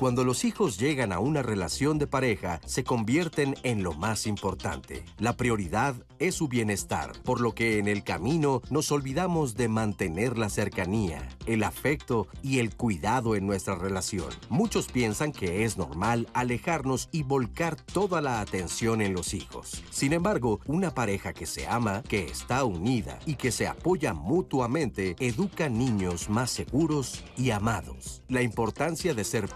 [0.00, 5.04] Cuando los hijos llegan a una relación de pareja, se convierten en lo más importante.
[5.18, 10.38] La prioridad es su bienestar, por lo que en el camino nos olvidamos de mantener
[10.38, 14.30] la cercanía, el afecto y el cuidado en nuestra relación.
[14.48, 19.82] Muchos piensan que es normal alejarnos y volcar toda la atención en los hijos.
[19.90, 25.14] Sin embargo, una pareja que se ama, que está unida y que se apoya mutuamente,
[25.18, 28.22] educa niños más seguros y amados.
[28.28, 29.46] La importancia de ser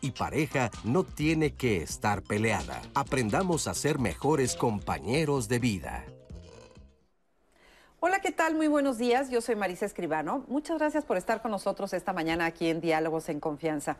[0.00, 2.82] y pareja no tiene que estar peleada.
[2.94, 6.04] Aprendamos a ser mejores compañeros de vida.
[8.00, 8.54] Hola, ¿qué tal?
[8.54, 9.28] Muy buenos días.
[9.28, 10.44] Yo soy Marisa Escribano.
[10.46, 13.96] Muchas gracias por estar con nosotros esta mañana aquí en Diálogos en Confianza.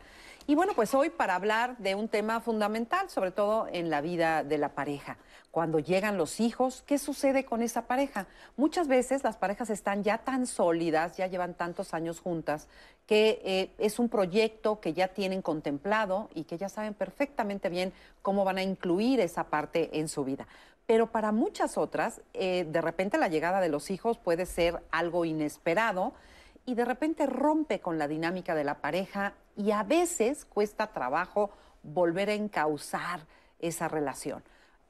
[0.47, 4.45] Y bueno, pues hoy para hablar de un tema fundamental, sobre todo en la vida
[4.45, 5.17] de la pareja.
[5.51, 8.27] Cuando llegan los hijos, ¿qué sucede con esa pareja?
[8.55, 12.69] Muchas veces las parejas están ya tan sólidas, ya llevan tantos años juntas,
[13.05, 17.91] que eh, es un proyecto que ya tienen contemplado y que ya saben perfectamente bien
[18.21, 20.47] cómo van a incluir esa parte en su vida.
[20.89, 25.23] Pero para muchas otras, eh, de repente la llegada de los hijos puede ser algo
[25.23, 26.13] inesperado
[26.65, 31.51] y de repente rompe con la dinámica de la pareja y a veces cuesta trabajo
[31.83, 33.27] volver a encauzar
[33.59, 34.43] esa relación.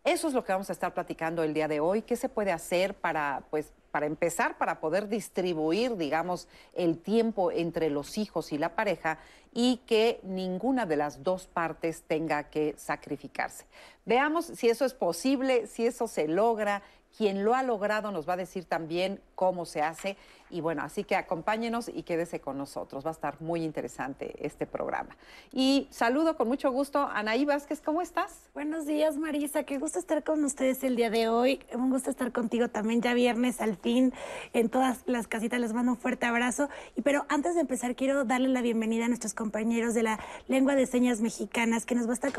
[0.05, 2.01] Eso es lo que vamos a estar platicando el día de hoy.
[2.01, 7.89] ¿Qué se puede hacer para, pues, para empezar, para poder distribuir, digamos, el tiempo entre
[7.89, 9.19] los hijos y la pareja
[9.53, 13.65] y que ninguna de las dos partes tenga que sacrificarse.
[14.05, 16.83] Veamos si eso es posible, si eso se logra.
[17.17, 20.15] Quien lo ha logrado nos va a decir también cómo se hace
[20.49, 23.05] y bueno, así que acompáñenos y quédese con nosotros.
[23.05, 25.15] Va a estar muy interesante este programa.
[25.51, 27.81] Y saludo con mucho gusto a Anaí Vázquez.
[27.81, 28.49] ¿Cómo estás?
[28.53, 29.63] Buenos días, Marisa.
[29.63, 31.61] Qué gusto estar con ustedes el día de hoy.
[31.73, 34.13] Un gusto estar contigo también ya viernes al fin.
[34.53, 36.69] En todas las casitas les mando un fuerte abrazo.
[36.95, 40.75] Y pero antes de empezar, quiero darle la bienvenida a nuestros compañeros de la lengua
[40.75, 42.33] de señas mexicanas que nos, va a estar,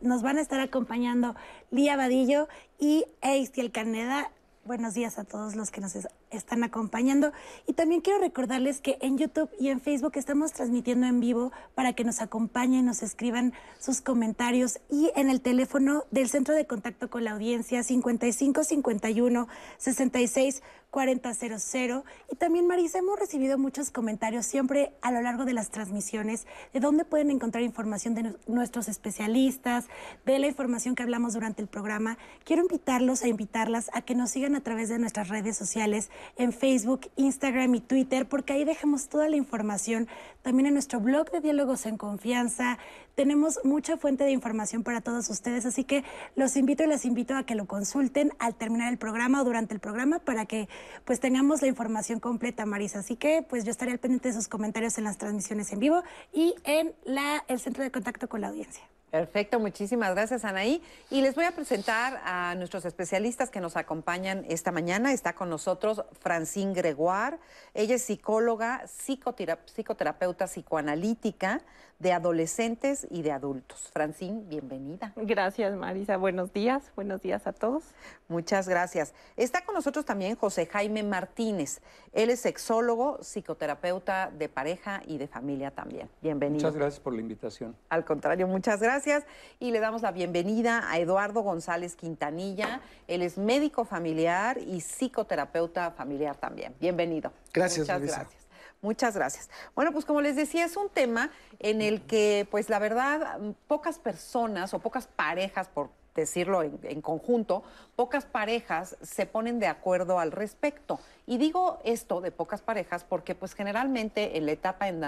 [0.00, 1.36] nos van a estar acompañando
[1.70, 4.30] Lía Vadillo y Eistiel Caneda
[4.64, 5.94] buenos días a todos los que nos
[6.36, 7.32] están acompañando.
[7.66, 11.92] Y también quiero recordarles que en YouTube y en Facebook estamos transmitiendo en vivo para
[11.92, 17.10] que nos acompañen, nos escriban sus comentarios y en el teléfono del Centro de Contacto
[17.10, 20.62] con la Audiencia 5551 66
[20.94, 22.04] 4000.
[22.30, 26.78] Y también, Marisa, hemos recibido muchos comentarios siempre a lo largo de las transmisiones de
[26.78, 29.86] dónde pueden encontrar información de nuestros especialistas,
[30.24, 32.16] de la información que hablamos durante el programa.
[32.44, 36.52] Quiero invitarlos a invitarlas a que nos sigan a través de nuestras redes sociales en
[36.52, 40.08] Facebook, Instagram y Twitter, porque ahí dejamos toda la información.
[40.42, 42.78] También en nuestro blog de Diálogos en Confianza,
[43.14, 46.04] tenemos mucha fuente de información para todos ustedes, así que
[46.36, 49.74] los invito y les invito a que lo consulten al terminar el programa o durante
[49.74, 50.68] el programa para que
[51.04, 53.00] pues tengamos la información completa, Marisa.
[53.00, 56.02] Así que pues yo estaré al pendiente de sus comentarios en las transmisiones en vivo
[56.32, 58.84] y en la, el centro de contacto con la audiencia.
[59.14, 60.82] Perfecto, muchísimas gracias Anaí.
[61.08, 65.12] Y les voy a presentar a nuestros especialistas que nos acompañan esta mañana.
[65.12, 67.38] Está con nosotros Francine Gregoire.
[67.74, 71.62] Ella es psicóloga, psicoterapeuta psicoanalítica
[71.98, 73.90] de adolescentes y de adultos.
[73.92, 75.12] Francine, bienvenida.
[75.16, 77.84] Gracias Marisa, buenos días, buenos días a todos.
[78.28, 79.14] Muchas gracias.
[79.36, 81.80] Está con nosotros también José Jaime Martínez.
[82.12, 86.08] Él es sexólogo, psicoterapeuta de pareja y de familia también.
[86.22, 86.64] Bienvenido.
[86.64, 87.76] Muchas gracias por la invitación.
[87.88, 89.24] Al contrario, muchas gracias.
[89.58, 92.80] Y le damos la bienvenida a Eduardo González Quintanilla.
[93.08, 96.74] Él es médico familiar y psicoterapeuta familiar también.
[96.80, 97.32] Bienvenido.
[97.52, 97.86] Gracias.
[97.86, 98.43] Muchas gracias.
[98.84, 99.48] Muchas gracias.
[99.74, 103.98] Bueno, pues como les decía, es un tema en el que, pues la verdad, pocas
[103.98, 107.62] personas o pocas parejas, por decirlo en, conjunto,
[107.96, 111.00] pocas parejas se ponen de acuerdo al respecto.
[111.26, 115.00] Y digo esto de pocas parejas porque pues generalmente en la etapa en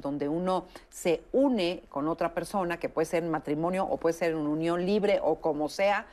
[0.00, 4.30] donde, uno se une con otra persona, que puede ser en matrimonio o puede ser
[4.30, 6.06] en unión libre o como sea,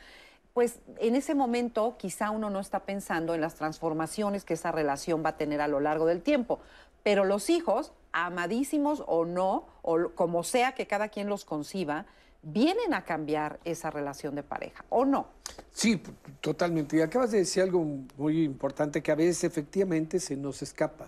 [0.53, 5.23] pues en ese momento quizá uno no está pensando en las transformaciones que esa relación
[5.23, 6.59] va a tener a lo largo del tiempo.
[7.03, 12.05] Pero los hijos, amadísimos o no, o como sea que cada quien los conciba,
[12.43, 15.27] vienen a cambiar esa relación de pareja, ¿o no?
[15.71, 16.01] Sí,
[16.41, 16.97] totalmente.
[16.97, 17.83] Y acabas de decir algo
[18.17, 21.07] muy importante que a veces efectivamente se nos escapa.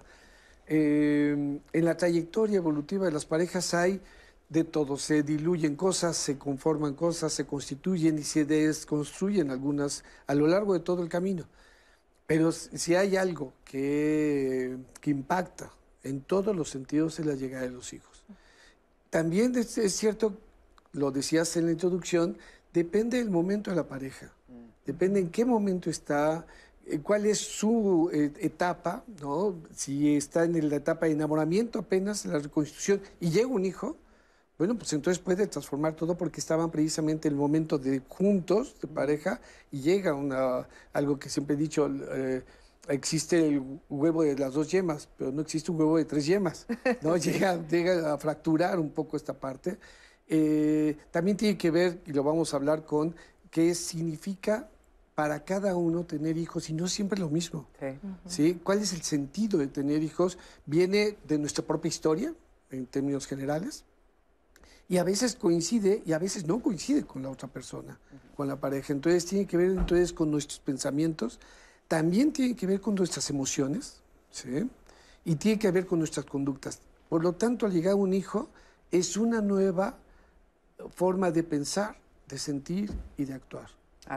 [0.67, 3.99] Eh, en la trayectoria evolutiva de las parejas hay
[4.49, 4.97] de todo.
[4.97, 10.73] Se diluyen cosas, se conforman cosas, se constituyen y se desconstruyen algunas a lo largo
[10.73, 11.45] de todo el camino.
[12.27, 15.71] Pero si hay algo que impacta
[16.03, 18.23] en todos los sentidos es la llegada de los hijos.
[19.09, 20.33] También es, cierto,
[20.91, 22.37] lo decías en la introducción,
[22.73, 24.31] depende del momento de la pareja.
[24.85, 26.45] Depende en qué momento está,
[26.85, 29.55] eh, cuál es su eh, etapa, ¿no?
[29.73, 33.95] Si está en la etapa de enamoramiento apenas, la reconstrucción, y llega un hijo,
[34.57, 38.87] bueno, pues entonces puede transformar todo porque estaban precisamente en el momento de juntos, de
[38.87, 39.39] pareja,
[39.71, 42.43] y llega una, algo que siempre he dicho, eh,
[42.87, 46.67] existe el huevo de las dos yemas, pero no existe un huevo de tres yemas,
[47.01, 47.17] ¿no?
[47.17, 49.77] llega, llega a fracturar un poco esta parte.
[51.11, 53.15] también tiene que ver, y lo vamos a hablar con,
[53.49, 54.67] qué significa
[55.15, 57.67] para cada uno tener hijos y no siempre lo mismo.
[58.27, 58.59] Sí.
[58.63, 60.37] ¿Cuál es el sentido de tener hijos?
[60.65, 62.33] Viene de nuestra propia historia,
[62.71, 63.85] en términos generales,
[64.89, 67.99] y a veces coincide y a veces no coincide con la otra persona,
[68.35, 68.91] con la pareja.
[68.91, 71.39] Entonces tiene que ver entonces con nuestros pensamientos,
[71.93, 74.01] también tiene que ver con nuestras emociones,
[74.31, 74.67] ¿sí?
[75.25, 76.79] Y tiene que ver con nuestras conductas.
[77.07, 78.49] Por lo tanto, al llegar un hijo,
[78.89, 79.95] es una nueva
[80.95, 81.95] forma de pensar,
[82.27, 83.69] de sentir y de actuar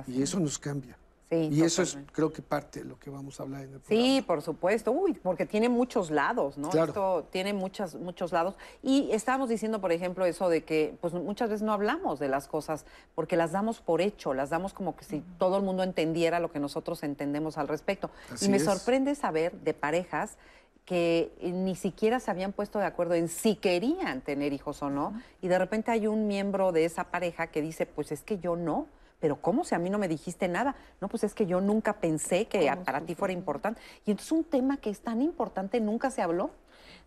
[0.06, 0.96] y eso nos cambia.
[1.30, 4.06] Y eso es, creo que parte de lo que vamos a hablar en el programa.
[4.06, 4.92] Sí, por supuesto.
[4.92, 6.70] Uy, porque tiene muchos lados, ¿no?
[6.70, 8.54] Esto tiene muchas, muchos lados.
[8.80, 12.46] Y estábamos diciendo, por ejemplo, eso de que pues muchas veces no hablamos de las
[12.46, 12.86] cosas
[13.16, 16.52] porque las damos por hecho, las damos como que si todo el mundo entendiera lo
[16.52, 18.10] que nosotros entendemos al respecto.
[18.40, 20.38] y me sorprende saber de parejas
[20.84, 25.20] que ni siquiera se habían puesto de acuerdo en si querían tener hijos o no,
[25.42, 28.54] y de repente hay un miembro de esa pareja que dice, pues es que yo
[28.54, 28.86] no,
[29.20, 30.76] pero ¿cómo si a mí no me dijiste nada?
[31.00, 33.80] No, pues es que yo nunca pensé que para ti fuera importante.
[34.04, 36.50] Y entonces un tema que es tan importante nunca se habló.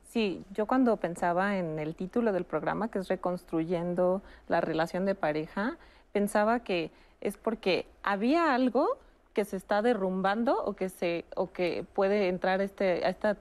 [0.09, 5.13] Sí, yo cuando pensaba en el título del programa, que es Reconstruyendo la relación de
[5.13, 5.77] pareja,
[6.11, 6.89] pensaba que
[7.21, 8.97] es porque había algo
[9.33, 13.38] que se está derrumbando o que se o que puede entrar este a esta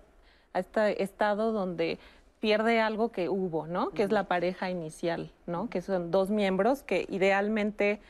[0.52, 1.98] a este estado donde
[2.40, 3.90] pierde algo que hubo, ¿no?
[3.90, 5.68] Que es la pareja inicial, ¿no?
[5.70, 8.00] Que son dos miembros que idealmente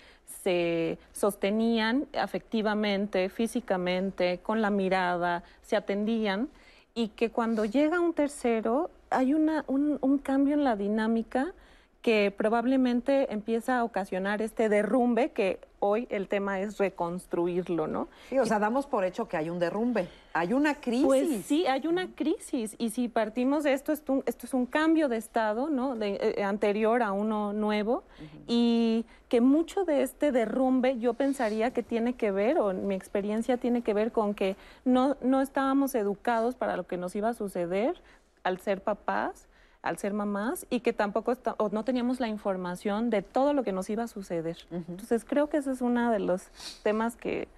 [0.43, 6.49] se sostenían afectivamente, físicamente, con la mirada, se atendían
[6.95, 11.55] y que cuando llega un tercero hay una, un, un cambio en la dinámica
[12.03, 18.09] que probablemente empieza a ocasionar este derrumbe que hoy el tema es reconstruirlo, ¿no?
[18.29, 21.05] Sí, o sea, damos por hecho que hay un derrumbe, hay una crisis.
[21.05, 25.17] Pues sí, hay una crisis y si partimos de esto, esto, es un cambio de
[25.17, 25.97] estado, ¿no?
[25.97, 28.05] De, eh, anterior a uno nuevo
[28.47, 33.57] y que mucho de este derrumbe yo pensaría que tiene que ver, o mi experiencia
[33.57, 37.35] tiene que ver con que no, no estábamos educados para lo que nos iba a
[37.35, 38.01] suceder
[38.45, 39.48] al ser papás
[39.83, 41.35] al ser mamás y que tampoco
[41.71, 44.59] no teníamos la información de todo lo que nos iba a suceder.
[44.71, 46.43] Entonces creo que ese es uno de los
[46.83, 47.49] temas que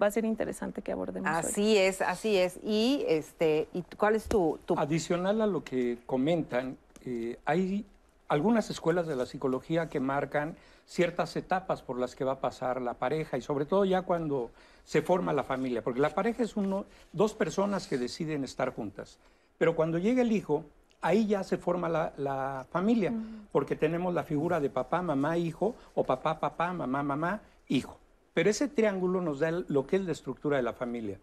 [0.00, 1.30] va a ser interesante que abordemos.
[1.30, 2.58] Así es, así es.
[2.64, 6.76] Y este, ¿y cuál es tu, adicional a lo que comentan?
[7.04, 7.86] Eh, hay
[8.28, 10.56] algunas escuelas de la psicología que marcan
[10.86, 14.50] ciertas etapas por las que va a pasar la pareja y sobre todo ya cuando
[14.84, 19.18] se forma la familia, porque la pareja es uno, dos personas que deciden estar juntas.
[19.58, 20.64] Pero cuando llega el hijo,
[21.02, 23.12] ahí ya se forma la, familia,
[23.50, 27.98] porque tenemos la figura de papá, mamá, hijo, o papá, papá, mamá, mamá, hijo.
[28.32, 31.18] Pero ese triángulo nos da lo que es la estructura de la familia.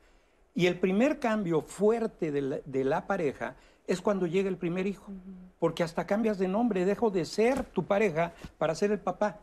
[0.53, 3.55] Y el primer cambio fuerte de la, pareja
[3.87, 5.11] es cuando llega el primer hijo,
[5.57, 9.39] porque hasta cambias de nombre, dejo de ser tu pareja para ser el papá.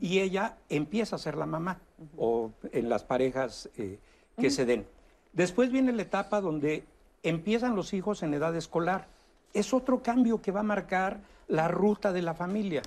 [0.00, 1.78] Y ella empieza a ser la mamá,
[2.16, 3.98] o en las parejas eh,
[4.38, 4.86] que se den.
[5.34, 6.84] Después viene la etapa donde
[7.22, 9.19] empiezan los hijos en edad escolar
[9.54, 12.82] es otro cambio que va a marcar la ruta de la familia.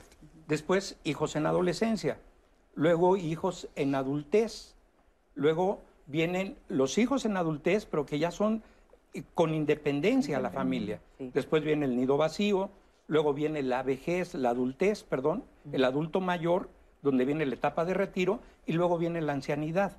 [0.48, 2.18] Después, hijos en adolescencia,
[2.76, 4.76] luego hijos en adultez,
[5.36, 8.64] luego vienen los hijos en adultez, pero que ya son
[9.14, 11.00] eh, con independencia a la familia.
[11.20, 12.70] Después viene el nido vacío,
[13.08, 16.70] luego viene la vejez, la adultez, perdón, el adulto mayor,
[17.02, 19.98] donde viene la etapa de retiro, y luego viene la ancianidad.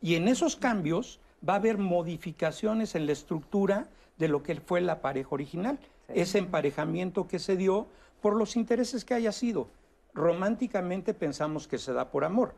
[0.00, 4.80] Y en esos cambios va a haber modificaciones en la estructura de lo que fue
[4.80, 7.88] la pareja original ese emparejamiento que se dio
[8.20, 9.68] por los intereses que haya sido.
[10.14, 12.54] Románticamente pensamos que se da por amor,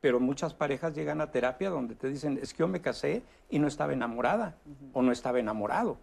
[0.00, 3.58] pero muchas parejas llegan a terapia donde te dicen, es que yo me casé y
[3.58, 4.56] no estaba enamorada
[4.92, 5.98] o no estaba enamorado.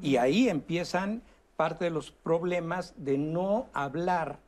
[0.00, 1.22] Y ahí empiezan
[1.56, 4.38] parte de los problemas de no hablar.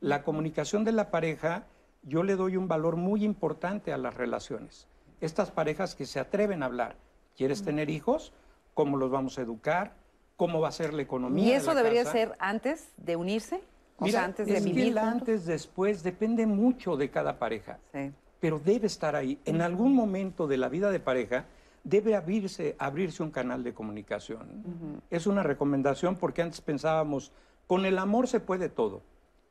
[0.00, 1.66] La comunicación de la pareja,
[2.02, 4.86] yo le doy un valor muy importante a las relaciones.
[5.20, 6.96] Estas parejas que se atreven a hablar,
[7.36, 8.32] ¿quieres tener hijos?
[8.74, 9.94] ¿Cómo los vamos a educar?
[10.36, 11.44] Cómo va a ser la economía.
[11.44, 13.62] ¿Y eso debería ser antes de unirse?
[13.98, 15.12] O sea, antes de es que vivir el juntos.
[15.12, 17.78] antes, después, depende mucho de cada pareja.
[17.92, 18.10] Sí.
[18.40, 19.38] Pero debe estar ahí.
[19.44, 21.44] En algún momento de la vida de pareja
[21.84, 25.02] debe abrirse, abrirse un canal de comunicación.
[25.10, 27.32] Es una recomendación porque antes pensábamos,
[27.66, 29.02] con el amor se puede todo.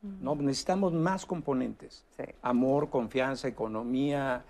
[0.02, 0.34] ¿no?
[0.34, 2.04] Necesitamos más componentes.
[2.16, 2.24] Sí.
[2.42, 4.44] Amor, confianza, economía,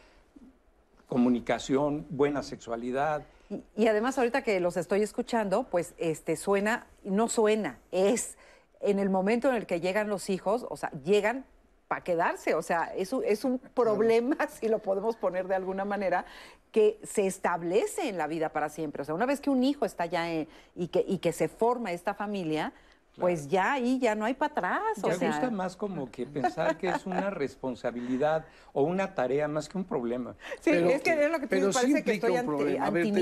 [1.12, 3.22] comunicación, buena sexualidad.
[3.50, 8.36] Y, y además ahorita que los estoy escuchando, pues este suena, no suena, es
[8.80, 11.44] en el momento en el que llegan los hijos, o sea, llegan
[11.88, 15.84] para quedarse, o sea, es un, es un problema, si lo podemos poner de alguna
[15.84, 16.24] manera,
[16.72, 19.02] que se establece en la vida para siempre.
[19.02, 21.48] O sea, una vez que un hijo está ya en- y, que, y que se
[21.48, 22.72] forma esta familia,
[23.18, 24.82] pues ya ahí ya no hay para atrás.
[25.02, 29.48] O Me sea, gusta más como que pensar que es una responsabilidad o una tarea
[29.48, 30.34] más que un problema.
[30.60, 32.46] Sí, es que es lo que tú pero me sí parece que estoy un anti,
[32.48, 32.86] problema.
[32.86, 33.12] A ver,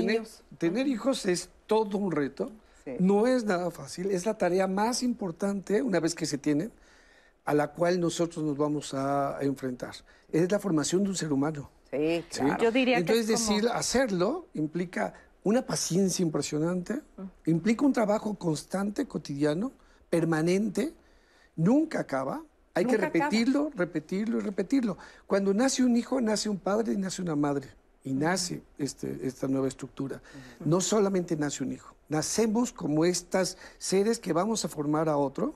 [0.57, 2.51] tener, hijos es todo un reto.
[2.85, 2.95] Sí.
[2.99, 4.09] No es nada fácil.
[4.11, 6.69] Es la tarea más importante, una vez que se tiene,
[7.45, 9.93] a la cual nosotros nos vamos a enfrentar.
[10.31, 11.69] Es la formación de un ser humano.
[11.91, 12.39] Sí, ¿sí?
[12.41, 12.63] claro.
[12.63, 17.01] Yo diría que Entonces, es como- decir, hacerlo implica una paciencia impresionante,
[17.45, 19.71] implica un trabajo constante, cotidiano,
[20.09, 20.93] permanente,
[21.55, 22.43] nunca acaba.
[22.73, 23.11] Hay que acaba.
[23.11, 24.97] repetirlo, repetirlo y repetirlo.
[25.27, 27.69] Cuando nace un hijo, nace un padre y nace una madre.
[28.03, 30.21] Y nace este, esta nueva estructura.
[30.65, 35.55] No solamente nace un hijo, nacemos como estos seres que vamos a formar a otro.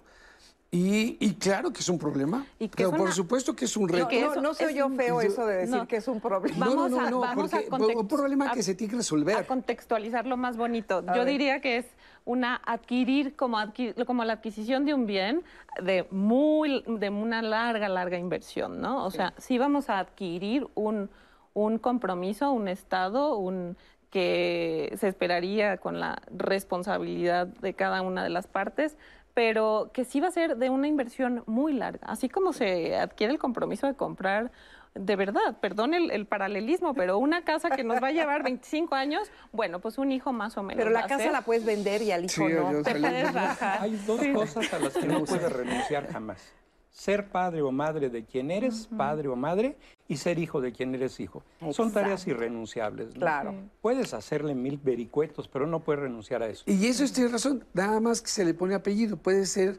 [0.76, 3.88] Y, y claro que es un problema, Y que pero por supuesto que es un
[3.88, 4.08] No, reto.
[4.10, 5.88] que no, eso no se oyó feo eso de decir no.
[5.88, 6.66] que es un problema.
[6.66, 8.96] No, Vamos no, no, a- no, a context- un problema que a- se tiene que
[8.98, 9.46] a resolver.
[9.48, 10.98] contextualizarlo más bonito.
[11.08, 11.28] A Yo ver.
[11.28, 11.86] diría que es
[12.26, 15.44] una adquirir como, adqui- como la adquisición de un bien
[15.82, 19.06] de muy de una larga larga inversión, ¿no?
[19.06, 21.10] O sea, sí vamos a adquirir un
[21.54, 23.78] un compromiso, un estado, un
[24.12, 28.98] que se esperaría con la responsabilidad de cada una de las partes,
[29.36, 33.32] pero que sí va a ser de una inversión muy larga, así como se adquiere
[33.34, 34.52] el compromiso de comprar
[34.96, 38.96] de verdad, perdón el, el paralelismo, pero una casa que nos va a llevar 25
[38.96, 40.78] años, bueno, pues un hijo más o menos.
[40.82, 41.32] Pero la a casa ser.
[41.34, 42.82] la puedes vender y al hijo Sí, no.
[42.82, 43.02] Te Salud.
[43.10, 43.82] puedes bajar.
[43.82, 44.32] Hay dos Sí.
[44.32, 46.54] cosas a las que no puedes renunciar jamás.
[46.96, 49.76] Ser padre o madre de quien eres padre o madre
[50.08, 51.44] y ser hijo de quien eres hijo.
[51.72, 53.08] Son tareas irrenunciables.
[53.16, 53.20] ¿no?
[53.20, 53.54] Claro.
[53.82, 56.64] Puedes hacerle mil vericuetos, pero no puedes renunciar a eso.
[56.66, 59.18] Y eso tiene razón, nada más que se le pone apellido.
[59.18, 59.78] Puede ser,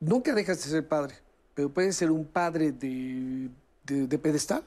[0.00, 1.16] nunca dejas de ser padre,
[1.52, 3.50] pero puede ser un padre de,
[3.84, 4.62] de- de pedestal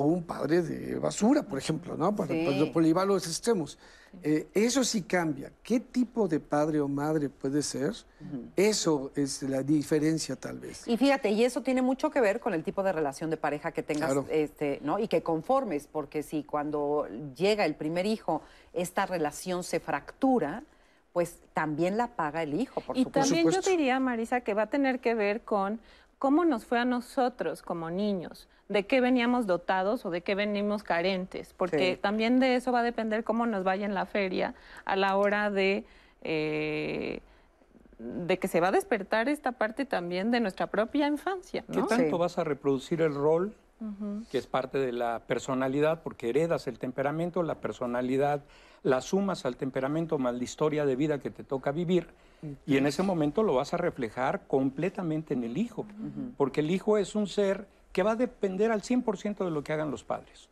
[0.00, 2.14] o un padre de basura, por ejemplo, ¿no?
[2.16, 2.44] Para, Sí.
[2.46, 3.78] para- por llevar los extremos.
[4.22, 5.52] Eh, eso sí cambia.
[5.62, 7.92] ¿Qué tipo de padre o madre puede ser?
[8.56, 10.88] Eso es la diferencia tal vez.
[10.88, 13.70] Y fíjate, y eso tiene mucho que ver con el tipo de relación de pareja
[13.72, 14.26] que tengas, Claro.
[14.30, 14.98] este, ¿no?
[14.98, 18.42] Y que conformes, porque si cuando llega el primer hijo,
[18.72, 20.64] esta relación se fractura,
[21.12, 23.28] pues también la paga el hijo, por y supuesto.
[23.34, 25.80] también yo diría, Marisa, que va a tener que ver con
[26.20, 30.84] cómo nos fue a nosotros como niños, de qué veníamos dotados o de qué venimos
[30.84, 32.00] carentes, porque Sí.
[32.00, 35.50] también de eso va a depender cómo nos vaya en la feria a la hora
[35.50, 35.84] de...
[36.22, 37.20] eh,
[37.98, 42.16] de que se va a despertar esta parte también de nuestra propia infancia, ¿Qué tanto
[42.16, 42.18] Sí.
[42.18, 43.54] vas a reproducir el rol,
[44.30, 48.42] que es parte de la personalidad, porque heredas el temperamento, la personalidad
[48.82, 52.08] la sumas al temperamento más la historia de vida que te toca vivir,
[52.66, 55.84] y en ese momento lo vas a reflejar completamente en el hijo,
[56.36, 59.72] porque el hijo es un ser que va a depender al 100% de lo que
[59.72, 60.48] hagan los padres.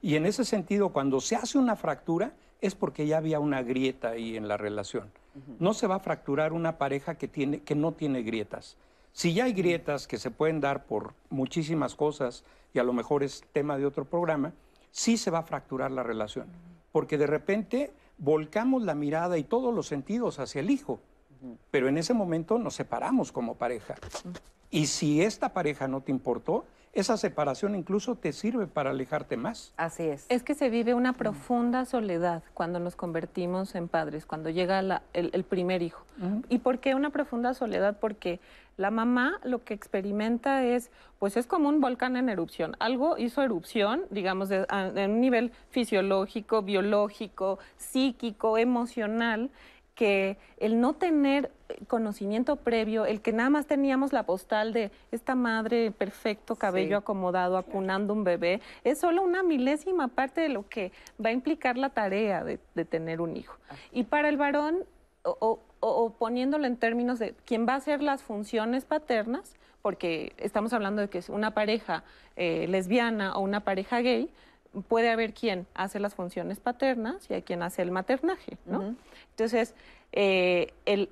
[0.00, 4.10] Y en ese sentido, cuando se hace una fractura, es porque ya había una grieta
[4.10, 5.10] ahí en la relación.
[5.58, 8.76] No se va a fracturar una pareja que, tiene, que no tiene grietas.
[9.12, 13.22] Si ya hay grietas que se pueden dar por muchísimas cosas, y a lo mejor
[13.22, 14.52] es tema de otro programa,
[14.90, 16.46] sí se va a fracturar la relación.
[16.92, 21.00] Porque de repente volcamos la mirada y todos los sentidos hacia el hijo.
[21.70, 23.94] Pero en ese momento nos separamos como pareja.
[24.70, 26.64] Y si esta pareja no te importó,
[26.98, 29.72] esa separación incluso te sirve para alejarte más.
[29.76, 30.26] Así es.
[30.28, 35.02] Es que se vive una profunda soledad cuando nos convertimos en padres, cuando llega la-
[35.12, 36.04] el, el primer hijo.
[36.48, 37.98] ¿Y por qué una profunda soledad?
[38.00, 38.40] Porque
[38.76, 40.90] la mamá lo que experimenta es,
[41.20, 42.74] pues es como un volcán en erupción.
[42.80, 49.50] Algo hizo erupción, digamos, en un nivel fisiológico, biológico, psíquico, emocional,
[49.98, 51.50] que el no tener
[51.88, 57.02] conocimiento previo, el que nada más teníamos la postal de esta madre perfecto, cabello Sí.
[57.02, 61.76] acomodado, acunando un bebé, es solo una milésima parte de lo que va a implicar
[61.76, 63.56] la tarea de, de tener un hijo.
[63.90, 64.84] Y para el varón,
[65.24, 70.32] o, o- o poniéndolo en términos de quién va a hacer las funciones paternas, porque
[70.38, 72.04] estamos hablando de que es una pareja
[72.36, 74.30] eh, lesbiana o una pareja gay,
[74.86, 78.94] puede haber quien hace las funciones paternas y hay quien hace el maternaje, ¿no?
[79.38, 79.76] Entonces,
[80.10, 81.08] eh, el,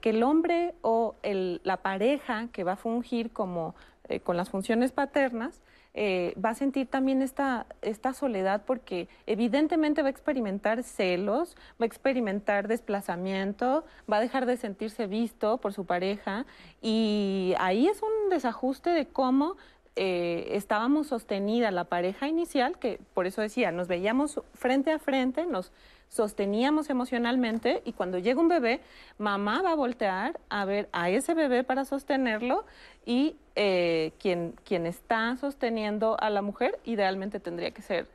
[0.00, 3.74] que el hombre o la pareja que va a fungir como
[4.08, 5.60] eh, con las funciones paternas
[5.92, 11.84] eh, va a sentir también esta, esta soledad porque evidentemente va a experimentar celos, va
[11.84, 16.46] a experimentar desplazamiento, va a dejar de sentirse visto por su pareja.
[16.80, 19.58] Y ahí es un desajuste de cómo
[19.96, 25.46] eh, estábamos sostenida la pareja inicial, que por eso decía, nos veíamos frente a frente,
[25.46, 25.72] nos
[26.08, 28.80] sosteníamos emocionalmente y cuando llega un bebé,
[29.18, 32.66] mamá va a voltear a ver a ese bebé para sostenerlo
[33.06, 38.06] y eh, quien, quien está sosteniendo a la mujer idealmente tendría que ser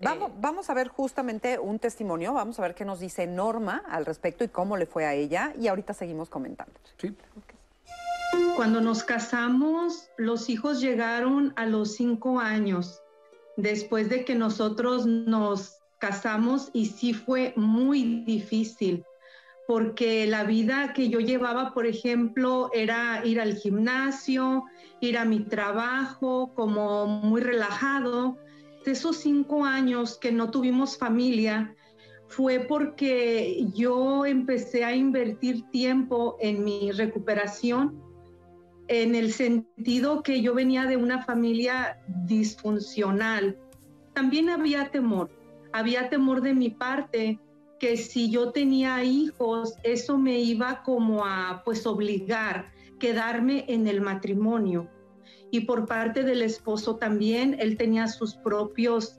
[0.00, 3.82] eh, Vamos, vamos, a ver justamente un testimonio, vamos a ver qué nos dice Norma
[3.88, 6.74] al respecto y cómo le fue a ella y ahorita seguimos comentando.
[6.96, 7.14] Sí.
[8.56, 13.00] Cuando nos casamos, los hijos llegaron a los cinco años,
[13.56, 19.04] después de que nosotros nos casamos y sí fue muy difícil
[19.68, 24.64] porque la vida que yo llevaba, por ejemplo, era ir al gimnasio,
[25.02, 28.38] ir a mi trabajo, como muy relajado.
[28.86, 31.76] esos cinco años que no tuvimos familia,
[32.28, 38.02] fue porque yo empecé a invertir tiempo en mi recuperación,
[38.88, 43.58] en el sentido que yo venía de una familia disfuncional.
[44.14, 45.30] También había temor,
[45.72, 47.38] había temor de mi parte
[47.78, 54.00] que si yo tenía hijos, eso me iba como a pues obligar quedarme en el
[54.00, 54.88] matrimonio.
[55.50, 59.16] Y por parte del esposo también, él tenía sus propios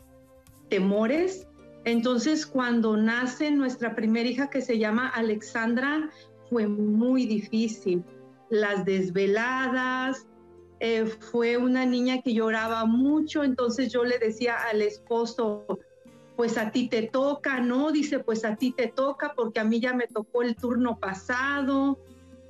[0.70, 1.48] temores.
[1.86, 6.10] Entonces, cuando nace nuestra primera hija que se llama Alexandra,
[6.50, 8.04] fue muy difícil.
[8.50, 10.28] Las desveladas,
[10.80, 15.66] eh, fue una niña que lloraba mucho, entonces yo le decía al esposo,
[16.38, 17.92] pues a ti te toca, ¿no?
[17.92, 22.00] Dice, pues a ti te toca porque a mí ya me tocó el turno pasado.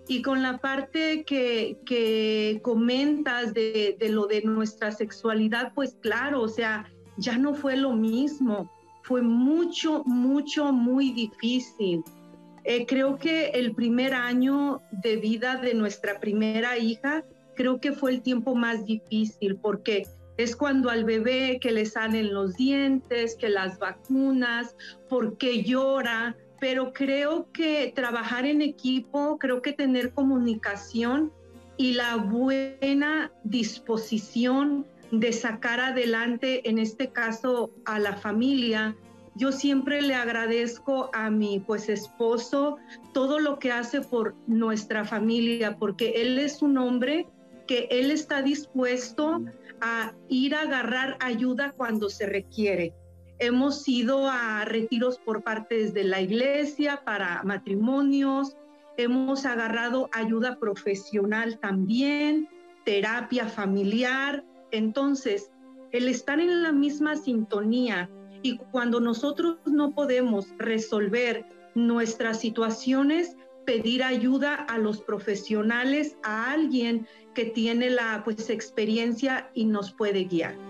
[0.07, 6.41] Y con la parte que, que comentas de, de lo de nuestra sexualidad, pues claro,
[6.41, 8.71] o sea, ya no fue lo mismo.
[9.01, 12.03] Fue mucho, mucho, muy difícil.
[12.69, 17.23] Eh, creo que el primer año de vida de nuestra primera hija,
[17.55, 20.05] creo que fue el tiempo más difícil porque
[20.37, 24.75] es cuando al bebé que le salen los dientes, que las vacunas,
[25.09, 31.31] porque llora, pero creo que trabajar en equipo, creo que tener comunicación
[31.75, 38.95] y la buena disposición de sacar adelante, en este caso, a la familia.
[39.39, 42.75] Yo siempre le agradezco a mi pues esposo
[43.13, 47.25] todo lo que hace por nuestra familia, porque él es un hombre
[47.65, 49.41] que él está dispuesto
[49.79, 52.93] a ir a agarrar ayuda cuando se requiere.
[53.37, 58.57] Hemos ido a retiros por partes de la iglesia para matrimonios,
[58.97, 62.49] hemos agarrado ayuda profesional también,
[62.83, 64.43] terapia familiar.
[64.71, 65.49] Entonces,
[65.93, 68.09] el estar en la misma sintonía
[68.41, 77.07] y cuando nosotros no podemos resolver nuestras situaciones, pedir ayuda a los profesionales, a alguien
[77.35, 80.68] que tiene la pues, experiencia y nos puede guiar.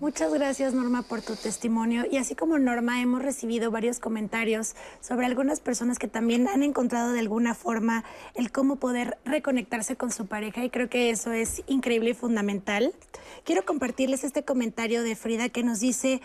[0.00, 5.26] Muchas gracias Norma por tu testimonio y así como Norma hemos recibido varios comentarios sobre
[5.26, 8.02] algunas personas que también han encontrado de alguna forma
[8.34, 12.94] el cómo poder reconectarse con su pareja y creo que eso es increíble y fundamental.
[13.44, 16.22] Quiero compartirles este comentario de Frida que nos dice,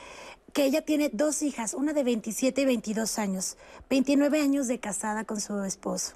[0.53, 3.57] que ella tiene dos hijas, una de 27 y 22 años,
[3.89, 6.13] 29 años de casada con su esposo.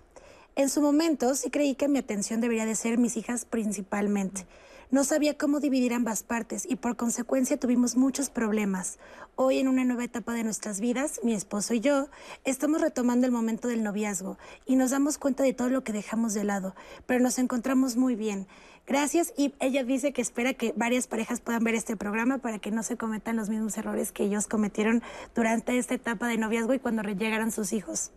[0.56, 4.46] En su momento sí creí que mi atención debería de ser mis hijas principalmente.
[4.92, 8.98] No sabía cómo dividir ambas partes y por consecuencia tuvimos muchos problemas.
[9.36, 12.08] Hoy en una nueva etapa de nuestras vidas, mi esposo y yo
[12.44, 16.34] estamos retomando el momento del noviazgo y nos damos cuenta de todo lo que dejamos
[16.34, 16.74] de lado,
[17.06, 18.48] pero nos encontramos muy bien.
[18.88, 22.72] Gracias y ella dice que espera que varias parejas puedan ver este programa para que
[22.72, 25.04] no se cometan los mismos errores que ellos cometieron
[25.36, 28.10] durante esta etapa de noviazgo y cuando llegaran sus hijos.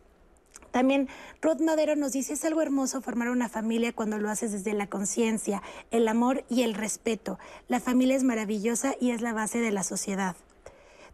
[0.73, 1.09] También
[1.41, 4.89] Rod Madero nos dice, es algo hermoso formar una familia cuando lo haces desde la
[4.89, 7.39] conciencia, el amor y el respeto.
[7.69, 10.35] La familia es maravillosa y es la base de la sociedad.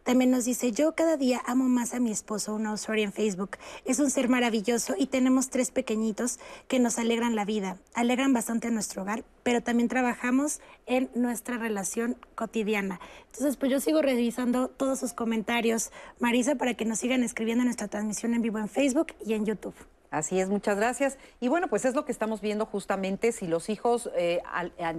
[0.05, 3.59] También nos dice, yo cada día amo más a mi esposo, una usuaria en Facebook.
[3.85, 8.69] Es un ser maravilloso y tenemos tres pequeñitos que nos alegran la vida, alegran bastante
[8.69, 13.01] a nuestro hogar, pero también trabajamos en nuestra relación cotidiana.
[13.27, 17.67] Entonces, pues yo sigo revisando todos sus comentarios, Marisa, para que nos sigan escribiendo en
[17.67, 19.75] nuestra transmisión en vivo en Facebook y en YouTube.
[20.11, 21.19] Así es, muchas gracias.
[21.39, 24.41] Y bueno, pues es lo que estamos viendo justamente, si los hijos eh,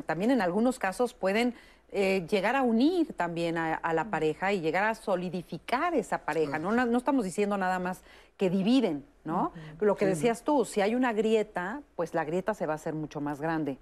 [0.05, 1.55] también en algunos casos pueden
[1.91, 6.59] eh, llegar a unir también a, la pareja y llegar a solidificar esa pareja.
[6.59, 8.01] No, no estamos diciendo nada más
[8.37, 9.51] que dividen, ¿no?
[9.79, 12.93] Lo que decías tú, si hay una grieta, pues la grieta se va a hacer
[12.93, 13.77] mucho más grande.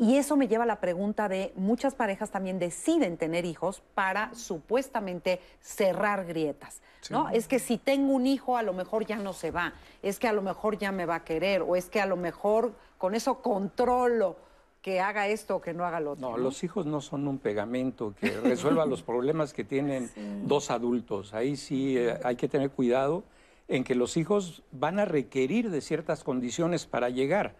[0.00, 4.34] Y eso me lleva a la pregunta de muchas parejas también deciden tener hijos para
[4.34, 7.28] supuestamente cerrar grietas, ¿no?
[7.28, 10.26] Es que si tengo un hijo a lo mejor ya no se va, es que
[10.26, 13.14] a lo mejor ya me va a querer o es que a lo mejor con
[13.14, 14.36] eso controlo
[14.82, 16.30] que haga esto o que no haga lo otro.
[16.30, 20.10] No, los hijos no son un pegamento que resuelva los problemas que tienen
[20.46, 21.34] dos adultos.
[21.34, 23.24] Ahí sí eh, hay que tener cuidado
[23.68, 27.54] en que los hijos van a requerir de ciertas condiciones para llegar.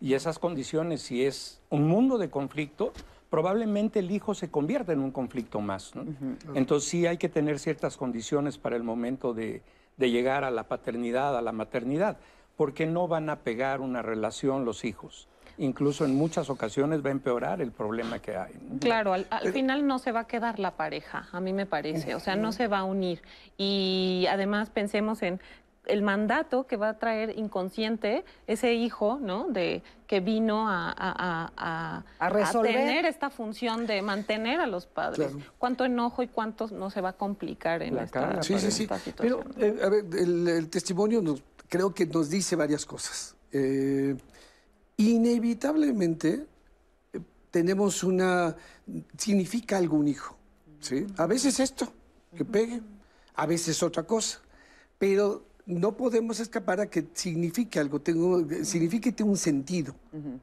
[0.00, 2.92] Y esas condiciones, si es un mundo de conflicto,
[3.30, 5.92] probablemente el hijo se convierta en un conflicto más.
[6.54, 9.62] Entonces sí hay que tener ciertas condiciones para el momento de,
[9.96, 12.18] de llegar a la paternidad, a la maternidad,
[12.56, 15.28] porque no van a pegar una relación los hijos
[15.60, 18.52] incluso en muchas ocasiones va a empeorar el problema que hay.
[18.80, 22.20] Claro, al, final no se va a quedar la pareja, a mí me parece, o
[22.20, 23.22] sea, no se va a unir.
[23.56, 25.40] Y además pensemos en
[25.86, 29.48] el mandato que va a traer inconsciente ese hijo, ¿no?
[29.48, 35.32] De que vino a, a, a, tener esta función de mantener a los padres.
[35.58, 38.88] Cuánto enojo y cuánto no se va a complicar en, esta, sí, sí, sí.
[39.16, 43.36] Pero, eh, a ver, el, testimonio nos, creo que nos dice varias cosas.
[43.52, 44.16] Eh,
[45.00, 46.46] inevitablemente
[47.12, 48.56] eh, tenemos una,
[49.16, 50.36] significa algún hijo,
[50.80, 51.06] ¿sí?
[51.16, 51.92] A veces esto,
[52.36, 52.80] que pegue,
[53.34, 54.40] a veces otra cosa,
[54.98, 59.94] pero no podemos escapar a que signifique algo, tengo, signifique un sentido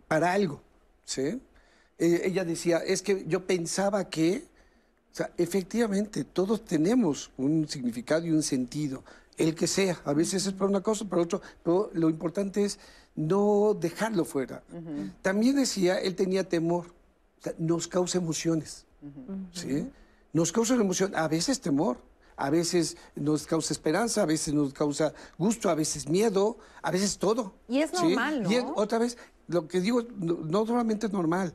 [0.08, 0.62] para algo,
[1.06, 1.40] ¿sí?
[2.00, 4.44] Eh, ella decía, es que yo pensaba que,
[5.12, 9.04] o sea, efectivamente, todos tenemos un significado y un sentido,
[9.38, 12.80] el que sea, a veces es para una cosa, para otra, pero lo importante es
[13.16, 14.64] no dejarlo fuera.
[15.22, 16.86] También decía, él tenía temor,
[17.58, 18.86] nos causa emociones,
[19.54, 19.90] ¿sí?
[20.34, 21.98] Nos causa una emoción, a veces temor,
[22.36, 27.18] a veces nos causa esperanza, a veces nos causa gusto, a veces miedo, a veces
[27.18, 27.54] todo.
[27.68, 28.52] Y es normal, ¿no?
[28.52, 31.54] Y otra vez, lo que digo, no, no solamente es normal,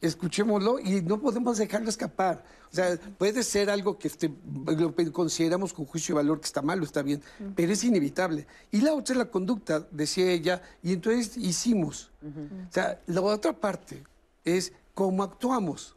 [0.00, 2.44] escuchémoslo y no podemos dejarlo escapar.
[2.70, 4.32] O sea, puede ser algo que este,
[4.66, 7.22] lo consideramos con juicio y valor que está mal o está bien,
[7.54, 8.46] pero es inevitable.
[8.70, 12.10] Y la otra es la conducta, decía ella, y entonces hicimos.
[12.22, 14.02] O sea, la otra parte
[14.44, 15.96] es cómo actuamos.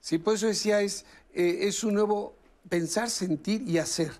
[0.00, 0.18] ¿sí?
[0.18, 2.34] Por eso decía, es, eh, es un nuevo
[2.68, 4.10] pensar, sentir y hacer.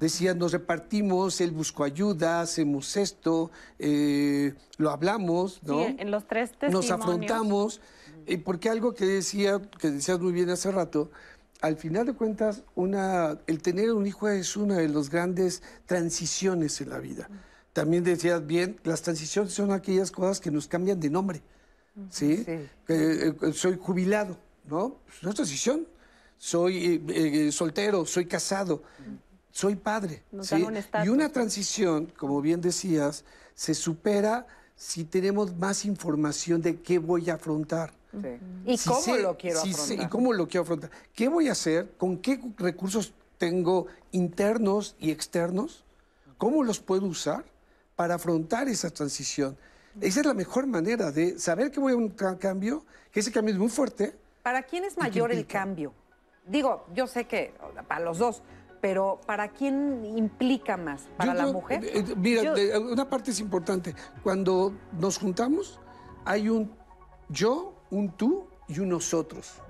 [0.00, 5.86] Decía, nos repartimos, él buscó ayuda, hacemos esto, eh, lo hablamos, ¿no?
[5.86, 6.90] Sí, en los tres testimonios.
[6.90, 7.80] Nos afrontamos.
[8.26, 11.10] Y porque algo que decía, que decías muy bien hace rato,
[11.60, 16.80] al final de cuentas, una, el tener un hijo es una de las grandes transiciones
[16.80, 17.28] en la vida.
[17.72, 21.42] También decías bien, las transiciones son aquellas cosas que nos cambian de nombre.
[22.10, 22.44] ¿sí?
[22.88, 25.00] Eh, soy jubilado, ¿no?
[25.08, 25.86] Es una transición.
[26.36, 28.82] Soy eh, eh, soltero, soy casado,
[29.50, 30.22] soy padre.
[30.42, 30.66] ¿sí?
[31.04, 37.30] y una transición, como bien decías, se supera si tenemos más información de qué voy
[37.30, 37.92] a afrontar.
[38.64, 40.06] ¿Y cómo lo quiero afrontar?
[40.06, 40.90] ¿Y cómo lo quiero afrontar?
[41.14, 41.92] ¿Qué voy a hacer?
[41.96, 45.84] ¿Con qué recursos tengo internos y externos?
[46.38, 47.44] ¿Cómo los puedo usar
[47.96, 49.56] para afrontar esa transición?
[50.00, 53.54] Esa es la mejor manera de saber que voy a un cambio, que ese cambio
[53.54, 54.16] es muy fuerte.
[54.42, 55.92] ¿Para quién es mayor el cambio?
[56.46, 57.54] Digo, yo sé que
[57.88, 58.42] para los dos,
[58.80, 61.08] pero ¿para quién implica más?
[61.16, 61.82] ¿Para la mujer?
[61.84, 63.94] Eh, mira, una parte es importante.
[64.22, 65.80] Cuando nos juntamos,
[66.24, 66.70] hay un
[67.28, 69.60] yo, un tú y un nosotros.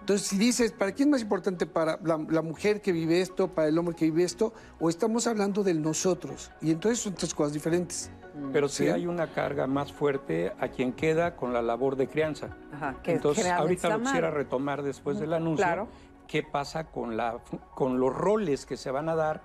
[0.00, 1.66] Entonces, si dices, ¿para quién es más importante?
[1.66, 4.52] ¿Para la, mujer que vive esto, para el hombre que vive esto?
[4.80, 6.50] ¿O estamos hablando del nosotros?
[6.62, 8.10] Y entonces son tres cosas diferentes.
[8.34, 8.50] Mm.
[8.52, 12.56] Pero sí, hay una carga más fuerte a quien queda con la labor de crianza.
[12.72, 15.64] Ajá, que entonces, ahorita lo quisiera retomar después del anuncio.
[15.64, 15.88] Claro
[16.28, 17.40] qué pasa con, la,
[17.74, 19.42] con los roles que se van a dar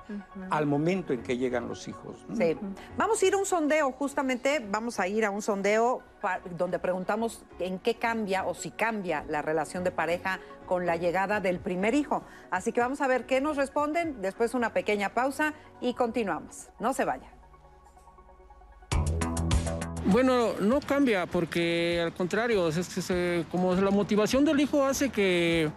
[0.52, 2.26] al momento en que llegan los hijos.
[2.38, 2.58] Sí.
[2.98, 6.04] Vamos a ir a un sondeo, justamente vamos a ir a un sondeo
[6.58, 11.40] donde preguntamos en qué cambia o si cambia la relación de pareja con la llegada
[11.40, 12.24] del primer hijo.
[12.52, 16.70] Así que vamos a ver qué nos responden, después una pequeña pausa y continuamos.
[16.80, 17.30] No se vaya.
[20.06, 23.14] Bueno, no cambia porque al contrario, es,
[23.50, 25.72] como la motivación del hijo hace que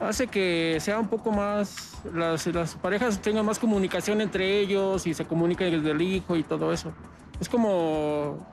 [0.00, 5.14] hace que sea un poco más, las, las parejas tengan más comunicación entre ellos y
[5.14, 6.92] se comuniquen desde el hijo y todo eso.
[7.40, 8.46] Es como,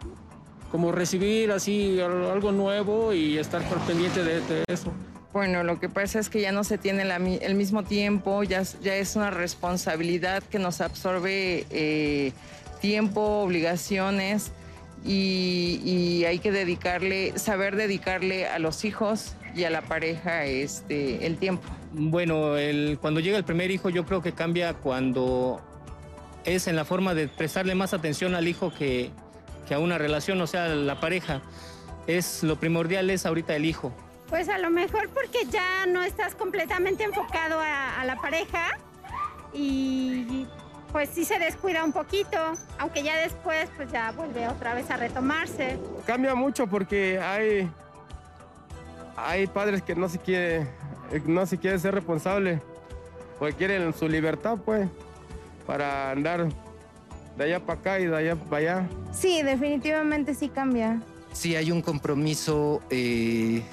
[0.72, 4.92] como recibir así algo nuevo y estar pendiente de, eso.
[5.34, 8.96] Bueno, lo que pasa es que ya no se tiene el mismo tiempo, ya, ya
[8.96, 12.34] es una responsabilidad que nos absorbe eh,
[12.82, 14.52] tiempo, obligaciones
[15.06, 21.26] y, y hay que dedicarle, saber dedicarle a los hijos y a la pareja este,
[21.26, 21.68] el tiempo.
[21.94, 25.62] Bueno, el, cuando llega el primer hijo yo creo que cambia cuando
[26.46, 29.12] es en la forma de prestarle más atención al hijo que,
[29.68, 31.42] que a una relación, o sea, la pareja.
[32.08, 33.92] Es lo primordial es ahorita el hijo.
[34.30, 38.78] Pues a lo mejor porque ya no estás completamente enfocado a, a la pareja
[39.54, 40.48] y
[40.92, 42.38] pues sí se descuida un poquito,
[42.78, 45.78] aunque ya después pues ya vuelve otra vez a retomarse.
[46.06, 47.70] Cambia mucho porque hay,
[49.16, 50.68] hay padres que no se quiere,
[51.26, 52.62] no se quiere ser responsable,
[53.40, 54.88] porque quieren su libertad pues,
[55.66, 56.48] para andar
[57.38, 58.90] de allá para acá y de allá para allá.
[59.12, 61.02] Sí, definitivamente sí cambia.
[61.32, 63.64] Sí, hay un compromiso eh,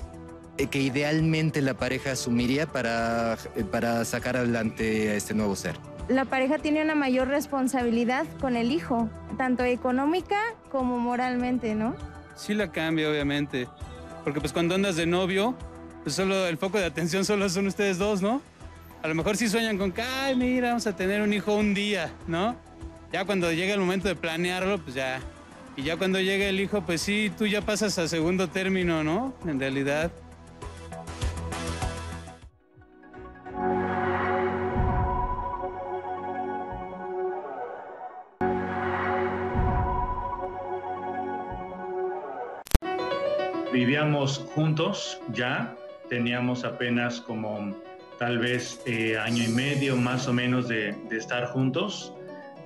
[0.70, 3.37] que idealmente la pareja asumiría para,
[3.70, 5.77] para sacar adelante a este nuevo ser
[6.09, 10.37] la pareja tiene una mayor responsabilidad con el hijo, tanto económica
[10.70, 11.94] como moralmente, ¿no?
[12.35, 13.68] Sí la cambia, obviamente.
[14.24, 15.57] Porque pues cuando andas de novio,
[16.02, 18.42] pues solo el foco de atención solo son ustedes dos, ¿no?
[19.02, 21.74] A lo mejor sí sueñan con que, ay, mira, vamos a tener un hijo un
[21.74, 22.57] día, ¿no?
[23.12, 25.20] Ya cuando llega el momento de planearlo, pues ya.
[25.76, 29.35] Y ya cuando llega el hijo, pues sí, tú ya pasas a segundo término, ¿no?
[29.46, 30.11] En realidad.
[43.79, 45.77] Vivíamos juntos ya,
[46.09, 47.77] teníamos apenas como
[48.19, 52.12] tal vez eh, año y medio más o menos de, estar juntos.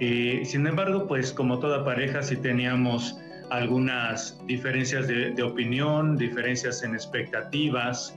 [0.01, 3.19] Eh, sin embargo, pues como toda pareja sí teníamos
[3.51, 8.17] algunas diferencias de, opinión, diferencias en expectativas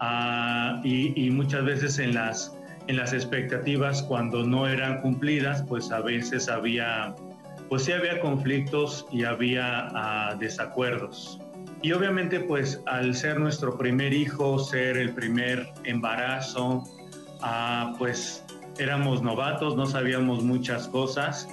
[0.00, 2.54] ah, y, muchas veces en las,
[2.88, 7.14] en las expectativas cuando no eran cumplidas, pues a veces había,
[7.70, 11.40] pues sí había conflictos y había ah, desacuerdos.
[11.84, 16.82] Y obviamente pues al ser nuestro primer hijo, ser el primer embarazo,
[17.42, 18.42] ah, pues
[18.78, 21.46] éramos novatos, no sabíamos muchas cosas.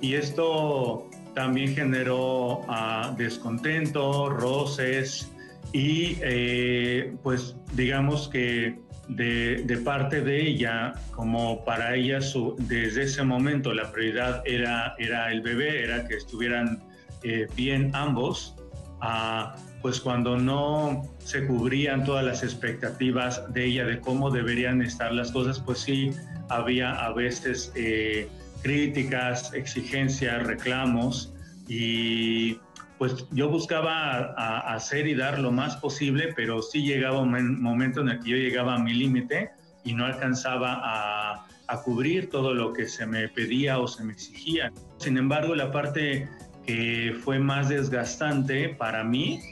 [0.00, 5.30] Y esto también generó ah, descontento, roces
[5.74, 13.22] y eh, pues digamos que de, parte de ella, como para ella su, desde ese
[13.22, 16.82] momento la prioridad era, era el bebé, era que estuvieran
[17.22, 18.56] eh, bien ambos,
[19.02, 25.12] uh, pues cuando no se cubrían todas las expectativas de ella de cómo deberían estar
[25.12, 26.10] las cosas, pues sí
[26.48, 28.26] había a veces eh,
[28.62, 31.34] críticas, exigencias, reclamos
[31.68, 32.58] y
[32.96, 34.32] pues yo buscaba
[34.72, 38.36] hacer y dar lo más posible, pero sí llegaba un momento en el que yo
[38.38, 39.50] llegaba a mi límite
[39.84, 44.14] y no alcanzaba a, a cubrir todo lo que se me pedía o se me
[44.14, 44.72] exigía.
[44.96, 46.26] Sin embargo, la parte
[46.64, 49.42] que fue más desgastante para mí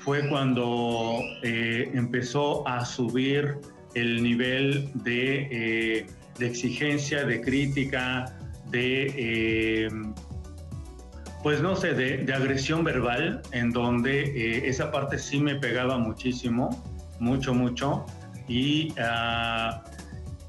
[0.00, 3.58] fue cuando eh, empezó a subir
[3.94, 6.06] el nivel de, eh,
[6.40, 8.34] exigencia, de crítica,
[8.70, 9.88] de, eh,
[11.42, 16.70] pues no sé, de, agresión verbal, en donde esa parte sí me pegaba muchísimo,
[17.18, 18.06] mucho, mucho,
[18.48, 19.84] y, ah,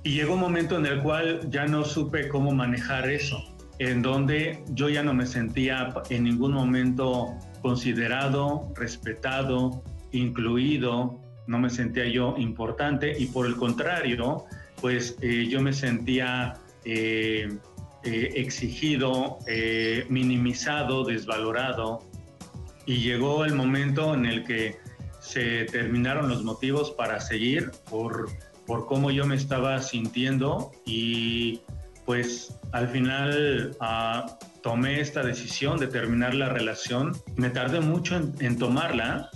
[0.03, 3.37] y llegó un momento en el cual ya no supe cómo manejar eso,
[3.79, 11.69] en donde yo ya no me sentía en ningún momento considerado, respetado, incluido, no me
[11.69, 14.45] sentía yo importante y por el contrario,
[14.80, 17.58] pues eh, yo me sentía eh,
[18.04, 19.39] eh, exigido,
[20.10, 22.00] minimizado, desvalorado.
[22.86, 24.78] Y llegó el momento en el que
[25.19, 28.30] se terminaron los motivos para seguir por,
[28.65, 31.62] por cómo yo me estaba sintiendo y
[32.06, 37.13] pues al final ah, tomé esta decisión de terminar la relación.
[37.36, 39.30] Me tardé mucho en, tomarla,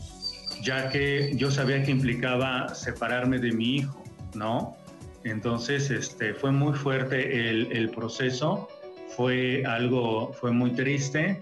[0.62, 4.78] ya que yo sabía que implicaba separarme de mi hijo, ¿no?
[5.24, 8.68] Entonces, este, fue muy fuerte el, proceso,
[9.16, 11.40] fue algo, fue muy triste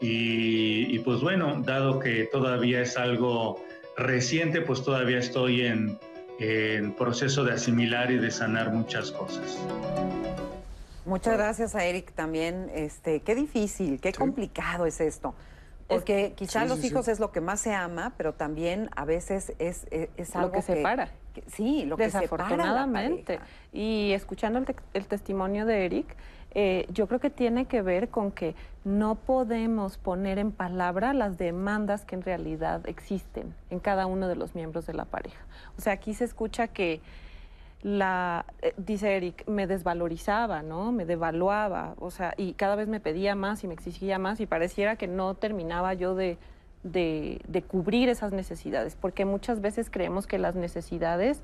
[0.00, 3.62] y, pues bueno, dado que todavía es algo
[3.96, 5.98] reciente, pues todavía estoy en,
[6.40, 9.58] en proceso de asimilar y de sanar muchas cosas.
[11.10, 12.70] Muchas gracias a Eric también.
[12.72, 15.34] Este, qué difícil, qué complicado es esto.
[15.88, 19.88] Porque quizás los hijos es lo que más se ama, pero también a veces es,
[19.90, 21.08] es, algo lo que, separa.
[21.48, 23.40] sí, lo que Desafortunadamente.
[23.72, 24.62] y escuchando
[24.94, 26.16] el, testimonio de Eric,
[26.52, 31.38] eh, yo creo que tiene que ver con que no podemos poner en palabra las
[31.38, 35.44] demandas que en realidad existen en cada uno de los miembros de la pareja.
[35.76, 37.00] O sea, aquí se escucha que
[37.82, 40.92] la, eh, dice Eric, me desvalorizaba, ¿no?
[40.92, 44.46] Me devaluaba, o sea, y cada vez me pedía más y me exigía más y
[44.46, 46.36] pareciera que no terminaba yo de,
[46.82, 51.40] de, cubrir esas necesidades, porque muchas veces creemos que las necesidades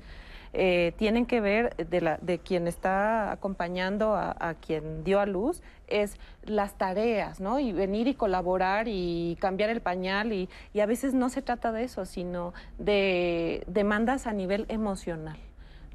[0.53, 5.25] eh, tienen que ver de, la, de quien está acompañando a, a, quien dio a
[5.25, 7.59] luz, es las tareas, ¿no?
[7.59, 11.71] Y venir y colaborar y cambiar el pañal y, y a veces no se trata
[11.71, 15.37] de eso, sino de demandas a nivel emocional.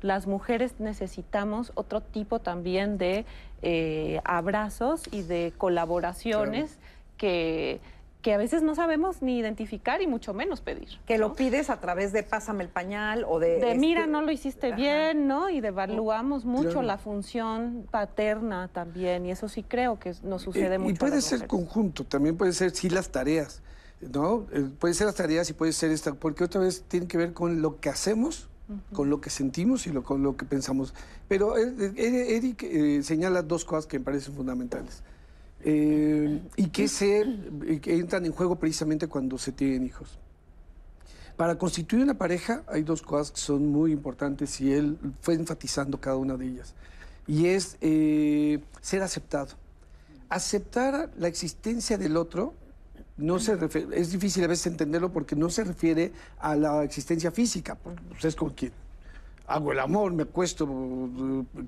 [0.03, 3.25] Las mujeres necesitamos otro tipo también de
[3.63, 6.93] eh, abrazos y de colaboraciones claro.
[7.17, 7.81] que
[8.23, 10.89] que a veces no sabemos ni identificar y mucho menos pedir.
[11.07, 11.29] Que ¿no?
[11.29, 13.49] lo pides a través de pásame el pañal o de...
[13.49, 13.75] De este...
[13.75, 14.77] mira, no lo hiciste Ajá.
[14.77, 15.51] bien, ¿no?
[15.51, 16.83] Y devaluamos mucho claro.
[16.83, 20.95] la función paterna también, y eso sí creo que nos sucede y, mucho.
[20.95, 21.49] Y puede ser mujeres.
[21.49, 23.61] conjunto, también puede ser sí las tareas,
[24.01, 24.47] ¿no?
[24.53, 27.33] Eh, puede ser las tareas y puede ser esta, porque otra vez tiene que ver
[27.33, 28.49] con lo que hacemos,
[28.93, 30.95] con lo que sentimos y lo, con lo que pensamos.
[31.29, 35.03] Pero eh, Eric eh, señala dos cosas que me parecen fundamentales.
[35.65, 37.25] Eh, y que se
[37.81, 40.19] que entran en juego precisamente cuando se tienen hijos.
[41.37, 46.01] Para constituir una pareja hay dos cosas que son muy importantes y él fue enfatizando
[46.01, 46.75] cada una de ellas.
[47.27, 49.55] Y es eh, ser aceptado.
[50.29, 52.55] Aceptar la existencia del otro
[53.23, 53.57] no se
[53.93, 57.77] es difícil a veces entenderlo porque no se refiere a la existencia física.
[57.77, 58.73] Pues es con quien
[59.47, 60.67] hago el amor, me acuesto,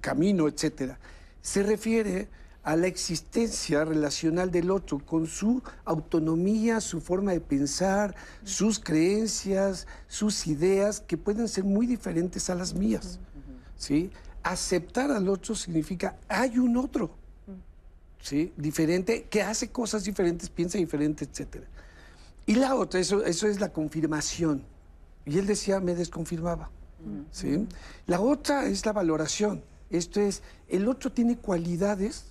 [0.00, 0.98] camino, etcétera.
[1.40, 2.28] Se refiere
[2.62, 9.86] a la existencia relacional del otro, con su autonomía, su forma de pensar, sus creencias,
[10.08, 13.18] sus ideas, que pueden ser muy diferentes a las mías.
[13.76, 14.10] ¿sí?
[14.42, 17.10] Aceptar al otro significa, hay un otro,
[18.24, 18.52] ¿sí?
[18.56, 21.62] diferente, que hace cosas diferentes, piensa diferente, etc.
[22.46, 24.64] Y la otra, eso, eso es la confirmación.
[25.26, 26.70] Y él decía, me desconfirmaba.
[27.30, 27.68] ¿sí?
[28.06, 29.62] La otra es la valoración.
[29.90, 32.24] Esto es, el otro tiene cualidades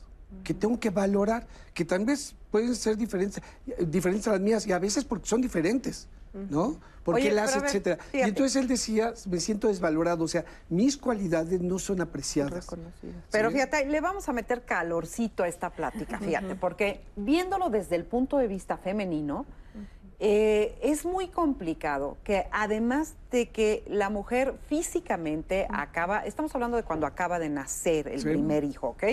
[0.44, 3.44] que tengo que valorar, que tal vez pueden ser diferentes,
[3.88, 6.80] diferentes a las mías, y a veces porque son diferentes, ¿no?
[7.04, 7.98] Porque Oye, las, ver, etcétera.
[8.14, 12.68] Y entonces él decía, me siento desvalorado, o sea, mis cualidades no son apreciadas.
[13.30, 16.60] Pero fíjate, le vamos a meter calorcito a esta plática, fíjate, uh -huh.
[16.60, 19.46] porque viéndolo desde el punto de vista femenino,
[20.20, 26.84] eh, es muy complicado que además de que la mujer físicamente acaba, estamos hablando de
[26.84, 28.30] cuando acaba de nacer el sí.
[28.30, 29.04] primer hijo, ¿ok?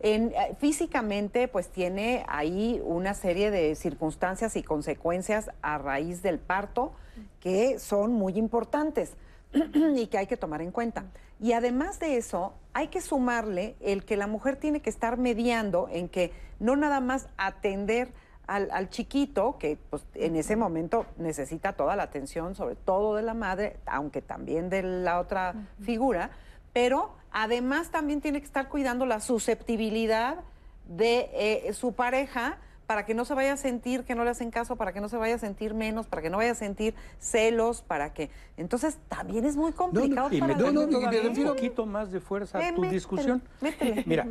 [0.00, 6.38] En, eh, físicamente, pues tiene ahí una serie de circunstancias y consecuencias a raíz del
[6.38, 6.92] parto
[7.40, 9.14] que son muy importantes
[9.74, 11.04] y que hay que tomar en cuenta.
[11.40, 15.88] Y además de eso, hay que sumarle el que la mujer tiene que estar mediando
[15.90, 18.12] en que no nada más atender
[18.46, 23.22] al, al, chiquito, que pues, en ese momento necesita toda la atención, sobre todo de
[23.22, 25.84] la madre, aunque también de la otra uh -huh.
[25.84, 26.30] figura,
[26.76, 30.40] pero además también tiene que estar cuidando la susceptibilidad
[30.86, 34.50] de eh, su pareja para que no se vaya a sentir que no le hacen
[34.50, 36.94] caso, para que no se vaya a sentir menos, para que no vaya a sentir
[37.18, 38.28] celos, para que...
[38.58, 40.28] Entonces también es muy complicado.
[40.28, 42.60] No, no, para y me, no, no, me refiero un poquito más de fuerza a
[42.60, 43.42] tu métele, discusión.
[43.62, 44.04] Métele.
[44.06, 44.28] Mira,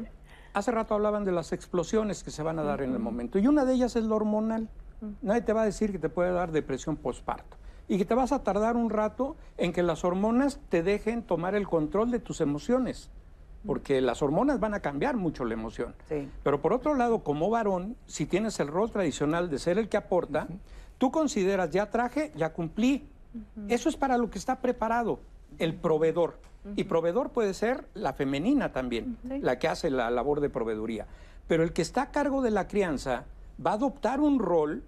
[0.54, 2.90] hace rato hablaban de las explosiones que se van a dar uh -huh.
[2.90, 4.70] en el momento, y una de ellas es la hormonal.
[5.02, 5.16] Uh -huh.
[5.24, 8.32] Nadie te va a decir que te puede dar depresión postparto y que te vas
[8.32, 12.42] a tardar un rato en que las hormonas te dejen tomar el control de tus
[12.42, 13.10] emociones,
[13.66, 15.94] porque las hormonas van a cambiar mucho la emoción.
[16.08, 16.30] Sí.
[16.44, 19.98] Pero por otro lado, como varón, si tienes el rol tradicional de ser el que
[19.98, 20.60] aporta, uh -huh.
[20.98, 23.08] tú consideras, ya traje, ya cumplí.
[23.34, 23.72] Uh -huh.
[23.74, 25.20] Eso es para lo que está preparado
[25.60, 26.40] el proveedor.
[26.64, 26.74] Uh -huh.
[26.78, 31.06] Y proveedor puede ser la femenina también, la que hace la labor de proveeduría.
[31.48, 33.26] Pero el que está a cargo de la crianza
[33.64, 34.84] va a adoptar un rol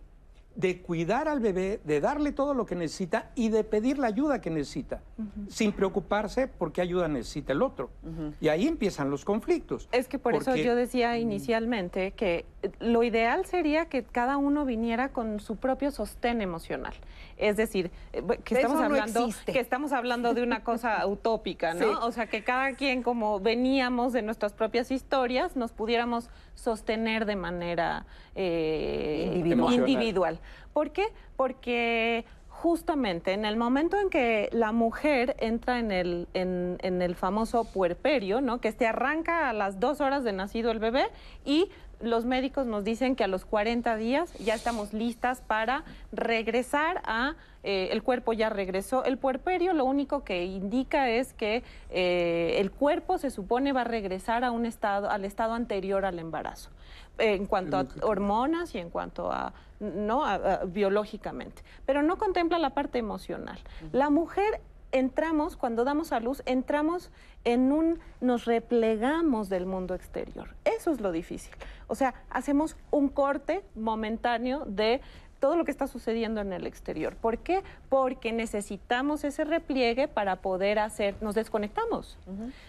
[0.57, 4.41] de cuidar al bebé, de darle todo lo que necesita y de pedir la ayuda
[4.41, 5.49] que necesita, uh -huh.
[5.49, 7.91] sin preocuparse por qué ayuda necesita el otro.
[8.03, 8.33] Uh -huh.
[8.41, 9.87] Y ahí empiezan los conflictos.
[9.91, 10.49] Es que por porque...
[10.49, 12.45] eso yo decía inicialmente que
[12.79, 16.95] lo ideal sería que cada uno viniera con su propio sostén emocional.
[17.37, 21.75] Es decir, eh, que estamos, eso hablando, no que estamos hablando de una cosa utópica,
[21.75, 21.79] ¿no?
[21.79, 21.85] Sí.
[22.01, 27.35] O sea, que cada quien, como veníamos de nuestras propias historias, nos pudiéramos sostener de
[27.35, 29.73] manera eh, individual.
[29.73, 30.39] individual.
[30.73, 31.07] ¿Por qué?
[31.35, 37.15] Porque justamente en el momento en que la mujer entra en el, en, en el
[37.15, 38.59] famoso puerperio, ¿no?
[38.59, 41.05] Que este arranca a las dos horas de nacido el bebé
[41.45, 47.01] y los médicos nos dicen que a los 40 días ya estamos listas para regresar
[47.05, 49.03] a, eh, el cuerpo ya regresó.
[49.03, 53.85] El puerperio lo único que indica es que eh, el cuerpo se supone va a
[53.85, 56.69] regresar a un estado, al estado anterior al embarazo,
[57.17, 61.63] eh, en cuanto a hormonas y en cuanto a, no, a, a, biológicamente.
[61.85, 63.59] Pero no contempla la parte emocional.
[63.91, 64.61] La mujer
[64.91, 67.11] entramos, cuando damos a luz, entramos
[67.43, 70.55] en un, nos replegamos del mundo exterior.
[70.65, 71.53] Eso es lo difícil.
[71.87, 75.01] O sea, hacemos un corte momentáneo de
[75.39, 77.15] todo lo que está sucediendo en el exterior.
[77.15, 77.63] ¿Por qué?
[77.89, 82.17] Porque necesitamos ese repliegue para poder hacer, nos desconectamos.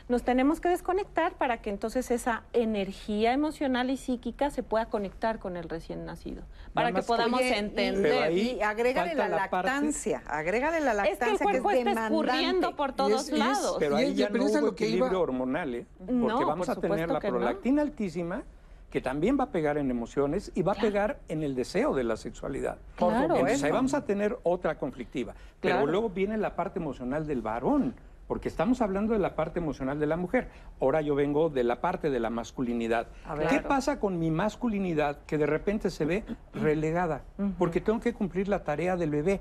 [0.08, 5.38] Nos tenemos que desconectar para que entonces esa energía emocional y psíquica se pueda conectar
[5.38, 6.42] con el recién nacido,
[6.74, 8.32] para que podamos Oye, y- entender.
[8.32, 11.70] Y, agrégale la, falta la parte- lactancia, agrégale la Es que el lactancia que, cuerpo
[11.70, 13.76] es está escurriendo por todos lados.
[13.78, 15.20] Pero ahí ya no hubo lo que equilibrio iba.
[15.20, 15.86] hormonal, ¿eh?
[15.98, 17.20] porque No, vamos por a tener la no.
[17.20, 18.42] prolactina altísima
[18.90, 22.04] que también va a pegar en emociones y va a pegar en el deseo de
[22.04, 22.78] la sexualidad.
[22.96, 23.34] Por Claro.
[23.36, 25.34] Entonces ahí vamos a tener otra conflictiva.
[25.60, 27.94] Pero luego viene la parte emocional del varón,
[28.26, 30.48] porque estamos hablando de la parte emocional de la mujer.
[30.80, 33.08] Ahora yo vengo de la parte de la masculinidad.
[33.38, 33.68] ¿Qué Claro.
[33.68, 36.24] pasa con mi masculinidad que de repente se ve
[36.54, 37.22] relegada?
[37.58, 39.40] Porque tengo que cumplir la tarea del bebé.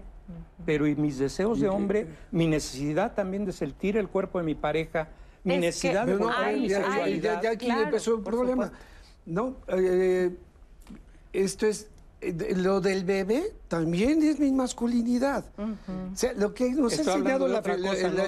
[0.65, 4.55] Pero y mis deseos de hombre, mi necesidad también de sentir el cuerpo de mi
[4.55, 5.07] pareja,
[5.45, 7.35] mi Es que necesidad de Pero no, ver, mi sexualidad.
[7.35, 8.65] ya- ya aquí claro, empezó el problema.
[8.65, 8.85] supuesto.
[9.28, 10.32] No, eh,
[11.34, 11.88] esto es
[12.21, 15.45] eh, lo del bebé también es mi masculinidad.
[15.59, 17.73] O sea, lo que nos Estoy ha enseñado la- la-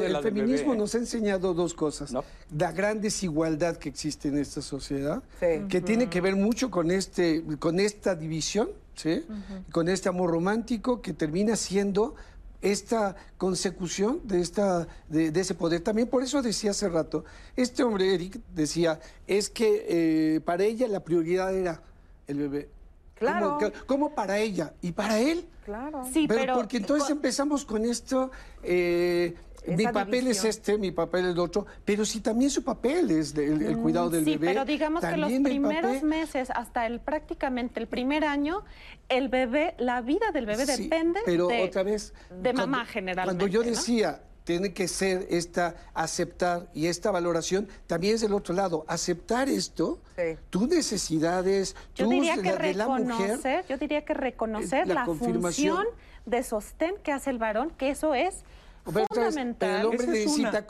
[0.06, 0.78] el, feminismo, bebé.
[0.78, 2.12] nos ha enseñado dos cosas.
[2.12, 2.24] No.
[2.56, 5.64] La gran desigualdad que existe en esta sociedad, Sí.
[5.70, 9.24] que tiene que ver mucho con, este, con esta división, ¿sí?
[9.72, 12.14] con este amor romántico que termina siendo
[12.62, 15.82] esta consecución de, esta, de, de ese poder.
[15.82, 20.88] También por eso decía hace rato, este hombre, Eric, decía, es que eh, para ella
[20.88, 21.82] la prioridad era
[22.28, 22.70] el bebé.
[23.16, 23.58] Claro.
[23.60, 24.74] ¿Cómo, cómo para ella?
[24.82, 25.46] ¿Y para él?
[25.66, 26.08] Claro.
[26.12, 28.32] Sí, pero, porque entonces empezamos con esto,
[28.64, 29.36] eh,
[29.68, 33.34] mi papel es este, mi papel es el otro, pero si también su papel es
[33.34, 34.48] de- el, el cuidado del sí, bebé.
[34.48, 38.64] pero digamos que los primeros papel- meses, hasta el prácticamente el primer año,
[39.10, 42.86] el bebé, la vida del bebé Sí, depende pero de, otra vez, de cuando- mamá
[42.86, 43.26] generalmente.
[43.26, 43.70] Cuando yo ¿no?
[43.70, 49.48] decía, tiene que ser esta aceptar y esta valoración, también es del otro lado, aceptar
[49.50, 50.38] esto, Sí.
[50.50, 54.88] tus necesidades, Yo tus, diría que la de la mujer, reconocer, yo diría que reconocer
[54.88, 55.76] la la, confirmación.
[55.76, 55.96] función
[56.26, 58.44] de sostén que hace el varón, que eso es
[58.92, 59.80] fundamental.
[59.80, 60.66] el hombre necesita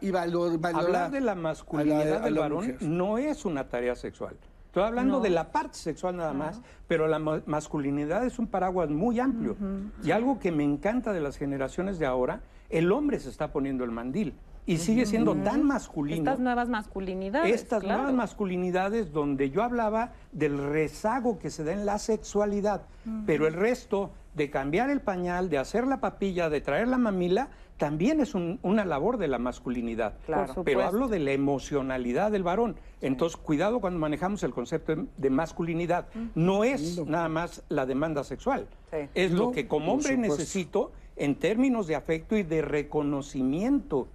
[0.00, 2.82] y valor, valorar Hablar de la a masculinidad la- a del varón mujer.
[2.82, 4.36] no es una tarea sexual.
[4.66, 5.20] Estoy hablando No.
[5.20, 9.56] de la parte sexual nada más, pero la ma- masculinidad es un paraguas muy amplio.
[10.04, 13.82] Y algo que me encanta de las generaciones de ahora, el hombre se está poniendo
[13.82, 14.32] el mandil
[14.66, 16.18] y sigue siendo tan masculino.
[16.18, 17.52] Estas nuevas masculinidades.
[17.52, 18.02] Estas claro.
[18.02, 22.82] nuevas masculinidades donde yo hablaba del rezago que se da en la sexualidad,
[23.26, 27.48] pero el resto de cambiar el pañal, de hacer la papilla, de traer la mamila,
[27.78, 30.14] también es un- una labor de la masculinidad.
[30.26, 30.62] Claro.
[30.64, 32.76] Pero hablo de la emocionalidad del varón.
[33.00, 36.06] Entonces, cuidado cuando manejamos el concepto de, masculinidad.
[36.34, 38.66] No es nada más la demanda sexual.
[38.90, 39.08] Sí.
[39.14, 44.08] Es No, lo que como hombre necesito en términos de afecto y de reconocimiento.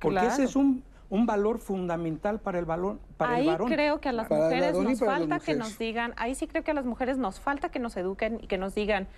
[0.00, 0.32] Porque Claro.
[0.32, 3.68] ese es un, un valor fundamental para el, para ahí el varón.
[3.68, 6.70] creo que a las Para mujeres nos falta que nos digan, ahí sí creo que
[6.70, 9.08] a las mujeres nos falta que nos eduquen y que nos digan,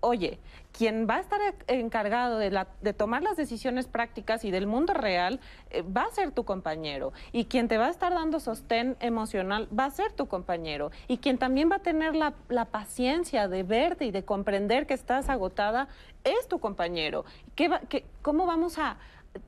[0.00, 0.38] oye,
[0.76, 5.40] quien va a estar e- encargado de, tomar las decisiones prácticas y del mundo real
[5.70, 7.12] eh, va a ser tu compañero.
[7.32, 10.90] Y quien te va a estar dando sostén emocional va a ser tu compañero.
[11.08, 12.34] Y quien también va a tener la,
[12.70, 15.88] paciencia de verte y de comprender que estás agotada
[16.24, 17.24] es tu compañero.
[17.54, 18.96] ¿Qué va- qué- ¿Cómo vamos a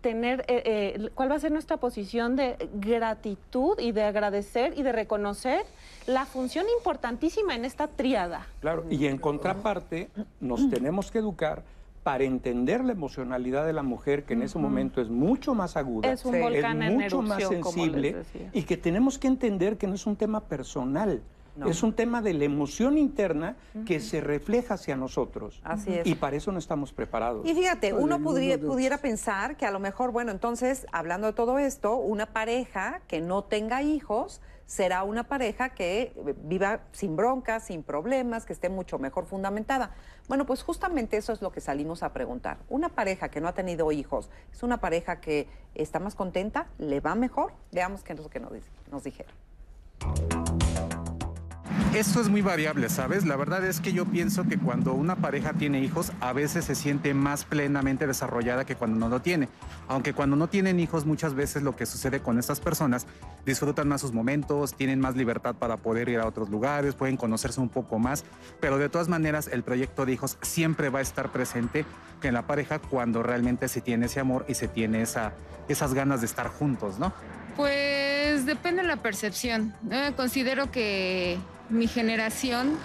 [0.01, 4.83] tener, eh, eh, cuál va a ser nuestra posición de gratitud y de agradecer y
[4.83, 5.64] de reconocer
[6.07, 8.47] la función importantísima en esta tríada?
[8.61, 10.11] Claro, y en contraparte,
[10.41, 11.64] nos tenemos que educar
[12.03, 16.11] para entender la emocionalidad de la mujer, que en ese momento es mucho más aguda,
[16.11, 19.87] Es un volcán en mucho más erupción, les sensible, y que tenemos que entender que
[19.87, 21.22] no es un tema personal,
[21.55, 21.69] No.
[21.69, 25.61] es un tema de la emoción interna que se refleja hacia nosotros.
[25.65, 26.07] Así es.
[26.07, 27.47] Y para eso no estamos preparados.
[27.47, 31.97] Y fíjate, uno pudiera pensar que a lo mejor, bueno, entonces, hablando de todo esto,
[31.97, 34.41] una pareja que no tenga hijos
[34.73, 39.91] será una pareja que eh, viva sin broncas, sin problemas, que esté mucho mejor fundamentada.
[40.29, 42.57] Bueno, pues justamente eso es lo que salimos a preguntar.
[42.71, 46.69] Una pareja que no ha tenido hijos, ¿es una pareja que está más contenta?
[46.79, 47.53] ¿Le va mejor?
[47.71, 49.35] Veamos qué es lo que nos dijeron.
[51.95, 53.26] Esto es muy variable, ¿sabes?
[53.26, 56.74] La verdad es que yo pienso que cuando una pareja tiene hijos, a veces se
[56.74, 59.51] siente más plenamente desarrollada que cuando no lo tiene.
[59.88, 63.07] Aunque cuando no tienen hijos, muchas veces lo que sucede con estas personas,
[63.45, 67.61] disfrutan más sus momentos, tienen más libertad para poder ir a otros lugares, pueden conocerse
[67.61, 68.24] un poco más,
[68.59, 71.84] pero de todas maneras el proyecto de hijos siempre va a estar presente
[72.22, 75.34] en la pareja cuando realmente se tiene ese amor y se tiene esa,
[75.68, 77.12] esas ganas de estar juntos, ¿no?
[77.55, 79.74] Pues depende de la percepción.
[80.16, 81.38] Considero que
[81.73, 82.77] mi generación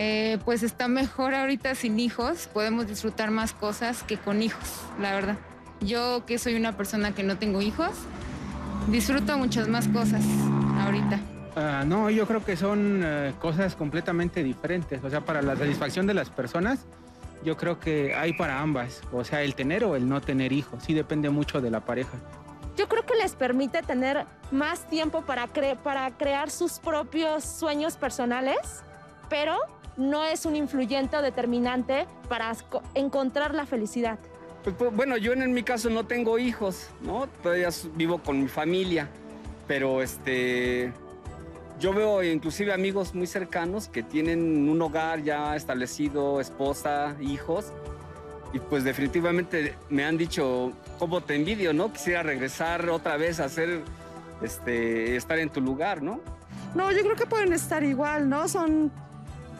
[0.00, 2.48] eh, pues está mejor ahorita sin hijos.
[2.52, 5.36] Podemos disfrutar más cosas que con hijos, la verdad.
[5.80, 7.90] Yo que soy una persona que no tengo hijos,
[8.88, 10.24] disfruto muchas más cosas
[10.84, 11.20] ahorita.
[11.56, 15.02] Ah, no, yo creo que son eh, cosas completamente diferentes.
[15.02, 16.86] O sea, para la satisfacción de las personas,
[17.44, 19.00] yo creo que hay para ambas.
[19.12, 20.84] O sea, el tener o el no tener hijos.
[20.84, 22.18] Sí depende mucho de la pareja.
[22.78, 25.48] Yo creo que les permite tener más tiempo para,
[25.82, 28.84] para crear sus propios sueños personales,
[29.28, 29.56] pero
[29.96, 32.52] no es un influyente o determinante para
[32.94, 34.16] encontrar la felicidad.
[34.62, 37.26] Pues, pues, bueno, yo en, mi caso no tengo hijos, ¿no?
[37.42, 39.08] Todavía vivo con mi familia,
[39.66, 40.92] pero este,
[41.80, 47.72] yo veo inclusive amigos muy cercanos que tienen un hogar ya establecido, esposa, hijos,
[48.52, 51.92] y pues definitivamente me han dicho, ¿cómo te envidio, no?
[51.92, 53.82] Quisiera regresar otra vez a hacer,
[54.42, 56.20] este, estar en tu lugar, ¿no?
[56.74, 58.48] No, yo creo que pueden estar igual, ¿no?
[58.48, 58.90] Son,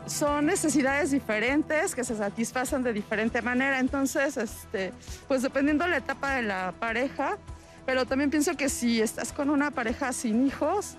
[0.06, 3.78] son necesidades diferentes que se satisfacen de diferente manera.
[3.78, 4.92] Entonces, este,
[5.26, 7.36] pues dependiendo de la etapa de la pareja,
[7.84, 10.96] pero también pienso que si estás con una pareja sin hijos,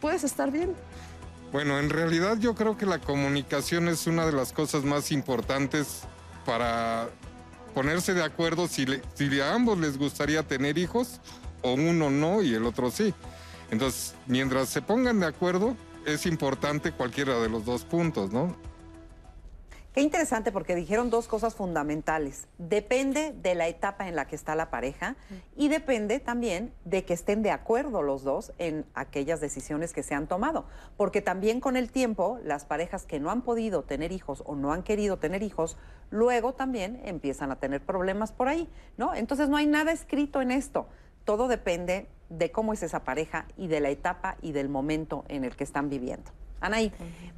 [0.00, 0.74] puedes estar bien.
[1.52, 6.02] Bueno, en realidad yo creo que la comunicación es una de las cosas más importantes
[6.44, 7.08] para
[7.74, 11.20] ponerse de acuerdo si, le- si a ambos les gustaría tener hijos
[11.62, 13.14] o uno no y el otro sí.
[13.70, 18.54] Entonces, mientras se pongan de acuerdo, es importante cualquiera de los dos puntos, ¿no?
[19.92, 22.48] Qué interesante porque dijeron dos cosas fundamentales.
[22.56, 25.16] Depende de la etapa en la que está la pareja
[25.54, 30.14] y depende también de que estén de acuerdo los dos en aquellas decisiones que se
[30.14, 30.64] han tomado.
[30.96, 34.72] Porque también con el tiempo, las parejas que no han podido tener hijos o no
[34.72, 35.76] han querido tener hijos,
[36.08, 39.14] luego también empiezan a tener problemas por ahí, ¿no?
[39.14, 40.86] Entonces no hay nada escrito en esto.
[41.26, 45.44] Todo depende de cómo es esa pareja y de la etapa y del momento en
[45.44, 46.30] el que están viviendo.
[46.62, 46.92] Anaí.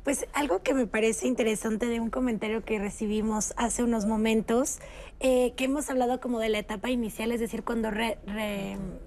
[0.04, 4.78] Pues algo que me parece interesante de un comentario que recibimos hace unos momentos,
[5.20, 7.90] eh, que hemos hablado como de la etapa inicial, es decir, cuando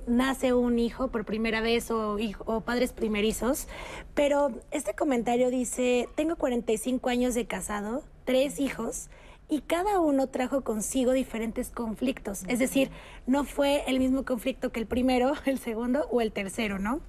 [0.07, 3.67] nace un hijo por primera vez o, hijo- o padres primerizos,
[4.15, 9.09] pero este comentario dice, tengo 45 años de casado, tres hijos,
[9.49, 12.43] y cada uno trajo consigo diferentes conflictos.
[12.49, 12.89] Es decir,
[13.27, 16.99] no fue el mismo conflicto que el primero, el segundo o el tercero, ¿no?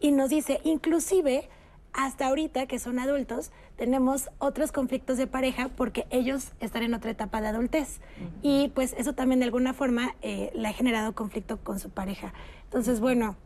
[0.00, 1.48] Y nos dice, inclusive,
[1.92, 7.10] hasta ahorita que son adultos, tenemos otros conflictos de pareja porque ellos están en otra
[7.10, 8.00] etapa de adultez.
[8.42, 12.32] Y pues eso también de alguna forma eh, le ha generado conflicto con su pareja.
[12.64, 13.36] Entonces, bueno,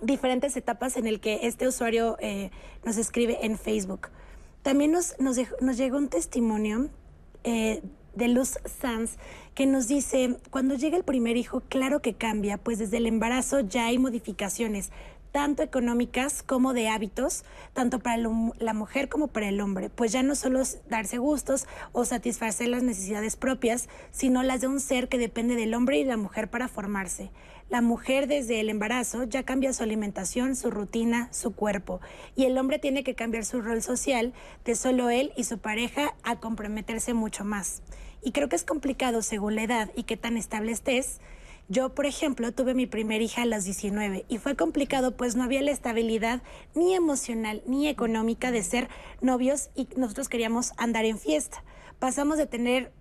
[0.00, 2.50] diferentes etapas en el que este usuario eh,
[2.84, 4.08] nos escribe en Facebook.
[4.62, 6.90] También nos, nos, dej- nos llegó un testimonio
[7.44, 7.82] eh,
[8.14, 9.16] de Luz Sanz
[9.54, 13.60] que nos dice, cuando llega el primer hijo, claro que cambia, pues desde el embarazo
[13.60, 14.90] ya hay modificaciones,
[15.36, 20.22] tanto económicas como de hábitos, tanto para la mujer como para el hombre, pues ya
[20.22, 25.10] no solo es darse gustos o satisfacer las necesidades propias, sino las de un ser
[25.10, 27.30] que depende del hombre y la mujer para formarse.
[27.68, 32.00] La mujer desde el embarazo ya cambia su alimentación, su rutina, su cuerpo.
[32.34, 34.32] Y el hombre tiene que cambiar su rol social
[34.64, 37.82] de solo él y su pareja a comprometerse mucho más.
[38.22, 41.20] Y creo que es complicado según la edad y qué tan estable estés.
[41.68, 45.42] Yo, por ejemplo, tuve mi primer hija a los 19 y fue complicado pues no
[45.42, 46.40] había la estabilidad
[46.76, 48.88] ni emocional ni económica de ser
[49.20, 51.64] novios y nosotros queríamos andar en fiesta.
[51.98, 52.92] Pasamos de tener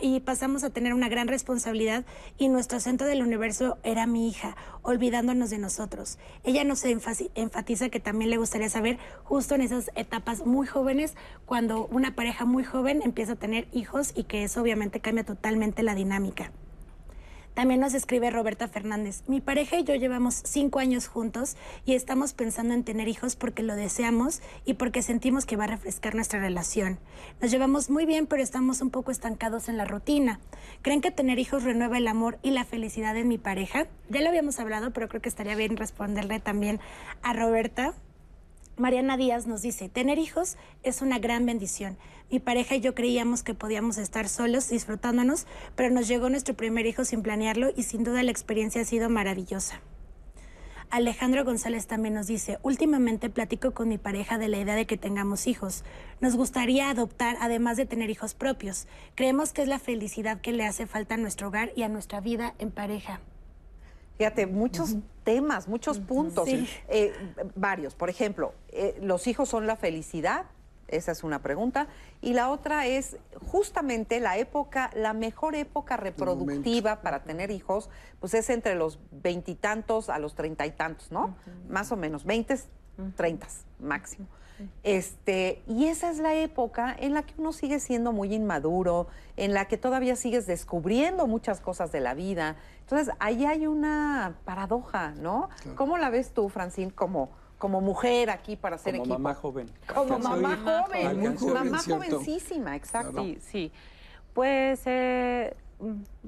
[0.00, 2.06] y pasamos a tener una gran responsabilidad
[2.38, 6.18] y nuestro centro del universo era mi hija, olvidándonos de nosotros.
[6.44, 11.14] Ella nos enfatiza que también le gustaría saber justo en esas etapas muy jóvenes,
[11.44, 15.82] cuando una pareja muy joven empieza a tener hijos y que eso obviamente cambia totalmente
[15.82, 16.52] la dinámica.
[17.54, 19.22] También nos escribe Roberta Fernández.
[19.26, 23.62] Mi pareja y yo llevamos cinco años juntos y estamos pensando en tener hijos porque
[23.62, 26.98] lo deseamos y porque sentimos que va a refrescar nuestra relación.
[27.42, 30.40] Nos llevamos muy bien, pero estamos un poco estancados en la rutina.
[30.80, 33.86] ¿Creen que tener hijos renueva el amor y la felicidad en mi pareja?
[34.08, 36.80] Ya lo habíamos hablado, pero creo que estaría bien responderle también
[37.22, 37.94] a Roberta.
[38.76, 41.98] Mariana Díaz nos dice, tener hijos es una gran bendición.
[42.30, 45.46] Mi pareja y yo creíamos que podíamos estar solos disfrutándonos,
[45.76, 49.10] pero nos llegó nuestro primer hijo sin planearlo y sin duda la experiencia ha sido
[49.10, 49.82] maravillosa.
[50.88, 54.96] Alejandro González también nos dice, últimamente platico con mi pareja de la idea de que
[54.96, 55.84] tengamos hijos.
[56.20, 58.86] Nos gustaría adoptar además de tener hijos propios.
[59.14, 62.20] Creemos que es la felicidad que le hace falta a nuestro hogar y a nuestra
[62.20, 63.20] vida en pareja.
[64.18, 66.68] Fíjate, muchos temas, muchos puntos, Sí.
[66.88, 67.12] eh,
[67.54, 67.94] varios.
[67.94, 70.46] Por ejemplo, eh, ¿los hijos son la felicidad?
[70.88, 71.86] Esa es una pregunta.
[72.20, 73.16] Y la otra es
[73.50, 77.88] justamente la época, la mejor época reproductiva para tener hijos,
[78.20, 81.34] pues es entre los veintitantos a los treinta y tantos, ¿no?
[81.68, 82.68] Más o menos, veintes,
[83.16, 84.26] treintas máximo.
[84.82, 89.06] Este, y esa es la época en la que uno sigue siendo muy inmaduro,
[89.36, 92.56] en la que todavía sigues descubriendo muchas cosas de la vida.
[92.80, 95.48] Entonces, ahí hay una paradoja, ¿no?
[95.76, 99.18] ¿Cómo la ves tú, Francine, como, como mujer aquí para hacer Como equipo.
[99.18, 99.70] mamá joven.
[99.92, 101.36] Como mamá joven.
[101.54, 103.22] Mamá jovencísima, exacto.
[103.22, 103.72] Sí, sí.
[104.34, 105.54] Pues eh,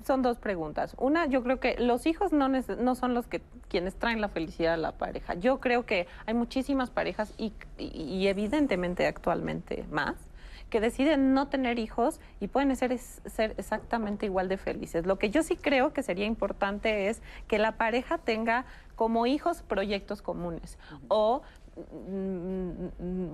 [0.05, 0.95] son dos preguntas.
[0.99, 4.75] Una, yo creo que los hijos no, no son los que quienes traen la felicidad
[4.75, 5.35] a la pareja.
[5.35, 7.53] Yo creo que hay muchísimas parejas y,
[8.27, 10.17] evidentemente actualmente más
[10.71, 15.07] que deciden no tener hijos y pueden ser, ser exactamente igual de felices.
[15.07, 18.65] Lo que yo sí creo que sería importante es que la pareja tenga
[18.97, 20.79] como hijos proyectos comunes
[21.09, 21.43] o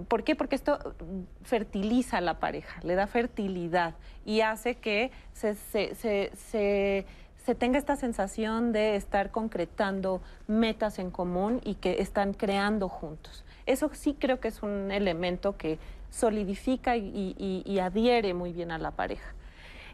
[0.09, 0.35] ¿Por qué?
[0.35, 7.07] Porque esto mm, fertiliza a la pareja, le da fertilidad y hace que se,
[7.59, 13.45] tenga esta sensación de estar concretando metas en común y que están creando juntos.
[13.67, 15.79] Eso sí creo que es un elemento que
[16.11, 19.35] solidifica y, adhiere muy bien a la pareja.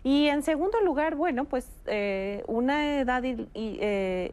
[0.04, 4.30] Y en segundo lugar, bueno, pues eh, una edad, eh,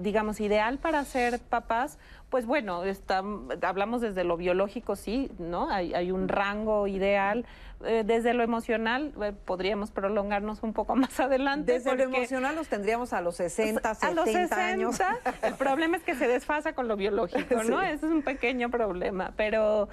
[0.00, 1.98] digamos, ideal para ser papás,
[2.32, 3.22] pues bueno, está-
[3.60, 5.68] hablamos desde lo biológico, sí, ¿no?
[5.70, 7.44] Hay, hay un rango ideal.
[7.84, 11.72] Eh, desde lo emocional, eh, podríamos prolongarnos un poco más adelante.
[11.72, 14.98] Desde lo emocional los tendríamos a los 60, a 70 los 60, años.
[15.42, 17.80] El problema es que se desfasa con lo biológico, ¿no?
[17.80, 17.86] Sí.
[17.86, 19.34] Ese es un pequeño problema.
[19.36, 19.90] Pero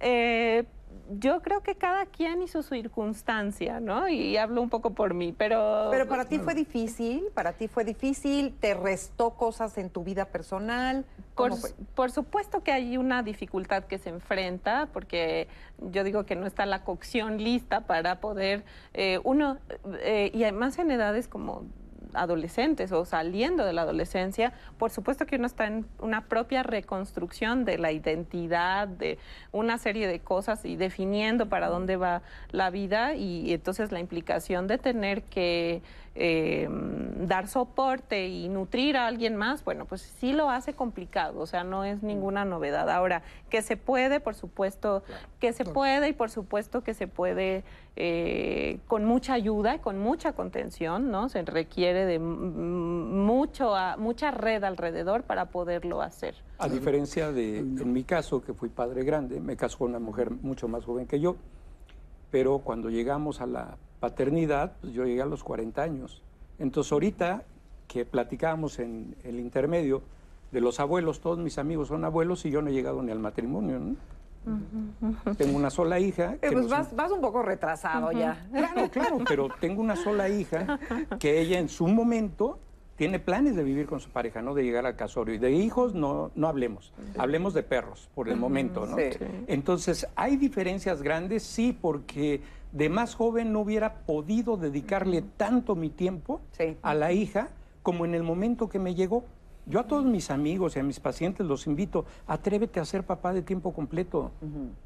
[0.00, 0.66] eh,
[1.10, 4.08] yo creo que cada quien y su circunstancia, ¿no?
[4.08, 5.88] Y hablo un poco por mí, pero...
[5.90, 10.26] Pero para ti fue difícil, para ti fue difícil, te restó cosas en tu vida
[10.26, 11.06] personal.
[11.94, 16.66] Por, supuesto que hay una dificultad que se enfrenta, porque yo digo que no está
[16.66, 18.64] la cocción lista para poder,
[18.94, 19.58] eh, uno,
[20.00, 21.64] eh, y además en edades como
[22.14, 27.64] adolescentes o saliendo de la adolescencia, por supuesto que uno está en una propia reconstrucción
[27.64, 29.18] de la identidad, de
[29.52, 34.66] una serie de cosas y definiendo para dónde va la vida y entonces la implicación
[34.66, 35.82] de tener que
[36.20, 36.68] eh,
[37.20, 41.62] dar soporte y nutrir a alguien más, bueno, pues sí lo hace complicado, o sea,
[41.62, 42.90] no es ninguna novedad.
[42.90, 45.04] Ahora, que se puede, por supuesto,
[45.38, 47.62] que se puede y por supuesto que se puede
[47.94, 51.28] eh, con mucha ayuda y con mucha contención, ¿no?
[51.28, 56.34] Se requiere de mucho, a- mucha red alrededor para poderlo hacer.
[56.58, 60.30] A diferencia de, en mi caso, que fui padre grande, me casó con una mujer
[60.30, 61.36] mucho más joven que yo,
[62.30, 66.22] pero cuando llegamos a la paternidad, pues yo llegué a los 40 años.
[66.58, 67.44] Entonces ahorita
[67.86, 70.02] que platicábamos en el intermedio
[70.52, 73.18] de los abuelos, todos mis amigos son abuelos y yo no he llegado ni al
[73.18, 73.96] matrimonio, ¿no?
[75.36, 76.34] Tengo una sola hija.
[76.34, 78.46] Eh, que pues nos- vas, vas un poco retrasado ya.
[78.52, 80.78] Claro, claro, pero tengo una sola hija
[81.18, 82.58] que ella en su momento
[82.96, 85.34] tiene planes de vivir con su pareja, no de llegar al casorio.
[85.34, 88.96] Y de hijos no, no hablemos, hablemos de perros por el momento, ¿no?
[88.96, 89.10] sí.
[89.48, 91.42] Entonces, ¿hay diferencias grandes?
[91.42, 92.40] Sí, porque
[92.72, 96.40] de más joven no hubiera podido dedicarle tanto mi tiempo
[96.82, 97.48] a la hija
[97.82, 99.24] como en el momento que me llegó.
[99.66, 103.34] Yo a todos mis amigos y a mis pacientes los invito, atrévete a ser papá
[103.34, 104.30] de tiempo completo,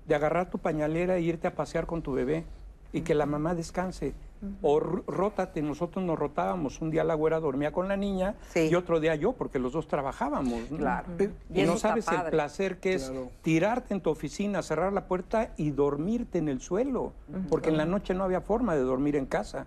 [0.06, 2.44] de agarrar tu pañalera e irte a pasear con tu bebé
[2.92, 4.14] y que la mamá descanse.
[4.60, 6.80] O rótate, nosotros nos rotábamos.
[6.80, 9.86] Un día la güera dormía con la niña y otro día yo, porque los dos
[9.86, 10.68] trabajábamos.
[10.68, 10.78] ¿no?
[10.78, 11.06] Claro.
[11.54, 13.30] Y no sabes el placer que es Claro.
[13.42, 17.12] tirarte en tu oficina, cerrar la puerta y dormirte en el suelo,
[17.48, 19.66] porque en la noche no había forma de dormir en casa.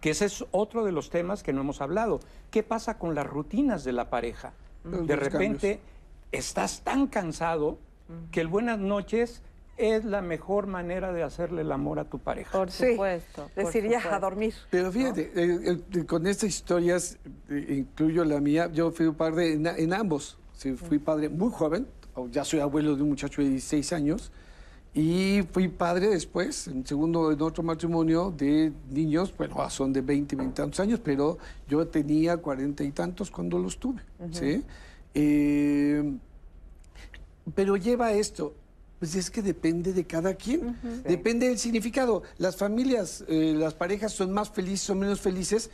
[0.00, 2.18] Que ese es otro de los temas que no hemos hablado.
[2.50, 4.52] ¿Qué pasa con las rutinas de la pareja?
[4.82, 5.80] De repente
[6.32, 7.78] estás tan cansado
[8.32, 9.42] que el buenas noches
[9.78, 12.58] es la mejor manera de hacerle el amor a tu pareja.
[12.58, 13.50] Por supuesto.
[13.54, 14.54] por Decir ya a dormir.
[14.70, 17.18] Pero fíjate, eh, eh, con estas historias,
[17.48, 20.38] eh, incluyo la mía, yo fui padre en, en ambos.
[20.52, 24.32] Sí, fui padre muy joven, o ya soy abuelo de un muchacho de 16 años,
[24.94, 30.00] y fui padre después, en segundo, en otro matrimonio, de niños, bueno, ah, son de
[30.00, 34.02] 20, 20 tantos años, pero yo tenía 40 y tantos cuando los tuve,
[34.32, 34.64] ¿sí?
[35.14, 36.18] Eh,
[37.54, 38.54] pero lleva esto,
[38.98, 42.22] pues es que depende de cada quien, depende del significado.
[42.38, 45.70] Las familias, eh, las parejas son más felices o menos felices.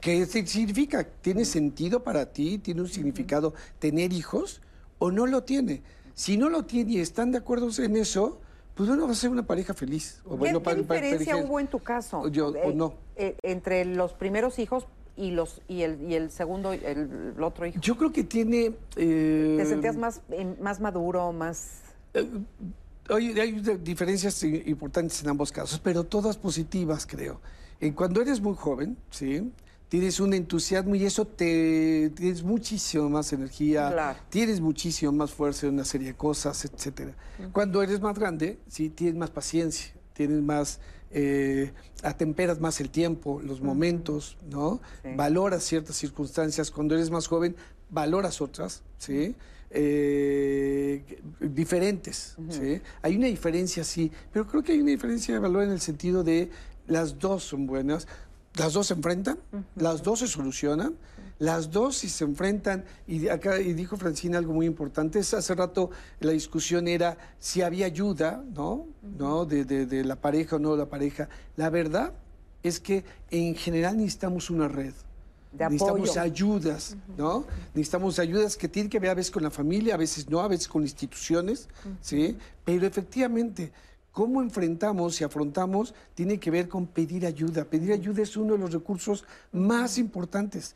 [0.00, 1.04] ¿Qué si- significa?
[1.04, 2.58] ¿Tiene sentido para ti?
[2.58, 4.62] ¿Tiene un significado tener hijos
[4.98, 5.82] o no lo tiene?
[6.14, 8.40] Si no lo tiene y están de acuerdo en eso,
[8.74, 10.20] pues bueno, va a ser una pareja feliz.
[10.24, 12.26] O ¿Qué, bueno, diferencia pareja- hubo en tu caso?
[12.28, 12.94] Yo- o no.
[13.16, 14.86] eh, entre los primeros hijos
[15.16, 16.82] y los y el, y el segundo, el,
[17.36, 17.78] el otro hijo.
[17.82, 18.72] Yo creo que tiene...
[18.96, 21.82] eh, ¿Te sentías más, eh, más maduro, más...?
[23.08, 27.40] Hay, hay de- diferencias importantes en ambos casos, pero todas positivas, creo.
[27.80, 29.50] Eh, cuando eres muy joven, ¿sí?
[29.88, 34.18] Tienes un entusiasmo y eso te tienes muchísimo más energía, Claro.
[34.28, 37.12] tienes muchísimo más fuerza en una serie de cosas, etcétera.
[37.52, 40.78] Cuando eres más grande, sí tienes más paciencia, tienes más
[41.12, 41.72] eh,
[42.04, 44.80] atemperas más el tiempo, los momentos, ¿no?
[45.16, 46.70] Valoras ciertas circunstancias.
[46.70, 47.56] Cuando eres más joven,
[47.90, 49.34] valoras otras, ¿sí?
[49.72, 51.04] Eh,
[51.40, 52.80] diferentes, ¿sí?
[53.02, 56.22] Hay una diferencia, sí, pero creo que hay una diferencia de valor en el sentido
[56.24, 56.50] de
[56.86, 58.06] las dos son buenas,
[58.56, 59.38] las dos se enfrentan,
[59.76, 60.94] las dos se solucionan,
[61.38, 65.54] las dos si se enfrentan, y acá y dijo Francina algo muy importante, es hace
[65.54, 68.88] rato la discusión era si había ayuda, ¿no?
[69.18, 69.44] ¿No?
[69.46, 71.28] De, de- de la pareja o no de la pareja.
[71.56, 72.12] La verdad
[72.62, 74.92] es que en general necesitamos una red.
[75.52, 76.20] De necesitamos apoyo.
[76.22, 77.44] ayudas, ¿no?
[77.74, 80.48] Necesitamos ayudas que tienen que ver a veces con la familia, a veces no, a
[80.48, 81.68] veces con instituciones,
[82.00, 82.36] ¿sí?
[82.64, 83.72] Pero efectivamente,
[84.12, 87.64] cómo enfrentamos y afrontamos tiene que ver con pedir ayuda.
[87.64, 90.74] Pedir ayuda es uno de los recursos más importantes.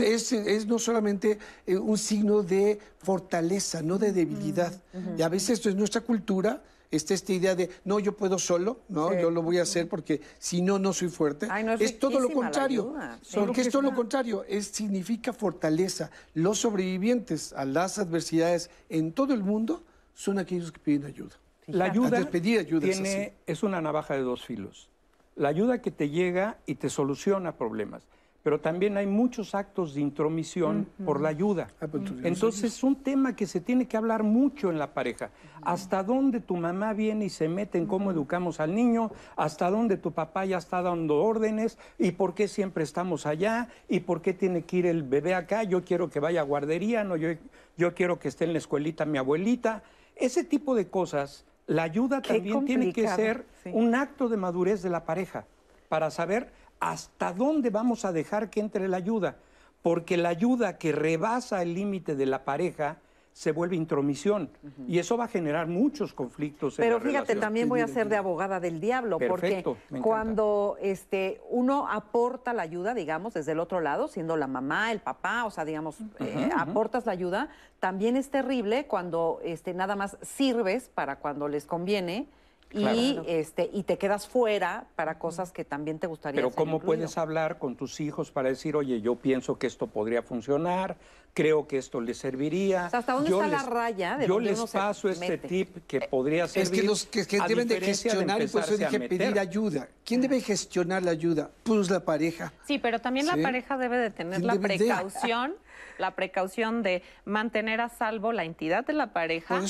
[0.00, 4.72] Es- es no solamente eh, un signo de fortaleza, no de debilidad.
[5.18, 6.62] Y a veces esto es nuestra cultura.
[6.90, 10.20] Está esta idea de, no, yo puedo solo, no, yo lo voy a hacer porque
[10.40, 11.46] si no, no soy fuerte.
[11.48, 12.94] Ay, no, es es todo lo contrario.
[13.22, 13.36] Sí.
[13.38, 16.10] Porque es todo lo contrario, es, significa fortaleza.
[16.34, 19.84] Los sobrevivientes a las adversidades en todo el mundo
[20.14, 21.36] son aquellos que piden ayuda.
[21.68, 23.32] La ayuda, pedir ayuda es tiene, así.
[23.46, 24.88] es una navaja de dos filos.
[25.36, 28.02] La ayuda que te llega y te soluciona problemas.
[28.42, 31.68] Pero también hay muchos actos de intromisión por la ayuda.
[31.80, 35.30] Ah, pues Entonces es un tema que se tiene que hablar mucho en la pareja.
[35.62, 39.10] ¿Hasta dónde tu mamá viene y se mete en cómo educamos al niño?
[39.36, 41.78] ¿Hasta dónde tu papá ya está dando órdenes?
[41.98, 43.68] ¿Y por qué siempre estamos allá?
[43.88, 45.62] ¿Y por qué tiene que ir el bebé acá?
[45.64, 47.30] Yo quiero que vaya a guardería, no, yo,
[47.76, 49.82] yo quiero que esté en la escuelita mi abuelita.
[50.16, 53.70] Ese tipo de cosas, la ayuda Qué también tiene que ser sí.
[53.72, 55.46] un acto de madurez de la pareja
[55.88, 59.36] para saber hasta dónde vamos a dejar que entre la ayuda.
[59.82, 62.98] Porque la ayuda que rebasa el límite de la pareja
[63.32, 64.50] se vuelve intromisión.
[64.88, 66.78] Y eso va a generar muchos conflictos.
[66.78, 67.40] en Pero la fíjate, relación.
[67.40, 72.62] también voy a ser de abogada del diablo, Perfecto, porque cuando este, uno aporta la
[72.62, 76.50] ayuda, digamos, desde el otro lado, siendo la mamá, el papá, o sea, digamos, eh,
[76.56, 82.28] aportas la ayuda, también es terrible cuando este, nada más sirves para cuando les conviene
[82.72, 86.86] y, este, y te quedas fuera para cosas que también te gustaría Pero ¿cómo incluido.
[86.86, 90.96] puedes hablar con tus hijos para decir, oye, yo pienso que esto podría funcionar,
[91.34, 92.86] creo que esto les serviría?
[92.86, 95.28] O sea, ¿hasta dónde yo está la raya de Yo les uno se paso este
[95.30, 95.48] mete?
[95.48, 96.80] tip que podría Es servir.
[96.80, 99.88] que los que, que deben de gestionar, y por eso dije pedir ayuda.
[100.04, 101.50] ¿Quién debe gestionar la ayuda?
[101.62, 102.52] Pues la pareja.
[102.66, 103.36] Sí, pero también Sí.
[103.36, 104.76] la pareja debe de tener ¿Quién la debe de?
[104.78, 105.54] precaución,
[105.98, 109.60] la precaución de mantener a salvo la entidad de la pareja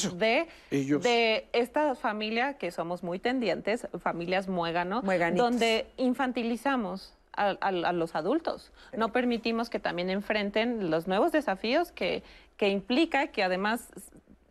[0.71, 1.03] ellos.
[1.03, 5.51] de esta familia que somos muy tendientes, familias muégano, Mueganitos.
[5.51, 8.73] donde infantilizamos a, a- a los adultos.
[8.97, 12.23] No permitimos que también enfrenten los nuevos desafíos que,
[12.57, 13.89] que implica que además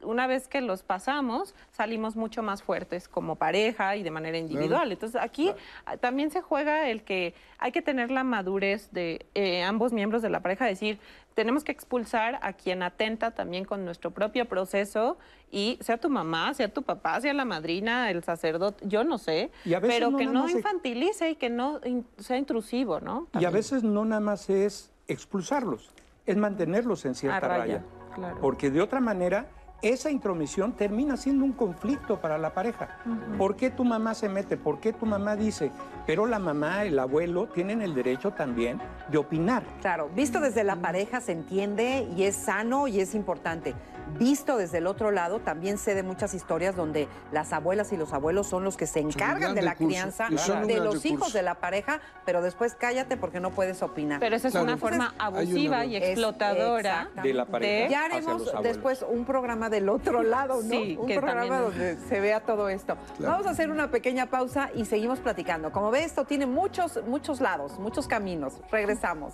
[0.01, 4.91] una vez que los pasamos, salimos mucho más fuertes como pareja y de manera individual.
[4.91, 5.51] Entonces aquí
[5.85, 10.21] ah, también se juega el que hay que tener la madurez de eh, ambos miembros
[10.21, 10.99] de la pareja, decir,
[11.33, 15.17] tenemos que expulsar a quien atenta también con nuestro propio proceso
[15.51, 19.51] y sea tu mamá, sea tu papá, sea la madrina, el sacerdote, yo no sé,
[19.81, 23.27] pero no que no infantilice y que no in- sea intrusivo, ¿no?
[23.39, 25.91] Y a veces no nada más es expulsarlos,
[26.25, 27.83] es mantenerlos en cierta A raya, raya.
[28.15, 28.37] claro.
[28.41, 29.47] Porque de otra manera,
[29.81, 32.97] esa intromisión termina siendo un conflicto para la pareja.
[33.37, 34.57] ¿Por qué tu mamá se mete?
[34.57, 35.71] ¿Por qué tu mamá dice?
[36.05, 39.63] Pero la mamá, el abuelo tienen el derecho también de opinar.
[39.81, 43.75] Claro, visto desde la pareja se entiende y es sano y es importante.
[44.17, 48.11] Visto desde el otro lado, también sé de muchas historias donde las abuelas y los
[48.11, 51.07] abuelos son los que se encargan de la recurso, crianza de los recurso.
[51.07, 54.19] hijos de la pareja, pero después cállate porque no puedes opinar.
[54.19, 59.05] Pero esa es una forma abusiva y explotadora de la pareja Ya hacia haremos después
[59.07, 60.69] un programa del otro lado, ¿no?
[60.69, 62.95] Sí, un que programa también- donde se vea todo esto.
[63.17, 63.31] Claro.
[63.33, 65.71] Vamos a hacer una pequeña pausa y seguimos platicando.
[65.71, 68.61] Como ve, esto tiene muchos, muchos lados, muchos caminos.
[68.71, 69.33] Regresamos.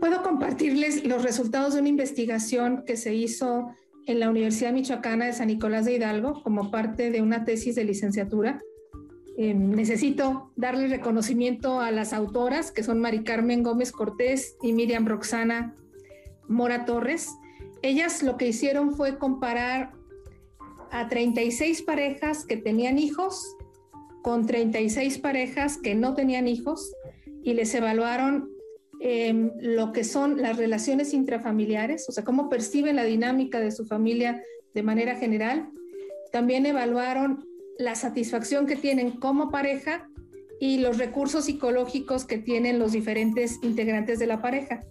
[0.00, 3.74] Puedo compartirles los resultados de una investigación que se hizo
[4.06, 7.84] en la Universidad Michoacana de San Nicolás de Hidalgo como parte de una tesis de
[7.84, 8.60] licenciatura.
[9.36, 15.06] Eh, necesito darle reconocimiento a las autoras, que son Mari Carmen Gómez Cortés y Miriam
[15.06, 15.74] Roxana
[16.48, 17.30] Mora Torres.
[17.82, 19.92] Ellas lo que hicieron fue comparar
[20.90, 23.56] a 36 parejas que tenían hijos
[24.22, 26.92] con 36 parejas que no tenían hijos
[27.42, 28.50] y les evaluaron
[29.02, 33.86] eh, lo que son las relaciones intrafamiliares, o sea, cómo perciben la dinámica de su
[33.86, 34.42] familia
[34.74, 35.70] de manera general.
[36.32, 37.48] También evaluaron
[37.78, 40.06] la satisfacción que tienen como pareja
[40.60, 44.84] y los recursos psicológicos que tienen los diferentes integrantes de la pareja.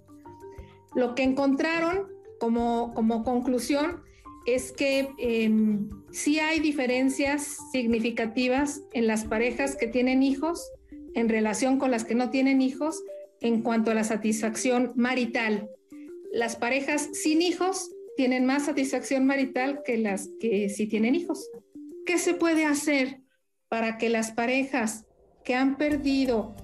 [0.95, 2.07] Lo que encontraron
[2.39, 4.01] como, como conclusión
[4.47, 10.72] es que em, sí hay diferencias significativas en las parejas que tienen hijos
[11.14, 13.03] en relación con las que no tienen hijos
[13.41, 15.69] en cuanto a la satisfacción marital.
[16.31, 21.49] Las parejas sin hijos tienen más satisfacción marital que las que sí tienen hijos.
[22.05, 23.21] ¿Qué se puede hacer
[23.69, 25.05] para que las parejas
[25.43, 26.55] que han perdido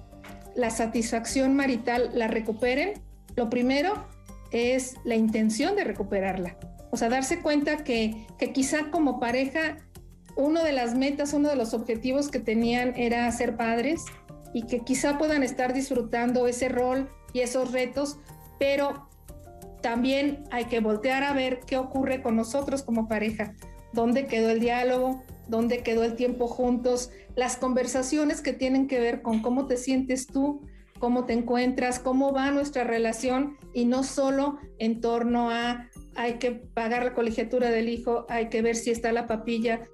[0.56, 2.94] la satisfacción marital la recuperen,
[3.36, 4.06] lo primero
[4.50, 6.58] es la intención de recuperarla.
[6.90, 9.78] O sea, darse cuenta que, que quizá como pareja,
[10.36, 14.04] uno de las metas, uno de los objetivos que tenían era ser padres
[14.56, 18.18] y que quizá puedan estar disfrutando ese rol y esos retos,
[18.58, 19.06] pero
[19.82, 23.52] también hay que voltear a ver qué ocurre con nosotros como pareja,
[23.92, 29.20] dónde quedó el diálogo, dónde quedó el tiempo juntos, las conversaciones que tienen que ver
[29.20, 30.62] con cómo te sientes tú,
[30.98, 36.52] cómo te encuentras, cómo va nuestra relación y no solo en torno a hay que
[36.52, 39.86] pagar la colegiatura del hijo, hay que ver si está la papilla.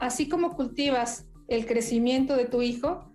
[0.00, 3.11] Así como cultivas el crecimiento de tu hijo,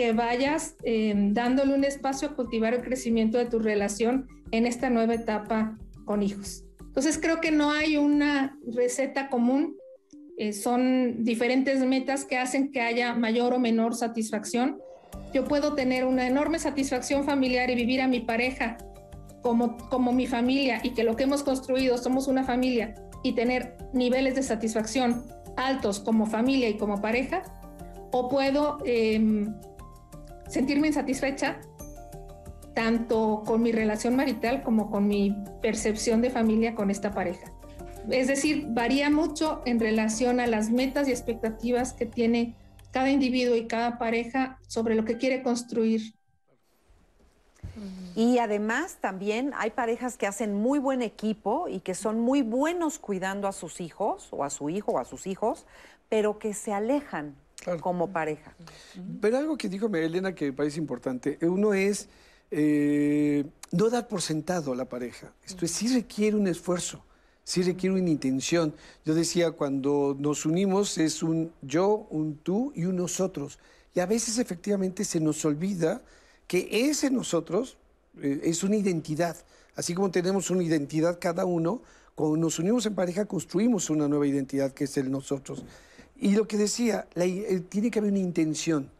[0.00, 4.88] que vayas eh, dándole un espacio a cultivar el crecimiento de tu relación en esta
[4.88, 5.76] nueva etapa
[6.06, 6.64] con hijos.
[6.80, 9.76] Entonces creo que no hay una receta común
[10.38, 14.78] eh, son diferentes metas que hacen que haya mayor o menor satisfacción.
[15.34, 18.78] Yo puedo tener una enorme satisfacción familiar y vivir a mi pareja
[19.42, 23.76] como, como mi familia y que lo que hemos construido somos una familia y tener
[23.92, 25.26] niveles de satisfacción
[25.58, 27.42] altos como familia y como pareja,
[28.10, 29.54] o puedo em,
[30.50, 31.60] sentirme insatisfecha
[32.74, 37.52] tanto con mi relación marital como con mi percepción de familia con esta pareja.
[38.10, 42.56] Es decir, varía mucho en relación a las metas y expectativas que tiene
[42.90, 46.14] cada individuo y cada pareja sobre lo que quiere construir.
[48.16, 52.98] Y además también hay parejas que hacen muy buen equipo y que son muy buenos
[52.98, 55.66] cuidando a sus hijos o a su hijo o a sus hijos,
[56.08, 57.36] pero que se alejan
[57.80, 58.54] como pareja.
[59.20, 62.08] Pero algo que dijo Elena que me parece importante, uno es
[62.50, 65.32] eh, no dar por sentado a la pareja.
[65.46, 67.04] Esto es, sí requiere un esfuerzo
[67.50, 68.74] sí requiere una intención.
[69.04, 73.58] Yo decía, cuando nos unimos es un yo, un tú y un nosotros.
[73.92, 76.00] Y a veces efectivamente se nos olvida
[76.46, 77.76] que ese nosotros
[78.22, 79.36] eh, es una identidad.
[79.74, 81.82] Así como tenemos una identidad cada uno,
[82.14, 85.64] cuando nos unimos en pareja construimos una nueva identidad que es el nosotros.
[86.20, 88.90] Y lo que decía, eh, tiene que haber una intención.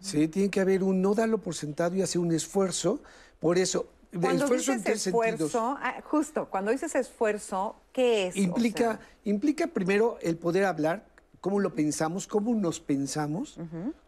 [0.00, 0.26] ¿sí?
[0.26, 3.00] Tiene que haber un no darlo por sentado y hacer un esfuerzo.
[3.38, 3.86] Por eso,
[4.20, 8.36] cuando dices esfuerzo, ah, justo, cuando dices esfuerzo, ¿qué es?
[8.36, 11.06] Implica, implica primero el poder hablar,
[11.40, 13.56] cómo lo pensamos, cómo nos pensamos,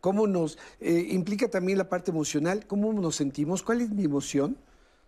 [0.01, 0.59] cómo nos...
[0.81, 4.57] Eh, implica también la parte emocional, cómo nos sentimos, cuál es mi emoción,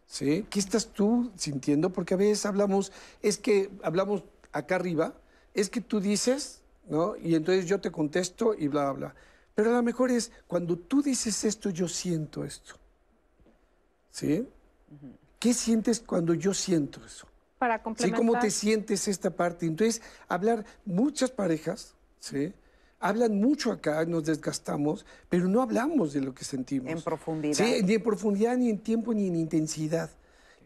[0.06, 0.46] ¿sí?
[0.48, 1.90] ¿Qué estás tú sintiendo?
[1.90, 5.14] Porque a veces hablamos, es que hablamos acá arriba,
[5.54, 7.16] es que tú dices, ¿no?
[7.16, 9.14] Y entonces yo te contesto y bla, bla.
[9.55, 12.74] Pero a lo mejor es, cuando tú dices esto, yo siento esto.
[14.11, 14.49] ¿Sí?
[15.39, 17.26] ¿Qué sientes cuando yo siento eso?
[17.59, 18.20] Para complementar.
[18.20, 19.66] Sí, ¿cómo te sientes esta parte?
[19.66, 22.53] Entonces, hablar, muchas parejas, ¿sí?
[23.01, 26.91] Hablan mucho acá, nos desgastamos, pero no hablamos de lo que sentimos.
[26.91, 27.55] En profundidad.
[27.55, 30.11] Sí, ni en profundidad, ni en tiempo, ni en intensidad.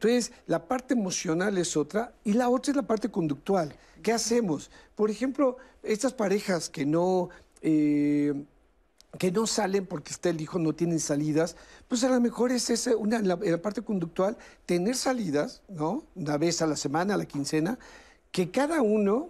[0.03, 3.73] Entonces, la parte emocional es otra y la otra es la parte conductual.
[4.03, 4.69] ¿Qué hacemos?
[4.97, 7.29] Por ejemplo, estas parejas que no
[7.61, 8.35] eh,
[9.17, 11.55] que no salen porque está el hijo, no tienen salidas,
[11.87, 14.37] pues a lo mejor es esa, una, la, parte conductual,
[14.67, 16.05] tener salidas, ¿no?
[16.17, 17.79] Una vez a la semana, a la quincena,
[18.33, 19.29] que cada uno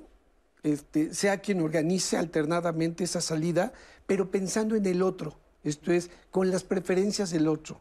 [0.63, 3.75] este, sea quien organice alternadamente esa salida,
[4.07, 7.81] pero pensando en el otro, esto es, con las preferencias del otro.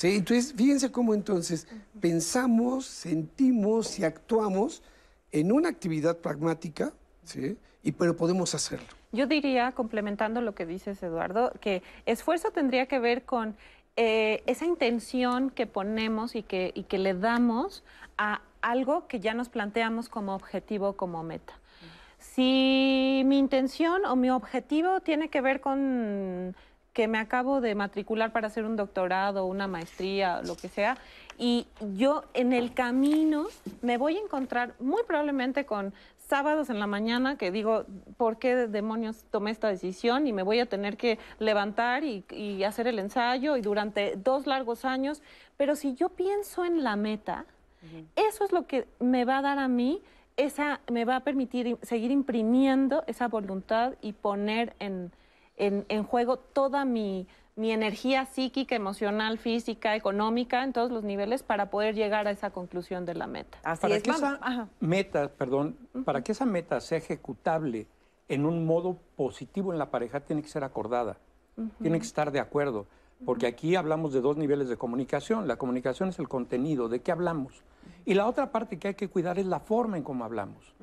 [0.00, 0.16] ¿Sí?
[0.16, 1.68] Entonces, fíjense cómo entonces
[2.00, 4.82] pensamos, sentimos y actuamos
[5.30, 7.58] en una actividad pragmática, ¿sí?
[7.82, 8.86] y, pero podemos hacerlo.
[9.12, 13.56] Yo diría, complementando lo que dices, Eduardo, que esfuerzo tendría que ver con
[13.96, 17.84] eh, esa intención que ponemos y que, y que le damos
[18.16, 21.52] a algo que ya nos planteamos como objetivo, como meta.
[22.18, 26.54] Si mi intención o mi objetivo tiene que ver con
[26.92, 30.96] que me acabo de matricular para hacer un doctorado, una maestría, lo que sea,
[31.38, 33.46] y yo en el camino
[33.80, 37.86] me voy a encontrar muy probablemente con sábados en la mañana que digo,
[38.18, 40.26] ¿por qué demonios tomé esta decisión?
[40.26, 44.84] Y me voy a tener que levantar y, hacer el ensayo y durante dos largos
[44.84, 45.22] años.
[45.56, 47.46] Pero si yo pienso en la meta,
[48.16, 50.02] eso es lo que me va a dar a mí,
[50.36, 55.10] esa, me va a permitir seguir imprimiendo esa voluntad y poner en,
[55.60, 61.70] en, juego toda mi, mi energía psíquica, emocional, física, económica, en todos los niveles para
[61.70, 63.58] poder llegar a esa conclusión de la meta.
[63.62, 64.02] Así para es.
[64.02, 64.68] que Vamos- esa Ajá.
[64.80, 67.86] meta, perdón, para que esa meta sea ejecutable
[68.28, 71.18] en un modo positivo en la pareja, tiene que ser acordada,
[71.82, 72.86] tiene que estar de acuerdo,
[73.24, 75.46] porque aquí hablamos de dos niveles de comunicación.
[75.46, 77.62] La comunicación es el contenido, de qué hablamos.
[78.06, 80.74] Y la otra parte que hay que cuidar es la forma en cómo hablamos,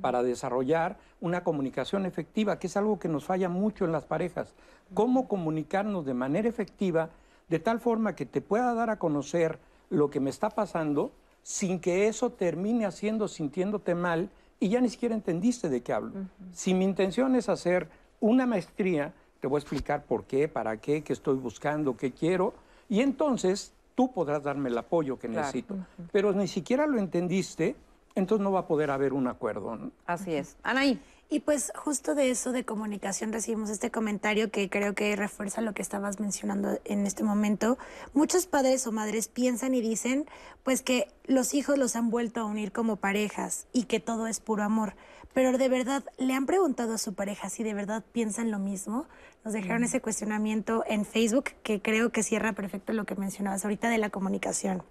[0.00, 4.54] para desarrollar una comunicación efectiva, que es algo que nos falla mucho en las parejas.
[4.92, 7.10] Cómo comunicarnos de manera efectiva,
[7.48, 11.80] de tal forma que te pueda dar a conocer lo que me está pasando, sin
[11.80, 16.12] que eso termine haciendo, sintiéndote mal, y ya ni siquiera entendiste de qué hablo.
[16.52, 17.88] Si mi intención es hacer
[18.20, 22.54] una maestría, te voy a explicar por qué, para qué, qué estoy buscando, qué quiero,
[22.88, 25.46] y entonces tú podrás darme el apoyo que Claro.
[25.46, 25.76] necesito.
[26.12, 27.76] Pero ni siquiera lo entendiste,
[28.14, 29.76] entonces no va a poder haber un acuerdo.
[29.76, 29.90] ¿no?
[30.06, 30.56] Así es.
[30.62, 31.00] Anaí.
[31.28, 35.72] Y pues justo de eso de comunicación recibimos este comentario que creo que refuerza lo
[35.74, 37.78] que estabas mencionando en este momento.
[38.14, 40.26] Muchos padres o madres piensan y dicen
[40.62, 44.38] pues que los hijos los han vuelto a unir como parejas y que todo es
[44.38, 44.94] puro amor.
[45.36, 49.06] Pero de verdad, ¿le han preguntado a su pareja si de verdad piensan lo mismo?
[49.44, 53.90] Nos dejaron ese cuestionamiento en Facebook que creo que cierra perfecto lo que mencionabas ahorita
[53.90, 54.82] de la comunicación.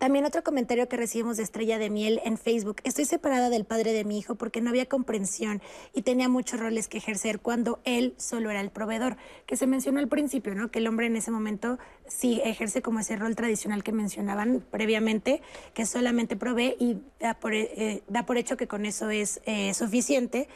[0.00, 2.76] También otro comentario que recibimos de Estrella de Miel en Facebook.
[2.84, 5.60] Estoy separada del padre de mi hijo porque no había comprensión
[5.92, 9.98] y tenía muchos roles que ejercer cuando él solo era el proveedor, que se mencionó
[9.98, 10.70] al principio, ¿no?
[10.70, 11.78] Que el hombre en ese momento
[12.08, 15.42] sí ejerce como ese rol tradicional que mencionaban previamente,
[15.74, 18.02] que solamente provee y da por, eh,
[18.36, 20.48] hecho que con eso es eh, suficiente.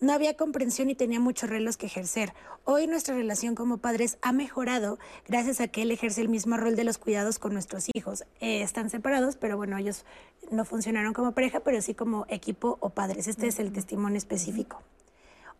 [0.00, 2.32] No había comprensión y tenía muchos relos que ejercer.
[2.62, 4.96] Hoy nuestra relación como padres ha mejorado
[5.26, 8.22] gracias a que él ejerce el mismo rol de los cuidados con nuestros hijos.
[8.38, 10.04] Eh, están separados, pero bueno, ellos
[10.52, 13.26] no funcionaron como pareja, pero sí como equipo o padres.
[13.26, 14.84] Este es el testimonio específico.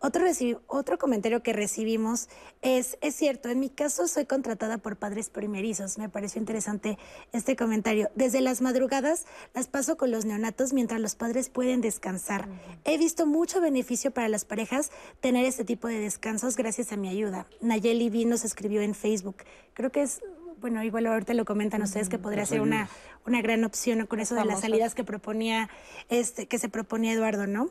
[0.01, 0.23] Otro,
[0.67, 2.29] otro comentario que recibimos
[2.61, 5.97] es, es cierto, en mi caso soy contratada por padres primerizos.
[5.97, 6.97] Me pareció interesante
[7.33, 8.09] este comentario.
[8.15, 12.47] Desde las madrugadas las paso con los neonatos mientras los padres pueden descansar.
[12.85, 14.89] He visto mucho beneficio para las parejas
[15.19, 17.45] tener este tipo de descansos gracias a mi ayuda.
[17.59, 19.43] Nayeli V nos escribió en Facebook.
[19.73, 20.21] Creo que es
[20.61, 22.89] bueno, igual ahorita lo comentan ustedes que podría ser una,
[23.25, 25.69] una gran opción con eso de las salidas que proponía,
[26.09, 27.69] este, que se proponía Eduardo, ¿no?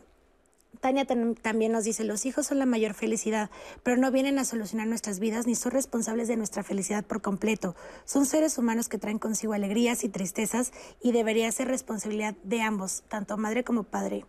[0.81, 3.51] Tania tam- también nos dice, los hijos son la mayor felicidad,
[3.83, 7.75] pero no vienen a solucionar nuestras vidas ni son responsables de nuestra felicidad por completo.
[8.05, 13.03] Son seres humanos que traen consigo alegrías y tristezas y debería ser responsabilidad de ambos,
[13.09, 14.25] tanto madre como padre.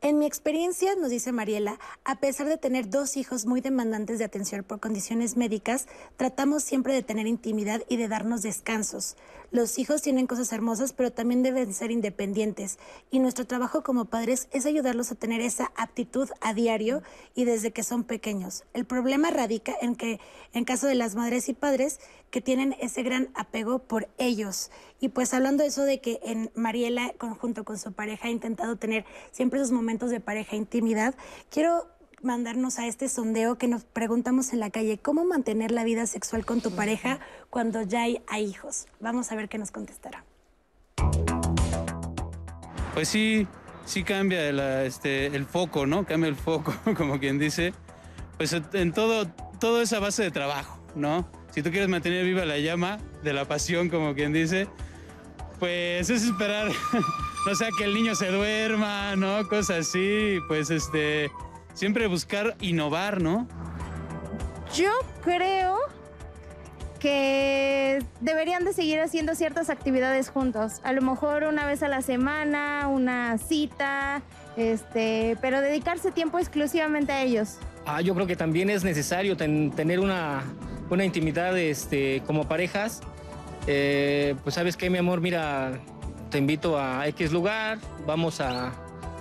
[0.00, 4.24] En mi experiencia, nos dice Mariela, a pesar de tener dos hijos muy demandantes de
[4.24, 9.16] atención por condiciones médicas, tratamos siempre de tener intimidad y de darnos descansos.
[9.50, 12.78] Los hijos tienen cosas hermosas, pero también deben ser independientes.
[13.10, 17.02] Y nuestro trabajo como padres es ayudarlos a tener esa aptitud a diario
[17.34, 18.62] y desde que son pequeños.
[18.74, 20.20] El problema radica en que,
[20.52, 21.98] en caso de las madres y padres,
[22.30, 24.70] que tienen ese gran apego por ellos.
[25.00, 28.76] Y pues hablando de eso de que en Mariela, conjunto con su pareja, ha intentado
[28.76, 31.14] tener siempre esos momentos de pareja intimidad,
[31.50, 31.86] quiero
[32.22, 36.44] mandarnos a este sondeo que nos preguntamos en la calle, ¿cómo mantener la vida sexual
[36.44, 38.86] con tu pareja cuando ya hay, hijos?
[39.00, 40.24] Vamos a ver qué nos contestará.
[42.94, 43.46] Pues sí,
[43.84, 46.04] sí cambia este, el foco, ¿no?
[46.04, 47.72] Cambia el foco, como quien dice.
[48.36, 49.28] Pues en todo,
[49.60, 51.37] todo base de trabajo, ¿no?
[51.58, 54.68] Si tú quieres mantener viva la llama de la pasión, como quien dice,
[55.58, 56.68] pues es esperar,
[57.48, 59.48] no sea que el niño se duerma, ¿no?
[59.48, 61.32] Cosas así, pues este,
[61.74, 63.48] siempre buscar innovar, ¿no?
[64.72, 64.88] Yo
[65.24, 65.78] creo
[67.00, 70.74] que deberían de seguir haciendo ciertas actividades juntos.
[70.84, 74.22] A lo mejor una vez a la semana, una cita,
[74.56, 77.56] este, pero dedicarse tiempo exclusivamente a ellos.
[77.84, 80.44] Ah, yo creo que también es necesario ten- tener una,
[80.90, 83.00] una intimidad este, como parejas.
[83.66, 85.78] Eh, pues sabes qué, mi amor, mira,
[86.30, 88.72] te invito a X lugar, vamos a,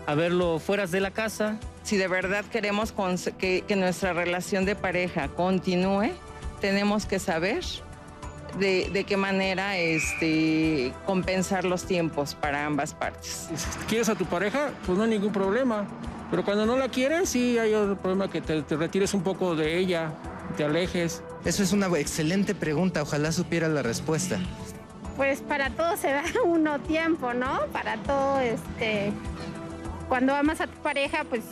[0.06, 1.58] a verlo fuera de la casa.
[1.84, 2.94] Si de verdad queremos
[3.38, 6.12] que, que nuestra relación de pareja continúe,
[6.60, 7.64] tenemos que saber
[8.60, 13.50] de, de qué manera este, compensar los tiempos para ambas partes.
[13.88, 14.72] ¿Quieres a tu pareja?
[14.86, 15.86] Pues no hay ningún problema.
[16.30, 19.56] Pero cuando no la quieres, sí hay otro problema que te, te retires un poco
[19.56, 20.12] de ella,
[20.58, 21.24] te alejes.
[21.48, 24.38] Eso es una excelente pregunta, ojalá supiera la respuesta.
[25.16, 27.68] Pues para todo se da uno tiempo, ¿no?
[27.72, 29.14] Para todo, este,
[30.10, 31.44] cuando amas a tu pareja, pues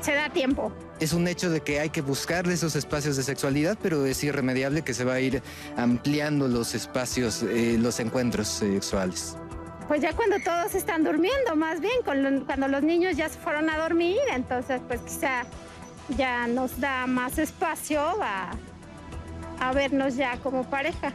[0.00, 0.72] se da tiempo.
[0.98, 4.80] Es un hecho de que hay que buscar esos espacios de sexualidad, pero es irremediable
[4.80, 5.42] que se va a ir
[5.76, 9.36] ampliando los espacios, eh, los encuentros sexuales.
[9.88, 13.76] Pues ya cuando todos están durmiendo, más bien, cuando los niños ya se fueron a
[13.76, 15.44] dormir, entonces pues quizá
[16.16, 18.52] ya nos da más espacio a,
[19.62, 21.12] a vernos ya como pareja.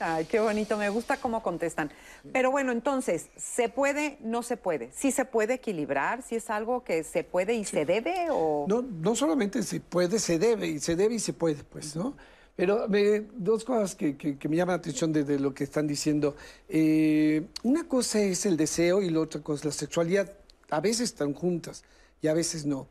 [0.00, 1.90] Ay, qué bonito, me gusta cómo contestan.
[2.30, 4.90] Pero bueno, entonces, ¿se puede, no se puede?
[4.94, 6.22] ¿Sí se puede equilibrar?
[6.22, 8.26] ¿Sí es algo que se puede y se debe?
[8.30, 8.66] O...
[8.68, 12.14] No, no solamente se puede, se debe, y se debe y se puede, pues, ¿no?
[12.54, 15.64] Pero eh, dos cosas que, que- que me llaman la atención de, de lo que
[15.64, 16.36] están diciendo.
[16.68, 20.32] Eh, una cosa es el deseo y la otra cosa es la sexualidad.
[20.70, 21.82] A veces están juntas
[22.20, 22.86] y a veces no.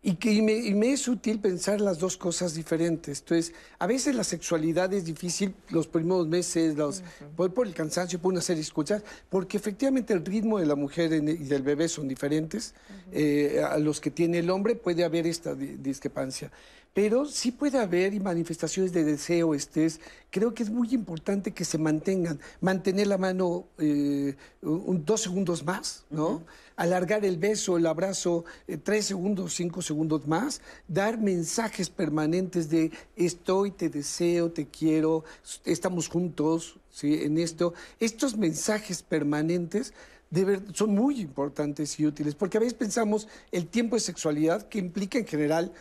[0.00, 3.18] Y que y me, y me es útil pensar las dos cosas diferentes.
[3.18, 7.02] Entonces, a veces la sexualidad es difícil los primeros meses, los,
[7.36, 10.76] por, por el cansancio, por una serie de cosas, porque efectivamente el ritmo de la
[10.76, 12.74] mujer en- y del bebé son diferentes.
[13.10, 16.52] Eh, a los que tiene el hombre puede haber esta di- discrepancia.
[16.94, 20.00] Pero sí puede haber manifestaciones de deseo, estrés.
[20.30, 22.40] Creo que es muy importante que se mantengan.
[22.60, 26.42] Mantener la mano eh, un- dos segundos más, ¿no?
[26.74, 30.60] Alargar el beso, el abrazo, eh, tres segundos, cinco segundos más.
[30.88, 35.24] Dar mensajes permanentes de estoy, te deseo, te quiero,
[35.64, 37.14] estamos juntos, ¿sí?
[37.22, 37.74] En esto.
[38.00, 39.92] Estos mensajes permanentes
[40.30, 44.68] de ver- son muy importantes y útiles, porque a veces pensamos el tiempo de sexualidad,
[44.68, 45.72] que implica en general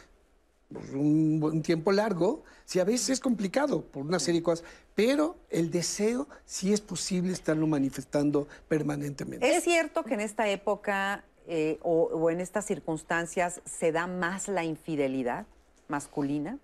[0.94, 4.66] un, un tiempo largo, si a veces es complicado por una serie de cosas,
[4.96, 9.56] pero el deseo sí es posible estarlo manifestando permanentemente.
[9.56, 14.48] ¿Es cierto que en esta época eh, o, o en estas circunstancias se da más
[14.50, 15.46] la infidelidad
[15.88, 16.58] masculina?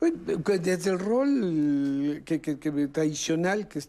[0.00, 3.80] Bueno, Desde el rol que, que- que tradicional que,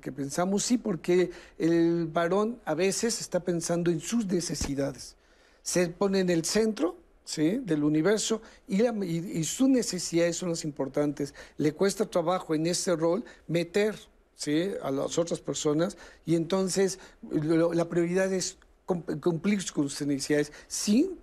[0.00, 5.14] que pensamos, sí, porque el varón a veces está pensando en sus necesidades.
[5.62, 7.58] Se pone en el centro ¿sí?
[7.62, 11.34] del universo y, la- y- y sus necesidades son las importantes.
[11.58, 13.96] Le cuesta trabajo en ese rol meter
[14.36, 14.70] ¿sí?
[14.82, 16.98] a las otras personas y entonces
[17.30, 18.56] lo- la prioridad es
[18.86, 21.18] cum- cumplir con sus necesidades sin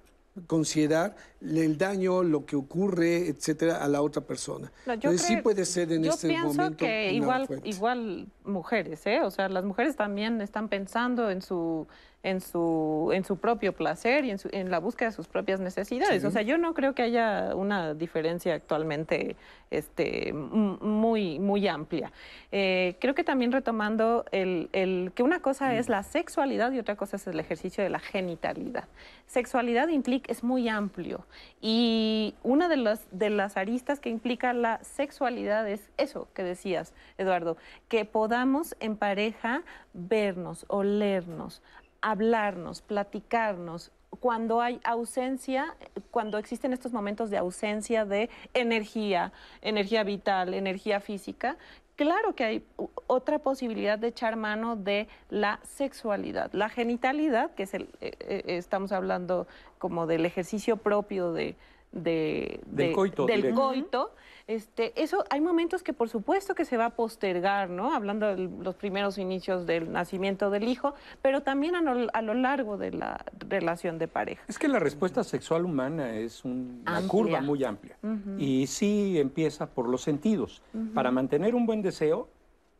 [0.48, 4.72] considerar el daño, lo que ocurre, etcétera, a la otra persona.
[4.88, 7.70] No, yo Entonces sí creo- puede ser en yo este pienso momento que igual, fuente.
[7.70, 9.22] igual mujeres, ¿eh?
[9.22, 11.88] O sea, las mujeres también están pensando en su
[12.24, 15.60] en su en su propio placer y en, su- en la búsqueda de sus propias
[15.60, 16.22] necesidades.
[16.22, 16.28] Sí.
[16.28, 19.36] O sea, yo no creo que haya una diferencia actualmente
[19.72, 22.12] este, muy muy amplia.
[22.52, 26.96] Eh, creo que también retomando el, el- que una cosa es la sexualidad y otra
[26.96, 28.86] cosa es el ejercicio de la genitalidad.
[29.28, 31.26] Sexualidad implica es muy amplio
[31.60, 36.94] y una de las de las aristas que implica la sexualidad es eso que decías,
[37.18, 37.58] Eduardo,
[37.90, 39.64] que podamos en pareja
[39.94, 41.62] vernos, olernos,
[42.04, 43.92] hablarnos, platicarnos.
[44.20, 45.76] Cuando hay ausencia,
[46.12, 49.32] cuando existen estos momentos de ausencia de energía,
[49.62, 51.58] energía vital, energía física,
[51.96, 52.66] claro que hay
[53.08, 56.52] otra posibilidad de echar mano de la sexualidad.
[56.54, 59.48] La genitalidad, que es el, eh, eh, estamos hablando
[59.80, 61.56] como del ejercicio propio de,
[61.94, 63.62] de- Del de- coito del directo.
[63.62, 64.12] coito,
[64.48, 67.94] este, eso hay momentos que por supuesto que se va a postergar, ¿no?
[67.94, 72.34] Hablando de los primeros inicios del nacimiento del hijo, pero también a lo, a lo
[72.34, 74.44] largo de la relación de pareja.
[74.48, 77.08] Es que la respuesta sexual humana es un- una Amplia.
[77.10, 77.96] curva muy amplia.
[78.04, 78.36] Ujú.
[78.38, 80.62] Y sí empieza por los sentidos.
[80.74, 80.94] Ujú.
[80.94, 82.28] Para mantener un buen deseo,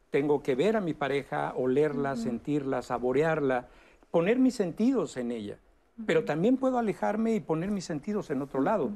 [0.10, 2.22] tengo que ver a mi pareja, olerla, Ujú.
[2.24, 3.68] sentirla, saborearla,
[4.12, 5.58] poner mis sentidos en ella.
[6.06, 8.92] Pero también puedo alejarme y poner mis sentidos en otro lado,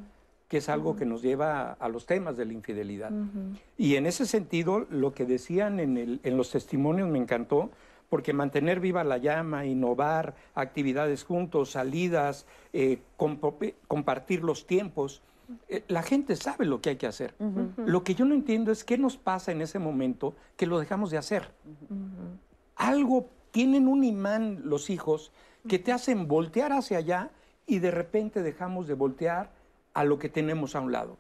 [0.48, 3.12] que es algo que nos lleva a los temas de la infidelidad.
[3.78, 7.70] Y en ese sentido, lo que decían en, el- en los testimonios me encantó,
[8.10, 13.58] porque mantener viva la llama, innovar, actividades juntos, salidas, eh, compo-
[13.90, 15.22] compartir los tiempos,
[15.68, 17.36] eh, la gente sabe lo que hay que hacer.
[17.86, 21.12] Lo que yo no entiendo es qué nos pasa en ese momento que lo dejamos
[21.12, 21.52] de hacer.
[22.76, 25.32] Algo, tienen un imán los hijos
[25.68, 27.30] que te hacen voltear hacia allá
[27.66, 29.50] y de repente dejamos de voltear
[29.94, 31.18] a lo que tenemos a un lado.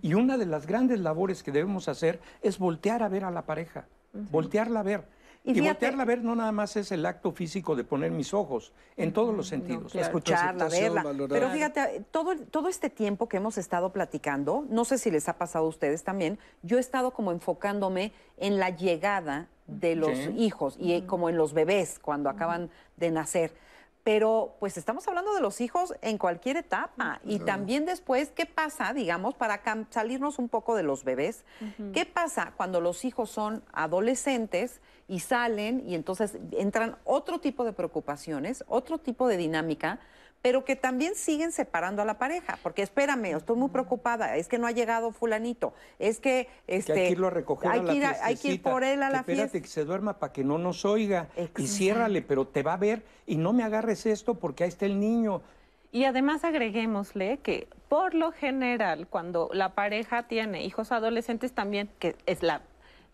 [0.00, 3.42] Y una de las grandes labores que debemos hacer es voltear a ver a la
[3.42, 5.04] pareja, voltearla a ver.
[5.44, 8.12] Y Y, fíjate- voltearla a ver no nada más es el acto físico de poner
[8.12, 9.92] mis ojos, en todos los sentidos.
[9.94, 11.04] escucharla, verla.
[11.28, 15.38] Pero fíjate, todo, todo este tiempo que hemos estado platicando, no sé si les ha
[15.38, 20.30] pasado a ustedes también, yo he estado como enfocándome en la llegada de los Sí.
[20.38, 23.52] hijos y como en los bebés cuando acaban de nacer.
[24.04, 27.20] Pero pues estamos hablando de los hijos en cualquier etapa.
[27.24, 31.44] Y también después, ¿qué pasa, digamos, para salirnos un poco de los bebés?
[31.92, 37.72] ¿Qué pasa cuando los hijos son adolescentes y salen y entonces entran otro tipo de
[37.72, 40.00] preocupaciones, otro tipo de dinámica,
[40.42, 42.58] pero que también siguen separando a la pareja?
[42.62, 46.48] Porque espérame, estoy muy preocupada, es que no ha llegado fulanito, es que...
[46.66, 48.48] Este, que hay que irlo a recoger hay a la que ir a- hay que
[48.54, 49.60] ir por él a que la espérate fiesta.
[49.60, 53.02] que se duerma para que no nos oiga y ciérrale, pero te va a ver
[53.26, 55.40] y no me agarres esto porque ahí está el niño.
[55.92, 62.16] Y además agreguémosle que por lo general, cuando la pareja tiene hijos adolescentes también, que
[62.26, 62.62] es la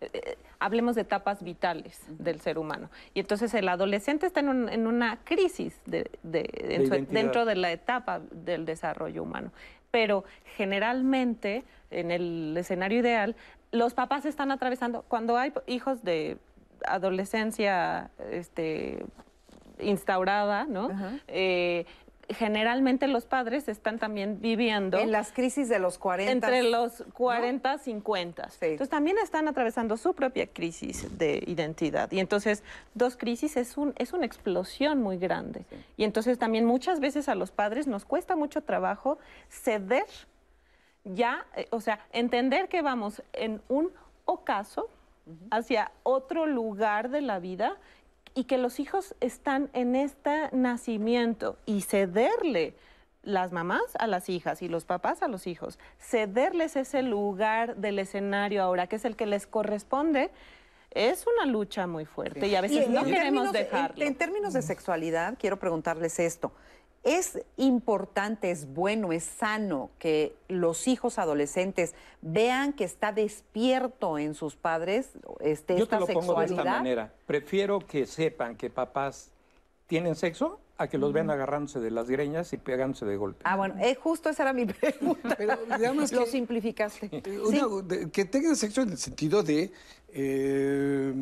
[0.01, 2.91] eh, hablemos de etapas vitales del ser humano.
[3.15, 7.21] Y entonces el adolescente está en, un- en una crisis de- de- en su- identidad.
[7.23, 9.51] dentro de la etapa del desarrollo humano.
[9.91, 10.25] Pero
[10.57, 13.35] generalmente, en el escenario ideal,
[13.73, 16.37] los papás están atravesando, cuando hay hijos de
[16.87, 19.05] adolescencia este,
[19.81, 20.91] instaurada, ¿no?
[21.29, 21.87] Eh,
[22.29, 24.99] generalmente los padres están también viviendo...
[24.99, 26.33] En las crisis de los 40.
[26.33, 28.49] Entre los 40, 50.
[28.61, 32.11] Entonces también están atravesando su propia crisis de identidad.
[32.13, 32.63] Y entonces
[32.95, 35.65] dos crisis es, un, es una explosión muy grande.
[35.97, 39.19] Y entonces también muchas veces a los padres nos cuesta mucho trabajo
[39.49, 40.07] ceder
[41.05, 43.91] ya, eh, o sea, entender que vamos en un
[44.25, 44.91] ocaso
[45.51, 47.77] hacia otro lugar de la vida
[48.39, 52.75] y que los hijos están en este nacimiento y cederle
[53.25, 57.99] las mamás a las hijas y los papás a los hijos, cederles ese lugar del
[57.99, 60.31] escenario ahora, que es el que les corresponde,
[60.93, 64.01] es una lucha muy fuerte y a veces no queremos términos de- dejarlo.
[64.03, 66.53] En, en términos de sexualidad, quiero preguntarles esto.
[67.05, 74.35] ¿Es importante, es bueno, es sano que los hijos adolescentes vean que está despierto en
[74.35, 75.11] sus padres
[75.41, 77.13] este, Yo esta te lo pongo de esta manera.
[77.27, 79.31] Prefiero que sepan que papás
[79.87, 83.41] tienen sexo a que los vean agarrándose de las greñas y pegándose de golpe.
[83.45, 85.37] Ah, bueno, eh, justo esa era mi pregunta.
[85.77, 87.23] digamos Lo que- simplificaste.
[87.47, 89.73] Una- de- que tengan sexo en el sentido de
[90.13, 91.15] eh,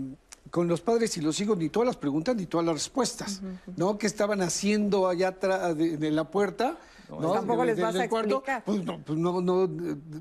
[0.50, 3.42] con los padres y los hijos ni todas las preguntas ni todas las respuestas,
[3.76, 3.98] ¿no?
[3.98, 6.78] ¿Qué estaban haciendo allá atrás de, de la puerta?
[7.08, 8.36] Pues tampoco les vas a cuarto?
[8.36, 8.64] explicar.
[8.64, 9.68] Pues no, pues no, no,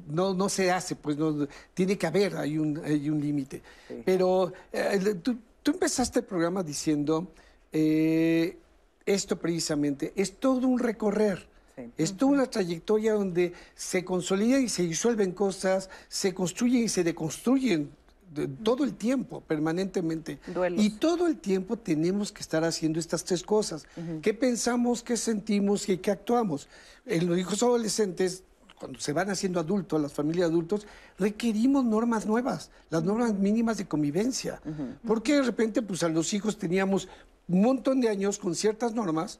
[0.08, 3.62] no, no se hace, pues no, tiene que haber, hay un, hay un límite.
[4.06, 7.32] Pero eh, tú, tú empezaste el programa diciendo
[7.72, 8.58] eh,
[9.06, 11.56] esto precisamente, es todo un recorrer.
[11.98, 17.04] Es toda una trayectoria donde se consolidan y se disuelven cosas, se construyen y se
[17.04, 17.92] deconstruyen
[18.34, 20.40] de- todo el tiempo, permanentemente.
[20.82, 23.86] Y todo el tiempo tenemos que estar haciendo estas tres cosas.
[24.22, 26.68] ¿Qué pensamos, qué sentimos y qué actuamos?
[27.06, 28.44] En los hijos adolescentes,
[28.78, 30.86] cuando se van haciendo adultos, las familias adultos,
[31.18, 34.62] requerimos normas nuevas, las normas mínimas de convivencia.
[35.08, 37.08] Porque de repente, pues a los hijos teníamos
[37.48, 39.40] un montón de años con ciertas normas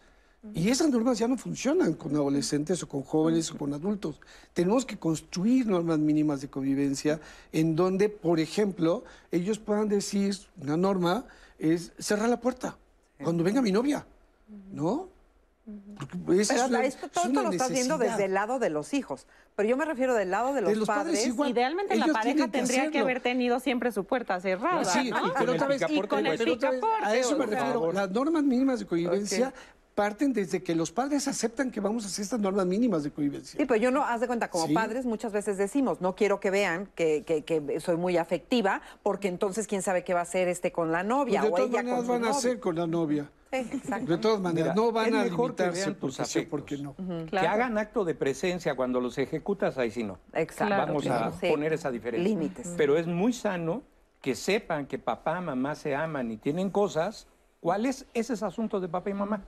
[0.54, 4.20] y esas normas ya no funcionan con adolescentes o con jóvenes o con adultos.
[4.54, 7.20] Tenemos que construir normas mínimas de convivencia
[7.52, 11.26] en donde, por ejemplo, ellos puedan decir, una norma
[11.58, 12.78] es cerrar la puerta
[13.24, 14.06] cuando venga mi novia,
[14.72, 15.10] ¿no?
[16.26, 18.60] Porque esa Pero es una- esto es todo una lo estás viendo desde el lado
[18.60, 19.26] de los hijos.
[19.56, 21.50] Pero yo me refiero del lado de los, De los padres igual.
[21.50, 25.34] Idealmente la pareja que tendría que haber tenido siempre su puerta cerrada, Sí, ¿no?
[25.40, 27.92] pero otra vez, y con el pero otra vez, picaporte, a eso me refiero.
[27.94, 29.54] Las normas mínimas de convivencia
[29.96, 33.58] parten desde que los padres aceptan que vamos a hacer estas normas mínimas de convivencia.
[33.58, 34.74] Sí, pero yo no, haz de cuenta, como Sí.
[34.74, 39.30] padres muchas veces decimos, no quiero que vean que, que- que soy muy afectiva, porque
[39.30, 41.70] entonces quién sabe qué va a hacer este con la novia Pues de o todas
[41.70, 42.38] ella maneras con su van a novio.
[42.38, 43.30] hacer con la novia.
[43.52, 44.12] Exacto.
[44.12, 46.96] De todas maneras, Mira, no van a limitarse tus porque o porque no.
[47.32, 50.20] Que hagan acto de presencia cuando los ejecutas, ahí sí no.
[50.34, 50.76] Exacto.
[50.76, 51.48] Vamos Claro, a sí.
[51.48, 52.28] poner esa diferencia.
[52.28, 52.74] Límites.
[52.76, 53.84] Pero es muy sano
[54.20, 57.28] que sepan que papá, mamá se aman y tienen cosas.
[57.66, 58.06] ¿Cuál es?
[58.14, 59.42] Ese es asunto de papá y mamá.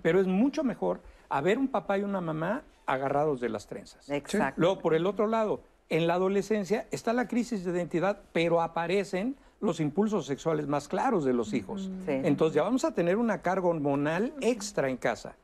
[0.00, 4.08] Pero es mucho mejor haber un papá y una mamá agarrados de las trenzas.
[4.08, 4.58] Exacto.
[4.58, 5.60] Luego, por el otro lado,
[5.90, 11.26] en la adolescencia está la crisis de identidad, pero aparecen los impulsos sexuales más claros
[11.26, 11.90] de los hijos.
[12.06, 12.12] Sí.
[12.24, 15.36] Entonces ya vamos a tener una carga hormonal extra en casa.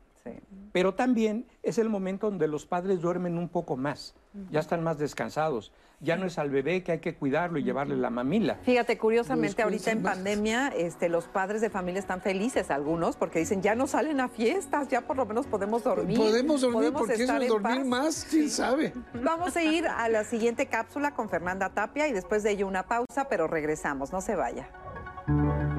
[0.73, 4.15] Pero también es el momento donde los padres duermen un poco más,
[4.51, 5.73] ya están más descansados.
[6.01, 8.59] Ya no es al bebé que hay que cuidarlo y llevarle la mamila.
[8.63, 13.63] Fíjate, curiosamente, ahorita en pandemia, este, los padres de familia están felices, algunos, porque dicen,
[13.63, 16.17] ya no salen a fiestas, ya por lo menos podemos dormir.
[16.17, 17.87] Podemos dormir podemos porque eso dormir paz".
[17.87, 18.93] más, quién sabe.
[19.25, 22.85] Vamos a ir a la siguiente cápsula con Fernanda Tapia y después de ello una
[22.87, 24.69] pausa, pero regresamos, no se vaya.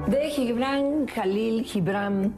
[0.06, 2.34] De Gibran Jalil Gibran,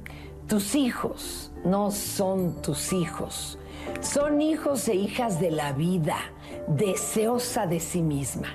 [0.47, 3.59] tus hijos no son tus hijos.
[4.01, 6.17] Son hijos e hijas de la vida,
[6.67, 8.49] deseosa de sí misma.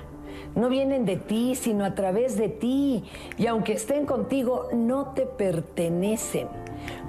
[0.54, 3.04] No vienen de ti, sino a través de ti.
[3.36, 6.48] Y aunque estén contigo, no te pertenecen.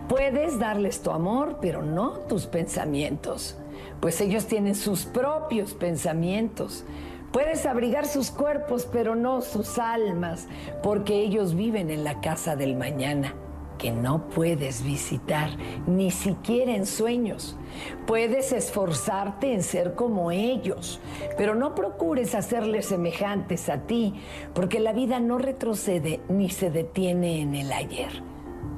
[0.07, 3.57] Puedes darles tu amor, pero no tus pensamientos,
[3.99, 6.84] pues ellos tienen sus propios pensamientos.
[7.31, 10.47] Puedes abrigar sus cuerpos, pero no sus almas,
[10.81, 13.35] porque ellos viven en la casa del mañana,
[13.80, 15.49] que no puedes visitar,
[15.88, 17.57] ni siquiera en sueños.
[18.06, 20.99] Puedes esforzarte en ser como ellos,
[21.35, 24.14] pero no procures hacerles semejantes a ti,
[24.53, 28.22] porque la vida no retrocede ni se detiene en el ayer.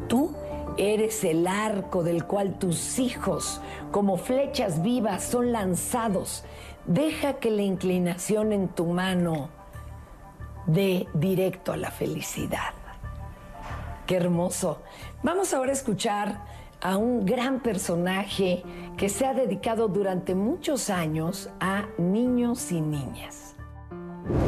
[0.08, 0.32] Tú
[0.78, 3.62] Eres el arco del cual tus hijos,
[3.92, 6.46] como flechas vivas, son lanzados.
[6.86, 9.50] Deja que la inclinación en tu mano
[10.66, 12.74] dé directo a la felicidad.
[14.06, 14.82] Qué hermoso.
[15.24, 16.46] Vamos ahora a escuchar
[16.82, 18.64] a un gran personaje
[18.98, 23.51] que se ha dedicado durante muchos años a niños y niñas.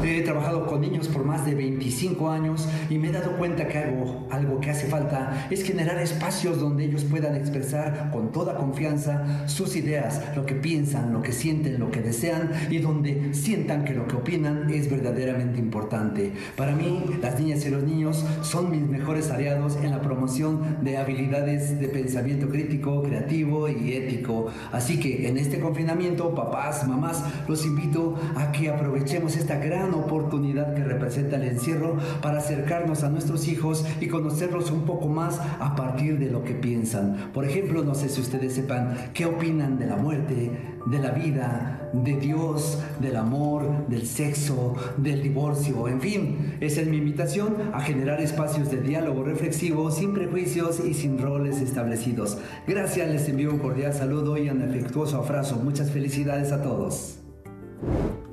[0.03, 3.79] He trabajado con niños por más de 25 años y me he dado cuenta que
[3.79, 9.47] algo, algo que hace falta es generar espacios donde ellos puedan expresar con toda confianza
[9.47, 13.93] sus ideas, lo que piensan, lo que sienten, lo que desean y donde sientan que
[13.93, 16.33] lo que opinan es verdaderamente importante.
[16.55, 20.97] Para mí, las niñas y los niños son mis mejores aliados en la promoción de
[20.97, 24.47] habilidades de pensamiento crítico, creativo y ético.
[24.71, 30.73] Así que en este confinamiento, papás, mamás, los invito a que aprovechemos esta gran oportunidad
[30.76, 35.76] que representa el encierro para acercarnos a nuestros hijos y conocerlos un poco más a
[35.76, 37.31] partir de lo que piensan.
[37.34, 40.52] Por ejemplo, no sé si ustedes sepan qué opinan de la muerte,
[40.85, 46.57] de la vida, de Dios, del amor, del sexo, del divorcio, en fin.
[46.60, 51.61] Esa es mi invitación a generar espacios de diálogo reflexivo sin prejuicios y sin roles
[51.61, 52.38] establecidos.
[52.68, 55.57] Gracias, les envío un cordial saludo y un afectuoso abrazo.
[55.57, 57.19] Muchas felicidades a todos.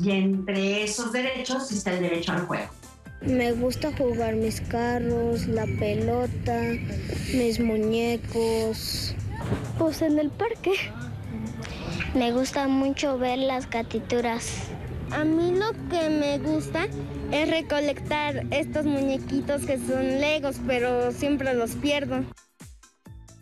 [0.00, 2.70] Y entre esos derechos está el derecho al juego.
[3.20, 6.62] Me gusta jugar mis carros, la pelota,
[7.34, 9.14] mis muñecos.
[9.76, 10.72] Pues en el parque.
[12.14, 14.50] Me gusta mucho ver las gatituras.
[15.10, 16.86] A mí lo que me gusta
[17.30, 22.24] es recolectar estos muñequitos que son legos, pero siempre los pierdo.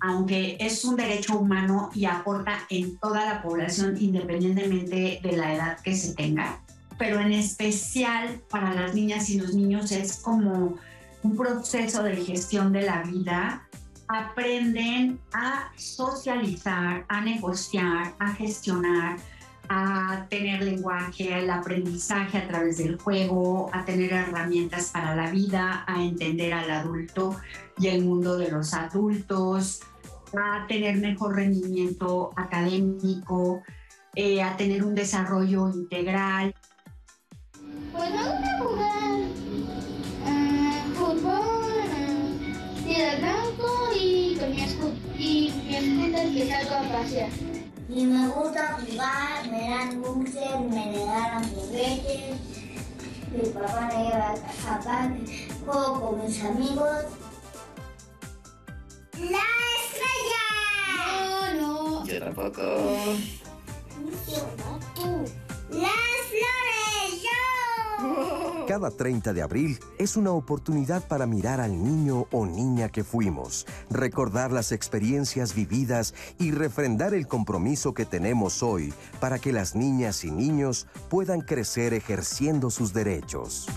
[0.00, 5.80] Aunque es un derecho humano y aporta en toda la población independientemente de la edad
[5.80, 6.60] que se tenga,
[6.98, 10.76] pero en especial para las niñas y los niños es como
[11.22, 13.68] un proceso de gestión de la vida
[14.08, 19.16] aprenden a socializar, a negociar, a gestionar,
[19.68, 25.84] a tener lenguaje, el aprendizaje a través del juego, a tener herramientas para la vida,
[25.86, 27.36] a entender al adulto
[27.78, 29.80] y el mundo de los adultos,
[30.36, 33.62] a tener mejor rendimiento académico,
[34.14, 36.54] eh, a tener un desarrollo integral.
[37.92, 39.20] Gusta jugar
[40.26, 41.55] eh, fútbol,
[43.18, 47.30] blanco y con mi escudo y mi scooter que salgo a pasear.
[47.88, 52.36] Y me gusta jugar, me dan dulces, me regalan juguetes.
[53.32, 54.34] Mi papá me lleva
[54.68, 57.04] a parque, juego con mis amigos.
[59.12, 59.46] ¡La
[59.76, 60.46] estrella!
[61.54, 62.06] No, no.
[62.06, 62.62] Yo tampoco.
[65.70, 67.22] ¡Las flores!
[67.22, 67.55] ¡Yo!
[68.66, 73.66] Cada 30 de abril es una oportunidad para mirar al niño o niña que fuimos,
[73.90, 80.24] recordar las experiencias vividas y refrendar el compromiso que tenemos hoy para que las niñas
[80.24, 83.68] y niños puedan crecer ejerciendo sus derechos.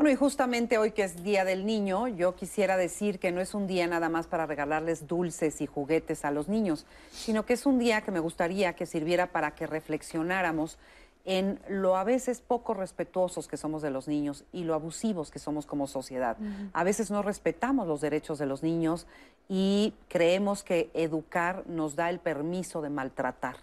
[0.00, 3.52] Bueno, y justamente hoy que es Día del Niño, yo quisiera decir que no es
[3.52, 7.66] un día nada más para regalarles dulces y juguetes a los niños, sino que es
[7.66, 10.78] un día que me gustaría que sirviera para que reflexionáramos
[11.24, 15.38] en lo a veces poco respetuosos que somos de los niños y lo abusivos que
[15.38, 16.36] somos como sociedad.
[16.72, 19.06] A veces no respetamos los derechos de los niños
[19.48, 23.56] y creemos que educar nos da el permiso de maltratar.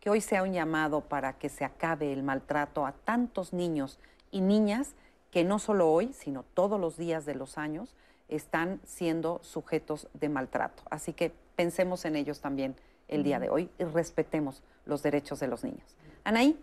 [0.00, 3.98] Que hoy sea un llamado para que se acabe el maltrato a tantos niños
[4.30, 4.94] y niñas
[5.30, 7.94] que no solo hoy, sino todos los días de los años
[8.28, 10.82] están siendo sujetos de maltrato.
[10.90, 12.74] Así que pensemos en ellos también
[13.08, 15.96] el día de hoy y respetemos los derechos de los niños.
[16.24, 16.58] Anaí.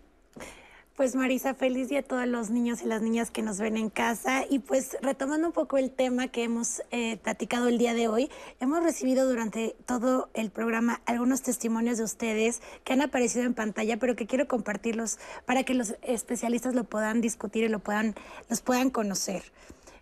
[1.00, 3.88] Pues Marisa, feliz día a todos los niños y las niñas que nos ven en
[3.88, 4.44] casa.
[4.50, 8.30] Y pues retomando un poco el tema que hemos eh, platicado el día de hoy,
[8.60, 13.96] hemos recibido durante todo el programa algunos testimonios de ustedes que han aparecido en pantalla,
[13.96, 18.14] pero que quiero compartirlos para que los especialistas lo puedan discutir y lo puedan,
[18.50, 19.42] los puedan conocer.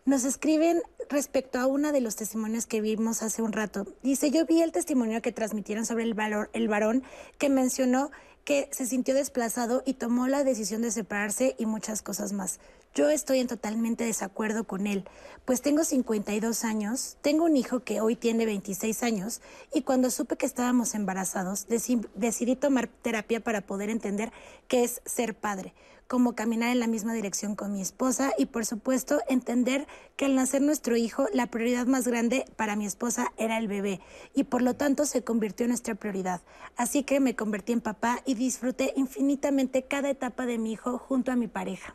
[0.04, 3.86] Nos escriben respecto a uno de los testimonios que vimos hace un rato.
[4.02, 7.02] Dice, yo vi el testimonio que transmitieron sobre el, valor, el varón
[7.38, 8.10] que mencionó
[8.48, 12.60] que se sintió desplazado y tomó la decisión de separarse y muchas cosas más.
[12.94, 15.04] Yo estoy en totalmente desacuerdo con él,
[15.44, 19.42] pues tengo 52 años, tengo un hijo que hoy tiene 26 años
[19.74, 24.32] y cuando supe que estábamos embarazados decidí tomar terapia para poder entender
[24.66, 25.74] qué es ser padre
[26.08, 29.86] como caminar en la misma dirección con mi esposa y por supuesto entender
[30.16, 34.00] que al nacer nuestro hijo la prioridad más grande para mi esposa era el bebé
[34.34, 36.40] y por lo tanto se convirtió en nuestra prioridad.
[36.76, 41.30] Así que me convertí en papá y disfruté infinitamente cada etapa de mi hijo junto
[41.30, 41.94] a mi pareja.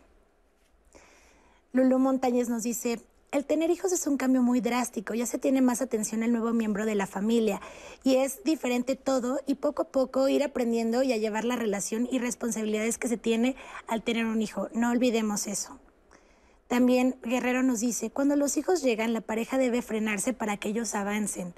[1.72, 3.02] Lulu Montañez nos dice,
[3.34, 6.53] el tener hijos es un cambio muy drástico, ya se tiene más atención al nuevo
[6.53, 7.61] miembro de la familia
[8.03, 12.07] y es diferente todo y poco a poco ir aprendiendo y a llevar la relación
[12.11, 13.55] y responsabilidades que se tiene
[13.88, 14.69] al tener un hijo.
[14.76, 15.80] No olvidemos eso.
[16.68, 20.93] También Guerrero nos dice, cuando los hijos llegan, la pareja debe frenarse para que ellos
[20.93, 21.55] avancen.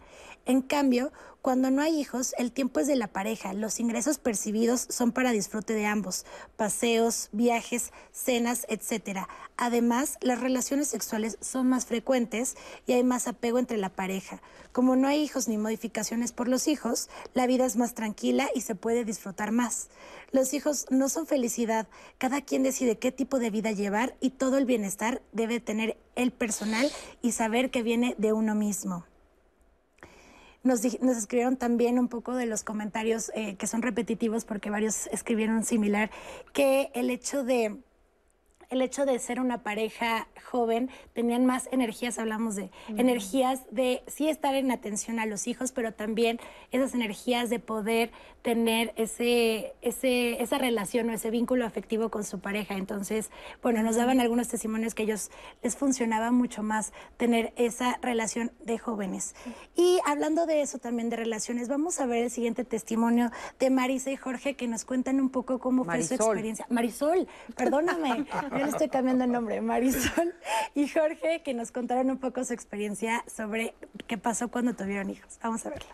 [0.48, 1.12] En cambio,
[1.42, 5.32] cuando no hay hijos, el tiempo es de la pareja, los ingresos percibidos son para
[5.32, 6.24] disfrute de ambos,
[6.56, 9.28] paseos, viajes, cenas, etc.
[9.58, 12.56] Además, las relaciones sexuales son más frecuentes
[12.86, 14.40] y hay más apego entre la pareja.
[14.72, 18.62] Como no hay hijos ni modificaciones por los hijos, la vida es más tranquila y
[18.62, 19.90] se puede disfrutar más.
[20.32, 21.88] Los hijos no son felicidad,
[22.20, 26.32] cada quien decide qué tipo de vida llevar y todo el bienestar debe tener el
[26.32, 26.92] personal
[27.24, 29.06] y saber que viene de uno mismo.
[30.66, 35.64] Nos, escribieron también un poco de los comentarios eh, que son repetitivos porque varios escribieron
[35.64, 36.10] similar,
[36.54, 37.78] que el hecho de
[38.76, 44.30] el hecho de ser una pareja joven, tenían más energías, hablamos de energías de sí
[44.30, 46.40] estar en atención a los hijos, pero también
[46.72, 48.12] esas energías de poder
[48.42, 52.76] tener ese, ese, esa relación o ese vínculo afectivo con su pareja.
[52.76, 53.32] Entonces,
[53.64, 55.32] bueno, nos daban algunos testimonios que a ellos
[55.64, 59.36] les funcionaba mucho más tener esa relación de jóvenes.
[59.76, 64.12] Y hablando de eso también, de relaciones, vamos a ver el siguiente testimonio de Marisa
[64.12, 66.68] y Jorge que nos cuentan un poco cómo fue su experiencia.
[66.70, 68.26] Marisol, perdóname.
[68.66, 70.34] yo estoy cambiando el nombre, Marisol
[70.74, 73.74] y Jorge, que nos contaron un poco su experiencia sobre
[74.08, 75.40] qué pasó cuando tuvieron hijos.
[75.44, 75.90] Vamos a verlo.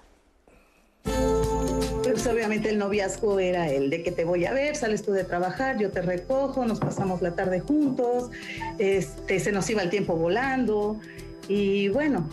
[2.03, 5.23] Pues obviamente el noviazgo era el de que te voy a ver, sales tú de
[5.23, 8.31] trabajar, yo te recojo, nos pasamos la tarde juntos,
[8.77, 10.99] este, se nos iba el tiempo volando
[11.47, 12.27] y bueno,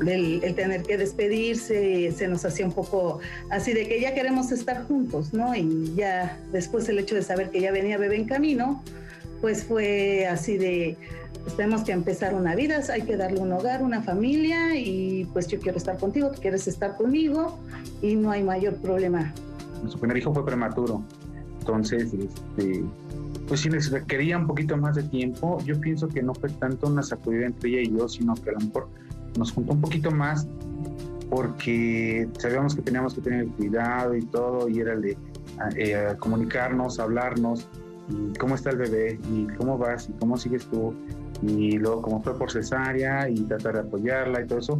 [0.00, 3.20] el, el, tener que despedirse se nos hacía un poco
[3.50, 5.54] así de que ya queremos estar juntos, ¿no?
[5.54, 8.82] Y ya después el hecho de saber que ya venía bebé en camino,
[9.40, 10.96] pues fue así de,
[11.42, 15.48] pues tenemos que empezar una vida, hay que darle un hogar, una familia y pues
[15.48, 17.58] yo quiero estar contigo, tú quieres estar conmigo
[18.02, 19.32] y no hay mayor problema.
[19.88, 21.02] Su primer hijo fue prematuro,
[21.60, 22.82] entonces, este,
[23.46, 26.86] pues si les requería un poquito más de tiempo, yo pienso que no fue tanto
[26.86, 28.88] una sacudida entre ella y yo, sino que a lo mejor
[29.38, 30.46] nos juntó un poquito más
[31.30, 35.16] porque sabíamos que teníamos que tener cuidado y todo, y era de
[35.76, 37.68] eh, comunicarnos, hablarnos,
[38.38, 40.94] cómo está el bebé, y cómo vas, y cómo sigues tú,
[41.42, 44.78] y luego cómo fue por cesárea, y tratar de apoyarla y todo eso.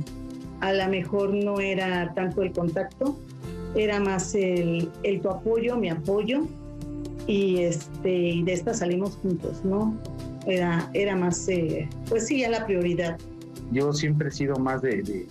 [0.61, 3.17] A lo mejor no era tanto el contacto,
[3.75, 6.45] era más el, el tu apoyo, mi apoyo,
[7.27, 9.95] y, este, y de esta salimos juntos, ¿no?
[10.47, 13.19] Era, era más, eh, pues sí, ya la prioridad.
[13.71, 15.27] Yo siempre he sido más de, de,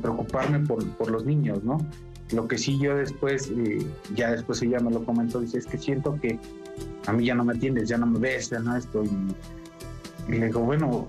[0.00, 1.78] preocuparme por, por, los niños, ¿no?
[2.32, 5.76] Lo que sí yo después, eh, ya después ella me lo comentó, dice, es que
[5.76, 6.38] siento que
[7.06, 9.10] a mí ya no me atiendes, ya no me ves, ya no estoy.
[10.28, 11.08] Y, le digo, bueno,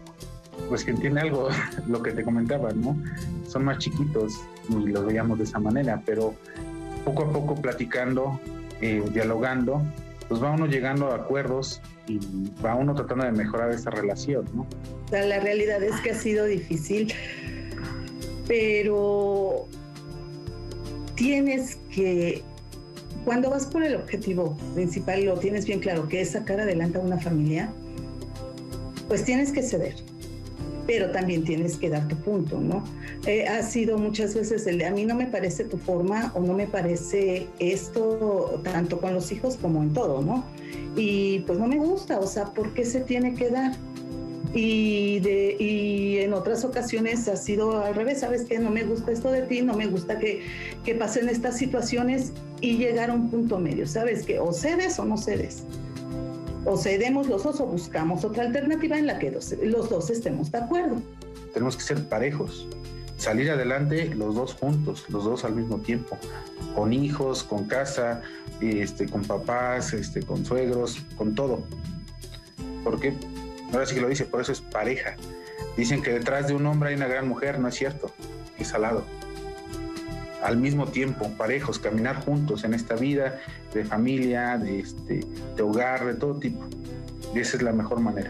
[0.69, 1.49] pues que entiende algo,
[1.87, 2.97] lo que te comentaba, ¿no?
[3.47, 4.33] Son más chiquitos
[4.69, 6.33] y los veíamos de esa manera, pero
[7.05, 8.39] poco a poco platicando,
[8.81, 9.81] eh, dialogando,
[10.27, 12.19] pues va uno llegando a acuerdos y
[12.63, 14.61] va uno tratando de mejorar esa relación, ¿no?
[15.05, 17.13] O sea, la realidad es que ha sido difícil,
[18.47, 19.67] pero
[21.15, 22.43] tienes que
[23.25, 27.01] cuando vas por el objetivo principal, lo tienes bien claro, que es sacar adelante a
[27.01, 27.71] una familia,
[29.07, 29.95] pues tienes que ceder,
[30.87, 32.83] pero también tienes que dar tu punto, ¿no?
[33.25, 36.41] Eh, ha sido muchas veces el de a mí no me parece tu forma o
[36.41, 40.43] no me parece esto tanto con los hijos como en todo, ¿no?
[40.95, 43.73] Y pues no me gusta, o sea, ¿por qué se tiene que dar?
[44.53, 48.59] Y, de, y en otras ocasiones ha sido al revés, ¿sabes qué?
[48.59, 50.43] No me gusta esto de ti, no me gusta que,
[50.83, 54.25] que pasen estas situaciones y llegar a un punto medio, ¿sabes?
[54.25, 55.63] Que o cedes o no cedes.
[56.65, 60.51] O cedemos los dos o buscamos otra alternativa en la que los, los dos estemos
[60.51, 60.97] de acuerdo.
[61.53, 62.67] Tenemos que ser parejos,
[63.17, 66.17] salir adelante los dos juntos, los dos al mismo tiempo,
[66.75, 68.21] con hijos, con casa,
[68.61, 71.63] este, con papás, este, con suegros, con todo.
[72.83, 73.13] ¿Por qué?
[73.73, 75.15] Ahora sí que lo dice, por eso es pareja.
[75.75, 78.11] Dicen que detrás de un hombre hay una gran mujer, no es cierto,
[78.59, 79.03] es al lado.
[80.43, 83.39] Al mismo tiempo, parejos, caminar juntos en esta vida
[83.73, 85.21] de familia, de, este,
[85.55, 86.63] de hogar, de todo tipo.
[87.33, 88.29] Y esa es la mejor manera.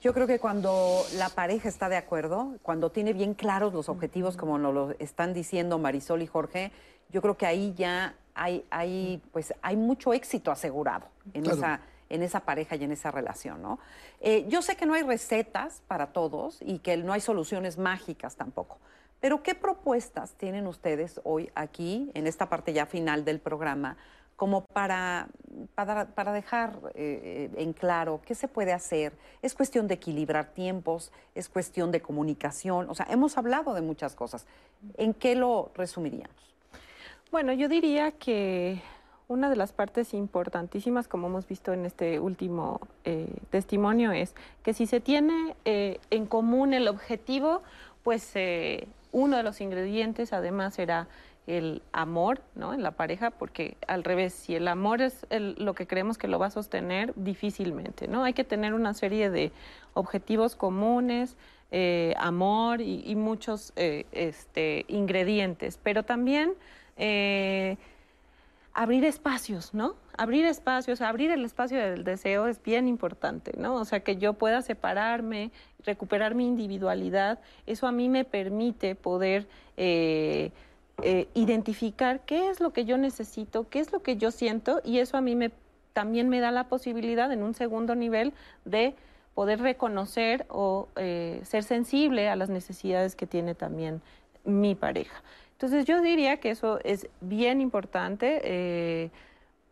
[0.00, 4.36] Yo creo que cuando la pareja está de acuerdo, cuando tiene bien claros los objetivos,
[4.36, 6.70] como nos lo están diciendo Marisol y Jorge,
[7.10, 11.56] yo creo que ahí ya hay, hay, pues, hay mucho éxito asegurado en, Claro.
[11.58, 11.80] esa,
[12.14, 13.78] en esa pareja y en esa relación, ¿no?
[14.20, 18.36] Eh, yo sé que no hay recetas para todos y que no hay soluciones mágicas
[18.36, 18.78] tampoco,
[19.20, 23.96] pero ¿qué propuestas tienen ustedes hoy aquí, en esta parte ya final del programa,
[24.36, 25.28] como para,
[25.74, 29.12] para, dejar eh, en claro qué se puede hacer?
[29.42, 34.14] Es cuestión de equilibrar tiempos, es cuestión de comunicación, o sea, hemos hablado de muchas
[34.14, 34.46] cosas.
[34.96, 36.54] ¿En qué lo resumiríamos?
[37.30, 38.80] Bueno, yo diría que
[39.28, 44.74] una de las partes importantísimas, como hemos visto en este último eh, testimonio, es que
[44.74, 47.62] si se tiene eh, en común el objetivo,
[48.02, 51.08] pues eh, uno de los ingredientes además será
[51.46, 52.74] el amor ¿no?
[52.74, 56.38] en la pareja, porque al revés, si el amor es lo que creemos que lo
[56.38, 58.24] va a sostener, difícilmente, ¿no?
[58.24, 59.52] Hay que tener una serie de
[59.92, 61.36] objetivos comunes,
[62.16, 66.54] amor y, muchos este, ingredientes, pero también
[68.74, 69.94] abrir espacios, ¿no?
[70.18, 73.76] Abrir espacios, abrir el espacio del deseo es bien importante, ¿no?
[73.76, 75.52] O sea, que yo pueda separarme,
[75.84, 79.46] recuperar mi individualidad, eso a mí me permite poder
[79.76, 80.50] eh,
[81.02, 84.98] eh, identificar qué es lo que yo necesito, qué es lo que yo siento, y
[84.98, 85.52] eso a mí me,
[85.92, 88.32] también me da la posibilidad en un segundo nivel
[88.64, 88.96] de
[89.34, 94.02] poder reconocer o eh, ser sensible a las necesidades que tiene también
[94.44, 95.22] mi pareja.
[95.64, 99.10] Entonces yo diría que eso es bien importante, eh,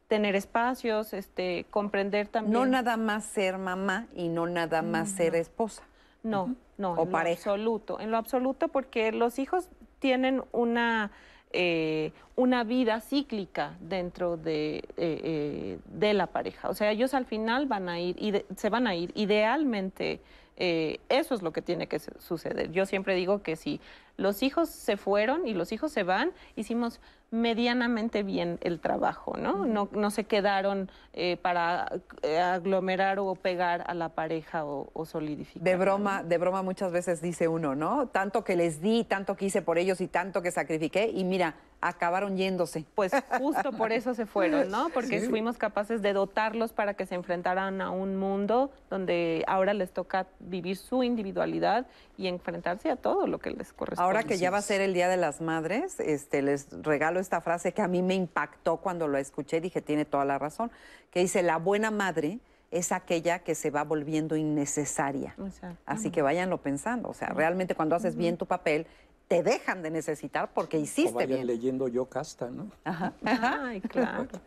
[0.09, 2.55] tener espacios, este, comprender también.
[2.55, 5.83] No nada más ser mamá y no nada más ser esposa.
[6.23, 7.43] No, no, O en pareja.
[7.45, 11.11] lo absoluto, en lo absoluto, porque los hijos tienen una
[11.55, 16.71] eh, una vida cíclica dentro de, eh, eh, de la pareja.
[16.71, 19.13] O sea, ellos al final van a ir, ide- se van a ir.
[19.15, 20.21] Idealmente,
[20.57, 22.73] eso es lo que tiene que su- suceder.
[22.73, 23.81] Yo siempre digo que si
[24.17, 29.65] los hijos se fueron y los hijos se van, hicimos medianamente bien el trabajo, ¿no?
[29.65, 31.91] No, no se quedaron eh, para
[32.23, 35.63] eh, aglomerar o pegar a la pareja o, o solidificar.
[35.63, 38.09] De broma, de broma muchas veces dice uno, ¿no?
[38.09, 41.55] Tanto que les di, tanto que hice por ellos y tanto que sacrifiqué y mira,
[41.83, 42.87] acabaron yéndose.
[42.95, 44.89] Pues justo por eso se fueron, ¿no?
[44.95, 45.27] Porque Sí.
[45.29, 50.27] fuimos capaces de dotarlos para que se enfrentaran a un mundo donde ahora les toca
[50.41, 51.87] vivir su individualidad
[52.17, 54.03] y enfrentarse a todo lo que les corresponde.
[54.07, 57.41] Ahora que ya va a ser el Día de las Madres, este, les regalo esta
[57.41, 60.71] frase que a mí me impactó cuando la escuché, dije, tiene toda la razón,
[61.11, 62.39] que dice, la buena madre
[62.71, 65.35] es aquella que se va volviendo innecesaria.
[65.45, 65.77] Exacto.
[65.85, 68.87] Así que váyanlo pensando, o sea, realmente cuando haces bien tu papel,
[69.33, 71.47] te dejan de necesitar porque O hiciste vayan bien.
[71.47, 72.71] leyendo yo casta, ¿no?
[72.85, 73.15] Ajá.
[73.25, 74.29] Ay, claro.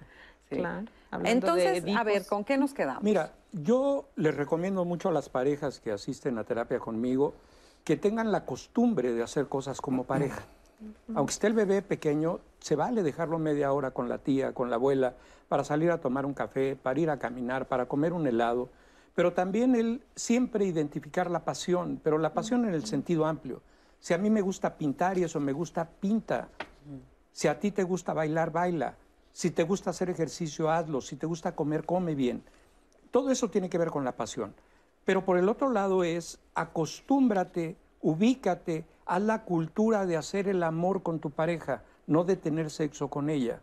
[0.48, 0.58] Sí.
[0.58, 0.86] claro.
[1.10, 2.24] Hablando Entonces, de a ver.
[2.28, 3.02] ¿con qué nos quedamos?
[3.02, 7.34] Mira, yo les recomiendo mucho a las parejas que asisten a terapia conmigo
[7.84, 10.44] que tengan la costumbre de hacer cosas como pareja.
[11.16, 14.76] Aunque esté el bebé pequeño, se vale dejarlo media hora con la tía, con la
[14.76, 15.16] abuela,
[15.48, 18.70] para salir a tomar un café, para ir a caminar, para comer un helado.
[19.16, 23.64] Pero también el siempre identificar la pasión, pero la pasión en el sentido amplio.
[24.00, 26.50] Si a mí me gusta pintar y eso me gusta, pinta.
[27.32, 28.96] Si a ti te gusta bailar, baila.
[29.32, 31.02] Si te gusta hacer ejercicio, hazlo.
[31.02, 32.44] Si te gusta comer, come bien.
[33.12, 34.54] Todo eso tiene que ver con la pasión.
[35.06, 41.04] Pero por el otro lado es acostúmbrate, ubícate, haz la cultura de hacer el amor
[41.04, 43.62] con tu pareja, no de tener sexo con ella,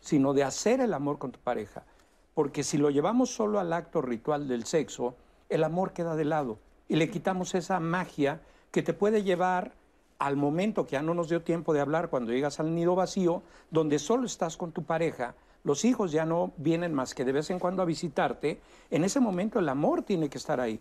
[0.00, 1.84] sino de hacer el amor con tu pareja.
[2.34, 5.14] Porque si lo llevamos solo al acto ritual del sexo,
[5.48, 6.58] el amor queda de lado
[6.88, 8.40] y le quitamos esa magia
[8.74, 9.70] que te puede llevar
[10.18, 13.44] al momento que ya no nos dio tiempo de hablar, cuando llegas al nido vacío,
[13.70, 17.50] donde solo estás con tu pareja, los hijos ya no vienen más que de vez
[17.50, 18.60] en cuando a visitarte,
[18.90, 20.80] en ese momento el amor tiene que estar ahí,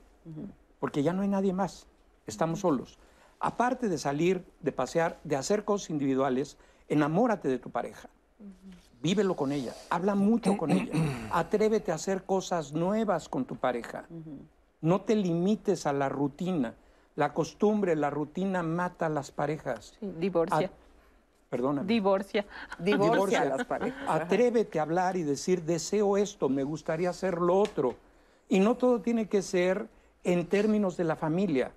[0.79, 1.85] porque ya no hay nadie más,
[2.25, 2.97] estamos solos.
[3.39, 6.57] Aparte de salir, de pasear, de hacer cosas individuales,
[6.87, 8.09] enamórate de tu pareja.
[9.03, 10.93] Vívelo con ella, habla mucho con ella,
[11.31, 14.05] atrévete a hacer cosas nuevas con tu pareja.
[14.81, 16.73] No te limites a la rutina.
[17.15, 19.95] La costumbre, la rutina mata a las parejas.
[19.99, 20.71] Sí, divorcia.
[21.49, 21.87] Perdóname.
[21.87, 22.45] Divorcia.
[22.79, 24.01] Divorcia a las parejas.
[24.07, 27.95] Atrévete a hablar y decir, deseo esto, me gustaría hacer lo otro.
[28.49, 29.87] Y no todo tiene que ser
[30.23, 31.71] en términos de la familia.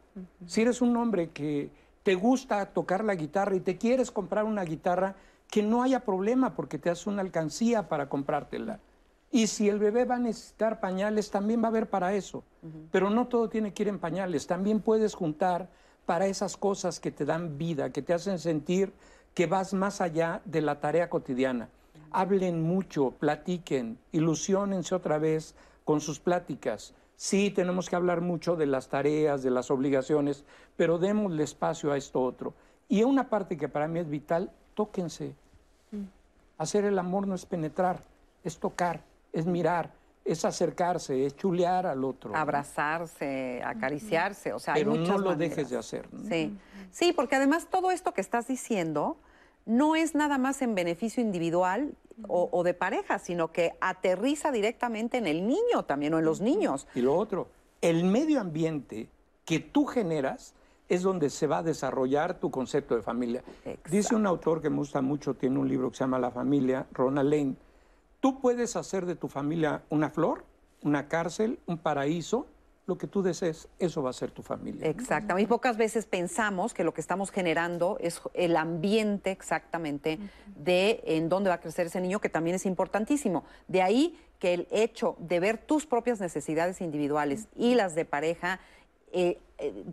[0.46, 1.70] Si eres un hombre que
[2.02, 5.14] te gusta tocar la guitarra y te quieres comprar una guitarra,
[5.50, 8.80] que no haya problema porque te hace una alcancía para comprártela.
[9.36, 12.42] Y si el bebé va a necesitar pañales, también va a haber para eso.
[12.90, 14.46] Pero no todo tiene que ir en pañales.
[14.46, 15.68] También puedes juntar
[16.06, 18.94] para esas cosas que te dan vida, que te hacen sentir
[19.34, 21.68] que vas más allá de la tarea cotidiana.
[22.12, 25.54] Hablen mucho, platiquen, ilusionense otra vez
[25.84, 26.94] con sus pláticas.
[27.16, 30.46] Sí, tenemos que hablar mucho de las tareas, de las obligaciones,
[30.78, 32.54] pero démosle espacio a esto otro.
[32.88, 35.34] Y una parte que para mí es vital, tóquense.
[36.56, 38.00] Hacer el amor no es penetrar,
[38.42, 39.02] es tocar,
[39.36, 39.92] es mirar,
[40.24, 42.34] es acercarse, es chulear al otro.
[42.34, 45.50] Abrazarse, acariciarse, o sea, hay Pero no muchas lo maneras.
[45.56, 46.08] dejes de hacer.
[46.12, 46.28] ¿no?
[46.28, 46.56] Sí.
[46.90, 49.18] sí, porque además todo esto que estás diciendo
[49.66, 51.94] no es nada más en beneficio individual
[52.28, 56.40] o, o de pareja, sino que aterriza directamente en el niño también o en los
[56.40, 56.88] niños.
[56.94, 57.48] Y lo otro,
[57.82, 59.10] el medio ambiente
[59.44, 60.54] que tú generas
[60.88, 63.42] es donde se va a desarrollar tu concepto de familia.
[63.90, 66.86] Dice un autor que me gusta mucho, tiene un libro que se llama La familia,
[66.92, 67.54] Ronald Lane.
[68.26, 70.44] Tú puedes hacer de tu familia una flor,
[70.82, 72.48] una cárcel, un paraíso,
[72.86, 74.84] lo que tú desees, eso va a ser tu familia.
[74.88, 75.34] Exacto.
[75.34, 80.18] Muy pocas veces pensamos que lo que estamos generando es el ambiente exactamente
[80.56, 83.44] de en dónde va a crecer ese niño, que también es importantísimo.
[83.68, 88.58] De ahí que el hecho de ver tus propias necesidades individuales y las de pareja
[89.12, 89.84] eh, eh,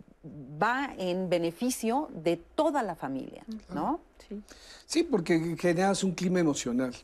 [0.60, 4.00] va en beneficio de toda la familia, ¿no?
[4.28, 4.42] Sí.
[4.86, 6.96] Sí, porque generas un clima emocional.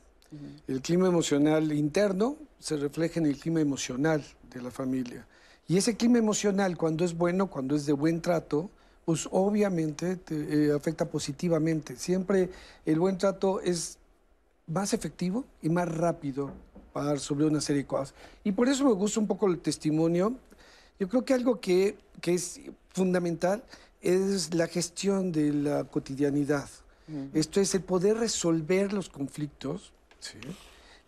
[0.69, 5.27] El clima emocional interno se refleja en el clima emocional de la familia.
[5.67, 8.71] Y ese clima emocional, cuando es bueno, cuando es de buen trato,
[9.05, 11.97] pues obviamente te eh, afecta positivamente.
[11.97, 12.51] Siempre
[12.87, 13.99] el buen trato es
[14.67, 16.53] más efectivo y más rápido
[16.93, 18.15] para sobre una serie de cosas.
[18.45, 20.35] Y por eso me gusta un poco el testimonio.
[20.99, 23.65] Yo creo que algo que, que es fundamental
[24.01, 26.69] es la gestión de la cotidianidad.
[27.35, 30.39] Esto es el poder resolver los conflictos, ¿sí?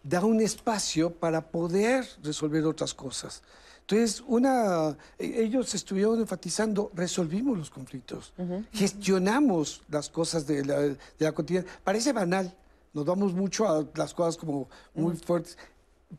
[0.02, 3.42] da un espacio para poder resolver otras cosas.
[3.80, 8.32] Entonces, una, e- ellos estuvieron enfatizando, resolvimos los conflictos,
[8.72, 11.66] gestionamos las cosas de la, de la cotidiana.
[11.84, 12.54] Parece banal,
[12.92, 15.56] nos vamos mucho a las cosas como muy fuertes,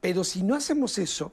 [0.02, 1.32] pero si no hacemos eso,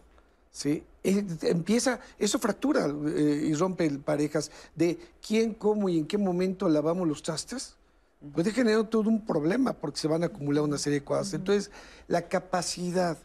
[0.50, 0.84] ¿sí?
[1.02, 6.68] Eh, empieza, eso fractura eh, y rompe parejas de quién, cómo y en qué momento
[6.68, 7.76] lavamos los trastes
[8.34, 11.34] puede generar todo un problema porque se van a acumular una serie de cosas.
[11.34, 11.70] Entonces,
[12.08, 13.16] la capacidad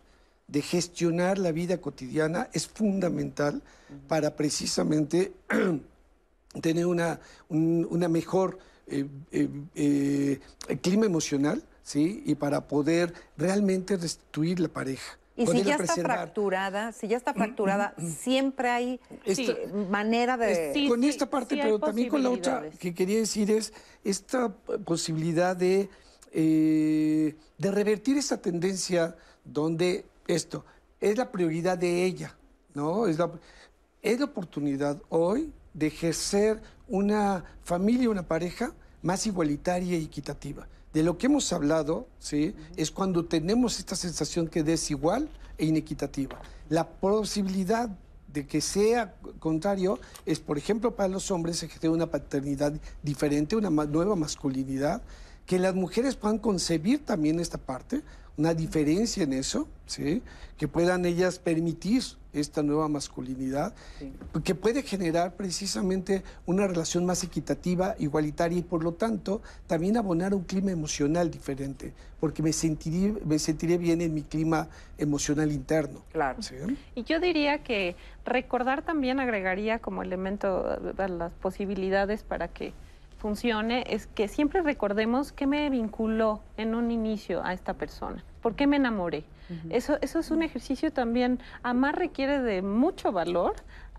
[0.48, 3.62] de gestionar la vida cotidiana es fundamental
[4.08, 5.34] para precisamente
[6.62, 7.20] tener una,
[7.50, 8.58] un- una mejor
[8.88, 10.40] eh, eh, eh,
[10.82, 12.24] clima emocional, ¿sí?
[12.26, 15.18] Y para poder realmente restituir la pareja.
[15.38, 20.72] Y si ya está fracturada, si ya está fracturada, siempre hay Esta- eh, manera de...
[20.84, 24.50] Es- con esta parte, pero también con la otra que quería decir es esta
[24.86, 25.90] posibilidad de,
[26.32, 30.64] eh, de revertir esa tendencia donde esto
[31.02, 32.36] es la prioridad de ella,
[32.74, 33.08] ¿no?
[33.08, 33.30] Es la,
[34.02, 40.68] es la oportunidad hoy de ejercer una familia, una pareja más igualitaria y equitativa.
[40.96, 42.56] De lo que hemos hablado, ¿sí?
[42.78, 45.28] Es cuando tenemos esta sensación que es desigual
[45.58, 46.40] e inequitativa.
[46.70, 47.90] La posibilidad
[48.32, 52.72] de que sea contrario es, por ejemplo, para los hombres ejercer una paternidad
[53.04, 55.02] diferente, una nueva masculinidad,
[55.46, 58.02] que las mujeres puedan concebir también esta parte,
[58.38, 60.22] una diferencia en eso, ¿sí?
[60.58, 62.04] que puedan ellas permitir
[62.34, 63.74] esta nueva masculinidad,
[64.44, 70.34] que puede generar precisamente una relación más equitativa, igualitaria y por lo tanto también abonar
[70.34, 74.68] un clima emocional diferente, porque me sentiría, me sentiré bien en mi clima
[74.98, 76.04] emocional interno.
[76.12, 76.40] Claro.
[76.94, 77.96] Y yo diría que
[78.26, 80.68] recordar también agregaría como elemento
[80.98, 82.74] a las posibilidades para que
[83.26, 88.54] funcione, es que siempre recordemos qué me vinculó en un inicio a esta persona, por
[88.56, 89.24] qué me enamoré.
[89.72, 93.56] eso, eso es un ejercicio también, amar requiere de mucho valor,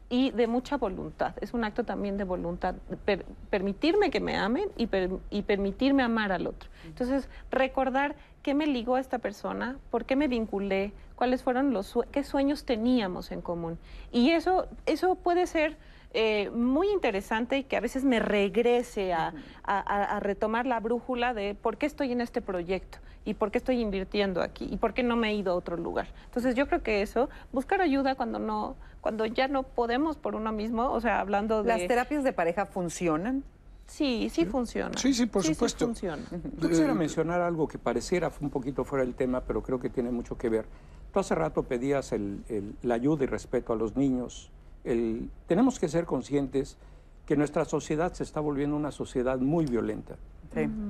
[0.09, 1.35] y de mucha voluntad.
[1.41, 6.05] Es un acto también de voluntad, per- permitirme que me amen y, per- y permitirme
[6.05, 6.71] amar al otro.
[6.85, 11.93] Entonces, recordar qué me ligó a esta persona, por qué me vinculé, cuáles fueron los
[12.13, 13.79] qué sueños teníamos en común.
[14.13, 15.77] Y eso, eso puede ser
[16.19, 20.81] eh, muy interesante y que a veces me regrese a, a- a- a retomar la
[20.81, 24.79] brújula de por qué estoy en este proyecto y por qué estoy invirtiendo aquí y
[24.79, 26.09] por qué no me he ido a otro lugar.
[26.25, 30.53] Entonces yo creo que eso, buscar ayuda cuando no, cuando ya no podemos por uno
[30.53, 33.45] mismo, o sea, hablando de ¿Las terapias de pareja funcionan?
[33.87, 34.97] Sí, sí funciona.
[34.97, 35.85] Sí, sí, por Sí, sí supuesto.
[35.87, 36.23] funciona.
[36.59, 40.11] Yo quisiera mencionar algo que pareciera un poquito fuera del tema, pero creo que tiene
[40.11, 40.65] mucho que ver.
[41.13, 44.51] Tú hace rato pedías el- el- la ayuda y respeto a los niños.
[44.87, 46.79] El- tenemos que ser conscientes
[47.27, 50.17] que nuestra sociedad se está volviendo una sociedad muy violenta.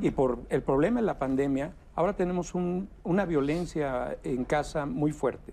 [0.00, 5.10] Y por el problema de la pandemia, ahora tenemos un- una violencia en casa muy
[5.10, 5.52] fuerte.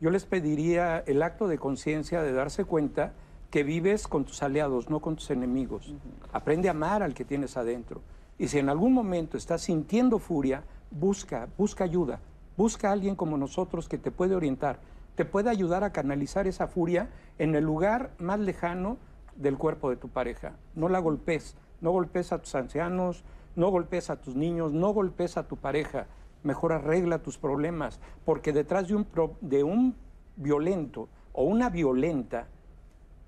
[0.00, 3.12] Yo les pediría el acto de conciencia de darse cuenta
[3.50, 5.92] que vives con tus aliados, no con tus enemigos.
[6.32, 8.00] Aprende a amar al que tienes adentro.
[8.38, 12.20] Y si en algún momento estás sintiendo furia, busca, busca ayuda.
[12.56, 14.78] Busca a alguien como nosotros que te puede orientar,
[15.20, 18.96] te puede ayudar a canalizar esa furia en el lugar más lejano
[19.36, 20.54] del cuerpo de tu pareja.
[20.74, 23.22] No la golpes, no golpes a tus ancianos,
[23.54, 26.06] no golpes a tus niños, no golpes a tu pareja.
[26.42, 29.94] Mejor arregla tus problemas, porque detrás de un, pro- de un
[30.36, 32.46] violento o una violenta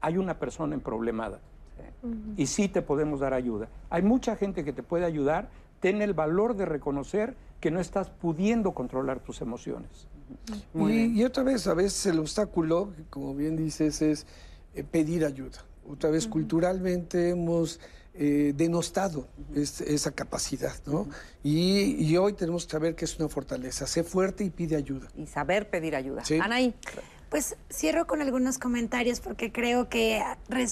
[0.01, 1.41] hay una persona emproblemada.
[2.39, 3.69] Y sí te podemos dar ayuda.
[3.91, 5.51] Hay mucha gente que te puede ayudar.
[5.81, 10.09] Ten el valor de reconocer que no estás pudiendo controlar tus emociones.
[10.75, 14.27] Y, y otra vez, a veces el obstáculo, como bien dices, es
[14.75, 15.65] eh, pedir ayuda.
[15.89, 17.81] Otra vez, culturalmente hemos
[18.15, 21.09] eh, denostado es- esa capacidad, ¿no?
[21.43, 23.87] y, y hoy tenemos que saber que es una fortaleza.
[23.87, 25.09] Sé fuerte y pide ayuda.
[25.17, 26.25] Y saber pedir ayuda.
[26.25, 26.39] Sí.
[26.41, 26.75] Anaí.
[27.33, 30.23] Pues cierro con algunos comentarios porque creo que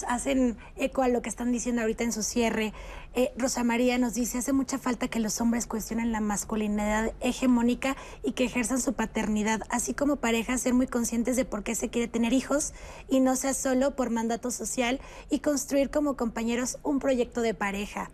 [0.07, 2.75] hacen eco a lo que están diciendo ahorita en su cierre.
[3.15, 7.97] Eh, Rosa María nos dice, hace mucha falta que los hombres cuestionen la masculinidad hegemónica
[8.23, 11.89] y que ejerzan su paternidad, así como parejas ser muy conscientes de por qué se
[11.89, 12.75] quiere tener hijos
[13.09, 15.01] y no sea solo por mandato social
[15.31, 18.11] y construir como compañeros un proyecto de pareja.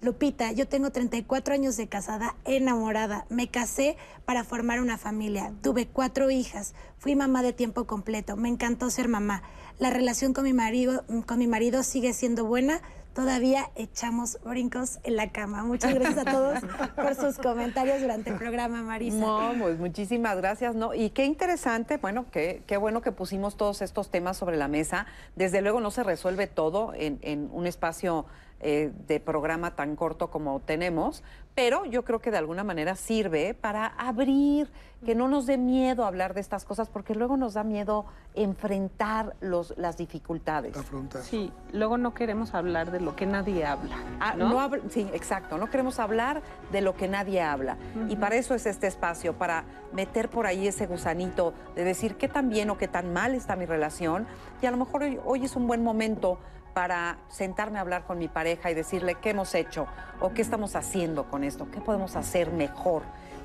[0.00, 3.26] Lupita, yo tengo 34 años de casada, enamorada.
[3.30, 5.52] Me casé para formar una familia.
[5.60, 6.74] Tuve cuatro hijas.
[6.98, 8.36] Fui mamá de tiempo completo.
[8.36, 9.42] Me encantó ser mamá.
[9.80, 12.80] La relación con mi marido, con mi marido sigue siendo buena.
[13.12, 15.64] Todavía echamos brincos en la cama.
[15.64, 16.60] Muchas gracias a todos
[16.94, 19.16] por sus comentarios durante el programa, Marisa.
[19.16, 20.76] No, pues muchísimas gracias.
[20.76, 24.68] No, y qué interesante, bueno, qué, qué bueno que pusimos todos estos temas sobre la
[24.68, 25.06] mesa.
[25.34, 28.26] Desde luego no se resuelve todo en, en un espacio
[28.60, 31.22] eh, de programa tan corto como tenemos,
[31.54, 34.70] pero yo creo que de alguna manera sirve para abrir,
[35.04, 39.34] que no nos dé miedo hablar de estas cosas, porque luego nos da miedo enfrentar
[39.40, 40.76] los, las dificultades.
[41.22, 43.96] Sí, luego no queremos hablar de lo que nadie habla.
[44.20, 44.70] Ah, ¿no?
[44.88, 45.58] sí, exacto.
[45.58, 47.76] No queremos hablar de lo que nadie habla.
[48.08, 52.28] Y para eso es este espacio, para meter por ahí ese gusanito de decir qué
[52.28, 54.26] tan bien o qué tan mal está mi relación.
[54.62, 56.38] Y a lo mejor hoy, hoy es un buen momento
[56.78, 59.88] para sentarme a hablar con mi pareja y decirle qué hemos hecho
[60.20, 63.02] o qué estamos haciendo con esto, qué podemos hacer mejor.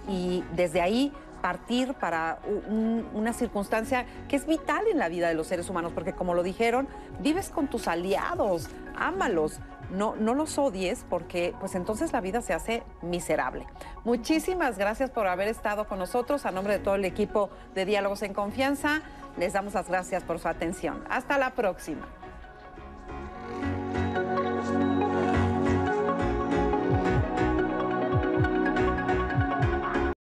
[0.07, 1.11] Y desde ahí
[1.41, 5.93] partir para un- una circunstancia que es vital en la vida de los seres humanos,
[5.95, 6.87] porque como lo dijeron,
[7.21, 12.53] vives con tus aliados, ámalos, no, no los odies, porque pues entonces la vida se
[12.53, 13.65] hace miserable.
[14.03, 16.45] Muchísimas gracias por haber estado con nosotros.
[16.45, 19.01] A nombre de todo el equipo de Diálogos en Confianza,
[19.37, 21.03] les damos las gracias por su atención.
[21.09, 22.07] Hasta la próxima.